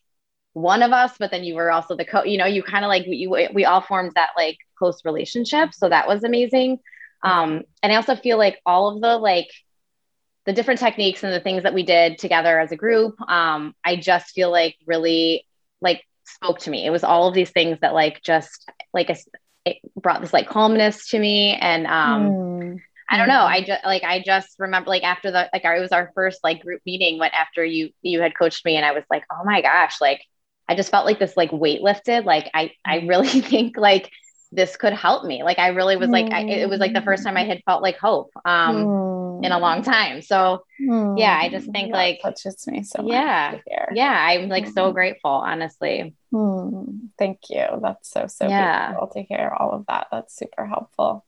one 0.52 0.82
of 0.82 0.92
us 0.92 1.12
but 1.18 1.30
then 1.30 1.44
you 1.44 1.54
were 1.54 1.70
also 1.70 1.96
the 1.96 2.04
co 2.04 2.24
you 2.24 2.36
know 2.36 2.46
you 2.46 2.62
kind 2.62 2.84
of 2.84 2.88
like 2.88 3.04
you 3.06 3.30
we 3.54 3.64
all 3.64 3.80
formed 3.80 4.12
that 4.14 4.30
like 4.36 4.58
close 4.76 5.04
relationship 5.04 5.72
so 5.72 5.88
that 5.88 6.08
was 6.08 6.24
amazing 6.24 6.78
um, 7.22 7.62
and 7.82 7.92
I 7.92 7.96
also 7.96 8.16
feel 8.16 8.38
like 8.38 8.60
all 8.64 8.94
of 8.94 9.00
the 9.00 9.18
like 9.18 9.48
the 10.46 10.52
different 10.52 10.80
techniques 10.80 11.22
and 11.22 11.32
the 11.32 11.40
things 11.40 11.64
that 11.64 11.74
we 11.74 11.82
did 11.82 12.18
together 12.18 12.58
as 12.58 12.72
a 12.72 12.76
group, 12.76 13.20
um, 13.28 13.74
I 13.84 13.96
just 13.96 14.30
feel 14.30 14.50
like 14.50 14.76
really 14.86 15.46
like 15.80 16.02
spoke 16.24 16.60
to 16.60 16.70
me. 16.70 16.86
It 16.86 16.90
was 16.90 17.04
all 17.04 17.28
of 17.28 17.34
these 17.34 17.50
things 17.50 17.78
that 17.82 17.92
like 17.92 18.22
just 18.22 18.70
like 18.94 19.10
a, 19.10 19.16
it 19.66 19.76
brought 19.94 20.22
this 20.22 20.32
like 20.32 20.48
calmness 20.48 21.10
to 21.10 21.18
me 21.18 21.54
and 21.54 21.86
um 21.86 22.30
mm. 22.30 22.76
I 23.12 23.16
don't 23.16 23.28
know. 23.28 23.42
I 23.42 23.64
just 23.64 23.84
like 23.84 24.04
I 24.04 24.22
just 24.24 24.54
remember 24.58 24.88
like 24.88 25.02
after 25.02 25.32
the 25.32 25.50
like 25.52 25.64
our, 25.64 25.76
it 25.76 25.80
was 25.80 25.90
our 25.90 26.12
first 26.14 26.40
like 26.44 26.62
group 26.62 26.80
meeting 26.86 27.18
went 27.18 27.34
after 27.34 27.64
you 27.64 27.90
you 28.02 28.20
had 28.20 28.38
coached 28.38 28.64
me 28.64 28.76
and 28.76 28.86
I 28.86 28.92
was 28.92 29.02
like, 29.10 29.24
oh 29.32 29.44
my 29.44 29.60
gosh, 29.60 30.00
like 30.00 30.22
I 30.70 30.76
just 30.76 30.92
felt 30.92 31.04
like 31.04 31.18
this 31.18 31.36
like 31.36 31.50
weight 31.50 31.82
lifted. 31.82 32.24
Like 32.24 32.48
I 32.54 32.72
I 32.84 32.98
really 32.98 33.28
think 33.40 33.76
like 33.76 34.10
this 34.52 34.76
could 34.76 34.92
help 34.92 35.24
me. 35.24 35.42
Like 35.42 35.58
I 35.58 35.68
really 35.68 35.96
was 35.96 36.08
like, 36.08 36.32
I, 36.32 36.42
it 36.42 36.68
was 36.68 36.80
like 36.80 36.92
the 36.92 37.02
first 37.02 37.22
time 37.22 37.36
I 37.36 37.44
had 37.44 37.62
felt 37.64 37.82
like 37.82 37.96
hope 37.98 38.32
um, 38.44 38.76
mm. 38.84 39.44
in 39.44 39.52
a 39.52 39.58
long 39.58 39.82
time. 39.82 40.22
So 40.22 40.64
mm. 40.80 41.18
yeah, 41.18 41.38
I 41.40 41.48
just 41.48 41.70
think 41.70 41.92
that 41.92 41.98
like 41.98 42.20
touches 42.22 42.66
me 42.66 42.82
so 42.82 43.04
yeah, 43.06 43.58
Yeah, 43.92 44.12
I'm 44.12 44.48
like 44.48 44.66
mm. 44.66 44.72
so 44.72 44.92
grateful, 44.92 45.30
honestly. 45.30 46.14
Thank 47.18 47.38
you. 47.48 47.64
That's 47.80 48.10
so 48.10 48.26
so 48.26 48.48
yeah. 48.48 48.88
beautiful 48.88 49.08
to 49.08 49.22
hear 49.22 49.54
all 49.56 49.72
of 49.72 49.86
that. 49.86 50.08
That's 50.10 50.36
super 50.36 50.66
helpful 50.66 51.24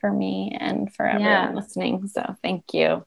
for 0.00 0.12
me 0.12 0.56
and 0.58 0.92
for 0.92 1.06
everyone 1.06 1.30
yeah. 1.30 1.52
listening. 1.52 2.08
So 2.08 2.36
thank 2.42 2.74
you. 2.74 3.04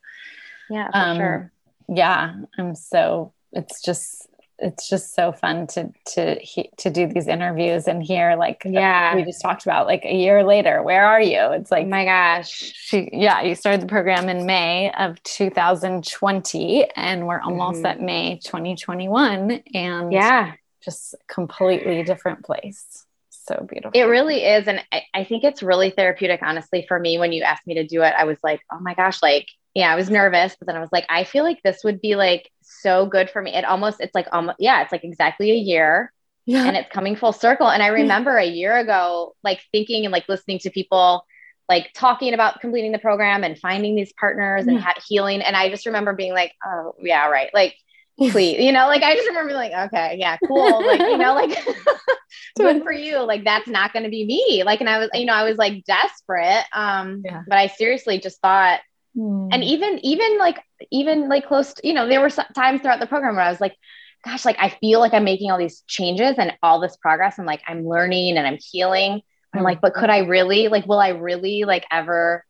Yeah, 0.69 0.91
for 0.91 0.97
um, 0.97 1.17
sure. 1.17 1.51
Yeah, 1.89 2.35
I'm 2.57 2.75
so. 2.75 3.33
It's 3.53 3.81
just 3.81 4.26
it's 4.59 4.89
just 4.89 5.13
so 5.13 5.31
fun 5.31 5.67
to 5.67 5.91
to 6.05 6.67
to 6.77 6.89
do 6.89 7.07
these 7.07 7.27
interviews 7.27 7.87
and 7.87 8.01
hear 8.01 8.35
like 8.35 8.63
yeah. 8.65 9.15
we 9.15 9.23
just 9.23 9.41
talked 9.41 9.63
about 9.63 9.85
like 9.85 10.03
a 10.03 10.15
year 10.15 10.43
later 10.43 10.81
where 10.81 11.05
are 11.05 11.21
you? 11.21 11.39
It's 11.51 11.69
like 11.69 11.85
oh 11.85 11.89
my 11.89 12.05
gosh. 12.05 12.49
she 12.49 13.09
yeah 13.13 13.41
you 13.41 13.55
started 13.55 13.81
the 13.81 13.87
program 13.87 14.29
in 14.29 14.45
may 14.45 14.91
of 14.93 15.21
2020 15.23 16.89
and 16.95 17.27
we're 17.27 17.41
almost 17.41 17.77
mm-hmm. 17.77 17.85
at 17.85 18.01
may 18.01 18.39
2021 18.43 19.61
and 19.73 20.11
yeah. 20.11 20.53
just 20.83 21.15
completely 21.27 22.03
different 22.03 22.43
place. 22.43 23.05
So 23.29 23.65
beautiful. 23.69 23.91
It 23.93 24.03
really 24.05 24.43
is. 24.43 24.67
And 24.67 24.83
I, 24.91 25.03
I 25.13 25.23
think 25.23 25.43
it's 25.43 25.63
really 25.63 25.91
therapeutic 25.91 26.41
honestly 26.43 26.83
for 26.87 26.99
me 26.99 27.17
when 27.17 27.31
you 27.31 27.43
asked 27.43 27.65
me 27.67 27.75
to 27.75 27.85
do 27.85 28.01
it. 28.01 28.13
I 28.17 28.23
was 28.23 28.37
like 28.43 28.61
oh 28.71 28.79
my 28.79 28.95
gosh 28.95 29.21
like 29.21 29.47
yeah 29.77 29.93
i 29.93 29.95
was 29.95 30.09
nervous 30.09 30.55
but 30.57 30.65
then 30.65 30.75
i 30.75 30.79
was 30.79 30.91
like 30.91 31.05
i 31.07 31.23
feel 31.23 31.43
like 31.43 31.61
this 31.61 31.83
would 31.83 32.01
be 32.01 32.15
like 32.15 32.49
so 32.81 33.05
good 33.05 33.29
for 33.29 33.41
me. 33.41 33.53
It 33.53 33.65
almost, 33.65 33.99
it's 33.99 34.15
like, 34.15 34.27
almost, 34.31 34.57
yeah, 34.59 34.81
it's 34.81 34.91
like 34.91 35.03
exactly 35.03 35.51
a 35.51 35.55
year 35.55 36.11
yeah. 36.45 36.65
and 36.65 36.77
it's 36.77 36.89
coming 36.91 37.15
full 37.15 37.33
circle. 37.33 37.69
And 37.69 37.83
I 37.83 37.87
remember 37.87 38.37
a 38.37 38.45
year 38.45 38.77
ago, 38.77 39.35
like 39.43 39.61
thinking 39.71 40.05
and 40.05 40.11
like 40.11 40.27
listening 40.29 40.59
to 40.59 40.69
people 40.69 41.25
like 41.69 41.91
talking 41.93 42.33
about 42.33 42.61
completing 42.61 42.93
the 42.93 42.99
program 42.99 43.43
and 43.43 43.59
finding 43.59 43.95
these 43.95 44.13
partners 44.13 44.65
yeah. 44.65 44.73
and 44.73 44.81
ha- 44.81 44.95
healing. 45.05 45.41
And 45.41 45.55
I 45.55 45.69
just 45.69 45.85
remember 45.85 46.13
being 46.13 46.33
like, 46.33 46.53
oh, 46.65 46.93
yeah, 47.01 47.27
right. 47.27 47.49
Like, 47.53 47.75
please, 48.17 48.59
you 48.59 48.71
know, 48.71 48.87
like 48.87 49.03
I 49.03 49.15
just 49.15 49.27
remember 49.27 49.53
like, 49.53 49.73
okay, 49.73 50.15
yeah, 50.17 50.37
cool. 50.47 50.85
Like, 50.85 51.01
you 51.01 51.17
know, 51.17 51.35
like 51.35 51.57
good 52.57 52.81
for 52.83 52.93
you. 52.93 53.19
Like, 53.19 53.43
that's 53.43 53.67
not 53.67 53.91
going 53.91 54.03
to 54.03 54.09
be 54.09 54.25
me. 54.25 54.63
Like, 54.63 54.79
and 54.79 54.89
I 54.89 54.99
was, 54.99 55.09
you 55.13 55.25
know, 55.25 55.33
I 55.33 55.43
was 55.43 55.57
like 55.57 55.83
desperate. 55.83 56.63
Um, 56.73 57.21
yeah. 57.25 57.43
but 57.47 57.57
I 57.57 57.67
seriously 57.67 58.19
just 58.19 58.39
thought, 58.41 58.79
Mm. 59.17 59.49
And 59.51 59.63
even, 59.63 59.99
even 60.05 60.37
like, 60.37 60.59
even 60.91 61.29
like 61.29 61.47
close 61.47 61.73
to, 61.73 61.87
you 61.87 61.93
know, 61.93 62.07
there 62.07 62.21
were 62.21 62.29
times 62.29 62.81
throughout 62.81 62.99
the 62.99 63.07
program 63.07 63.35
where 63.35 63.45
I 63.45 63.49
was 63.49 63.61
like, 63.61 63.75
gosh, 64.23 64.45
like 64.45 64.57
I 64.59 64.69
feel 64.69 64.99
like 64.99 65.13
I'm 65.13 65.23
making 65.23 65.51
all 65.51 65.57
these 65.57 65.81
changes 65.87 66.35
and 66.37 66.53
all 66.61 66.79
this 66.79 66.97
progress. 66.97 67.37
And 67.37 67.47
like, 67.47 67.61
I'm 67.67 67.87
learning 67.87 68.37
and 68.37 68.45
I'm 68.45 68.57
healing. 68.59 69.21
I'm 69.53 69.63
like, 69.63 69.81
but 69.81 69.93
could 69.93 70.09
I 70.09 70.19
really, 70.19 70.67
like, 70.67 70.85
will 70.85 70.99
I 70.99 71.09
really 71.09 71.63
like 71.63 71.85
ever 71.89 72.45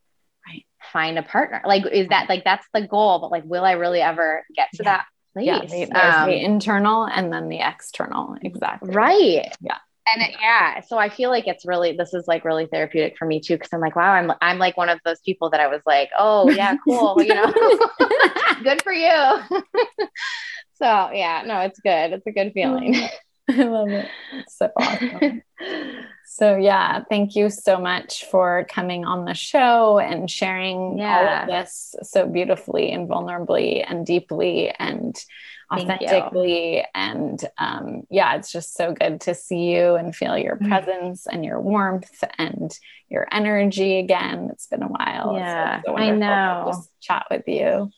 right. 0.45 0.65
find 0.91 1.17
a 1.17 1.23
partner? 1.23 1.61
Like, 1.63 1.85
is 1.85 2.09
that 2.09 2.27
like, 2.27 2.43
that's 2.43 2.67
the 2.73 2.85
goal, 2.85 3.19
but 3.19 3.31
like, 3.31 3.45
will 3.45 3.63
I 3.63 3.73
really 3.73 4.01
ever 4.01 4.43
get 4.55 4.69
to 4.73 4.83
yeah. 4.83 4.97
that 4.97 5.05
place? 5.33 5.45
Yeah, 5.45 5.85
there's 5.85 6.15
um, 6.15 6.29
the 6.29 6.43
internal 6.43 7.05
and 7.05 7.31
then 7.31 7.47
the 7.47 7.59
external. 7.59 8.35
Exactly. 8.41 8.93
Right. 8.93 9.55
Yeah 9.61 9.77
and 10.13 10.21
it, 10.21 10.35
yeah 10.41 10.79
so 10.81 10.97
i 10.97 11.09
feel 11.09 11.29
like 11.29 11.47
it's 11.47 11.65
really 11.65 11.95
this 11.95 12.13
is 12.13 12.27
like 12.27 12.45
really 12.45 12.65
therapeutic 12.65 13.17
for 13.17 13.25
me 13.25 13.39
too 13.39 13.55
because 13.55 13.71
i'm 13.73 13.79
like 13.79 13.95
wow 13.95 14.11
i'm 14.11 14.31
i'm 14.41 14.57
like 14.57 14.77
one 14.77 14.89
of 14.89 14.99
those 15.05 15.19
people 15.21 15.49
that 15.49 15.59
i 15.59 15.67
was 15.67 15.81
like 15.85 16.09
oh 16.17 16.49
yeah 16.49 16.75
cool 16.83 17.21
you 17.21 17.33
know? 17.33 17.53
Good 18.63 18.81
for 18.81 18.93
you. 18.93 19.09
So 20.79 21.09
yeah 21.11 21.41
no 21.43 21.61
it's 21.61 21.79
good. 21.79 22.13
It's 22.13 22.27
a 22.27 22.31
good 22.31 22.51
feeling. 22.53 22.93
Oh, 22.95 23.07
I 23.49 23.63
love 23.63 23.89
it. 23.89 24.07
It's 24.33 24.55
so 24.55 24.69
awesome. 24.79 25.41
So 26.25 26.55
yeah 26.55 27.03
thank 27.09 27.35
you 27.35 27.49
so 27.49 27.79
much 27.79 28.25
for 28.25 28.67
coming 28.69 29.03
on 29.03 29.25
the 29.25 29.33
show 29.33 29.97
and 29.97 30.29
sharing 30.29 30.99
yeah. 30.99 31.17
all 31.17 31.55
of 31.55 31.65
this 31.65 31.95
so 32.03 32.27
beautifully 32.27 32.91
and 32.91 33.09
vulnerably 33.09 33.83
and 33.87 34.05
deeply 34.05 34.69
and 34.77 35.15
authentically 35.71 36.85
and 36.95 37.43
um, 37.57 38.03
yeah 38.09 38.35
it's 38.35 38.51
just 38.51 38.73
so 38.73 38.93
good 38.93 39.19
to 39.21 39.35
see 39.35 39.73
you 39.73 39.95
and 39.95 40.15
feel 40.15 40.37
your 40.37 40.55
mm. 40.55 40.67
presence 40.67 41.27
and 41.27 41.43
your 41.43 41.59
warmth 41.59 42.23
and 42.37 42.77
your 43.09 43.27
energy 43.31 43.99
again. 43.99 44.49
It's 44.51 44.67
been 44.67 44.83
a 44.83 44.87
while 44.87 45.35
yeah 45.37 45.81
so 45.85 45.95
i 45.95 46.11
know. 46.11 46.63
just 46.67 46.89
chat 47.01 47.25
with 47.29 47.47
you. 47.47 47.91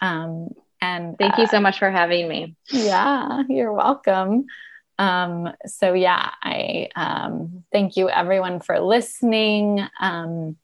Um, 0.00 0.48
and 0.80 1.16
thank 1.18 1.38
uh, 1.38 1.42
you 1.42 1.46
so 1.46 1.60
much 1.60 1.78
for 1.78 1.90
having 1.90 2.28
me. 2.28 2.56
Yeah 2.70 3.42
you're 3.48 3.72
welcome. 3.72 4.46
Um, 4.98 5.52
so 5.66 5.92
yeah 5.92 6.30
i 6.42 6.88
um, 6.96 7.64
thank 7.72 7.96
you 7.96 8.08
everyone 8.08 8.60
for 8.60 8.80
listening 8.80 9.86
um, 10.00 10.56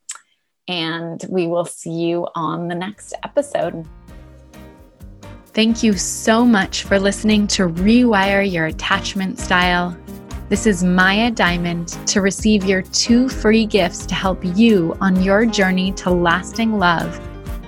and 0.68 1.24
we 1.28 1.48
will 1.48 1.64
see 1.64 1.90
you 1.90 2.28
on 2.34 2.68
the 2.68 2.76
next 2.76 3.12
episode 3.24 3.84
Thank 5.52 5.82
you 5.82 5.94
so 5.94 6.44
much 6.44 6.84
for 6.84 7.00
listening 7.00 7.48
to 7.48 7.66
Rewire 7.66 8.48
Your 8.48 8.66
Attachment 8.66 9.36
Style. 9.36 9.96
This 10.48 10.64
is 10.64 10.84
Maya 10.84 11.32
Diamond. 11.32 11.88
To 12.06 12.20
receive 12.20 12.64
your 12.64 12.82
two 12.82 13.28
free 13.28 13.66
gifts 13.66 14.06
to 14.06 14.14
help 14.14 14.44
you 14.44 14.96
on 15.00 15.20
your 15.24 15.44
journey 15.44 15.90
to 15.92 16.10
lasting 16.10 16.78
love 16.78 17.18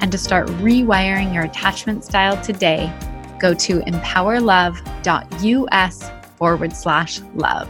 and 0.00 0.12
to 0.12 0.18
start 0.18 0.46
rewiring 0.60 1.34
your 1.34 1.42
attachment 1.42 2.04
style 2.04 2.40
today, 2.40 2.88
go 3.40 3.52
to 3.54 3.80
empowerlove.us 3.80 6.10
forward 6.36 6.76
slash 6.76 7.20
love. 7.34 7.68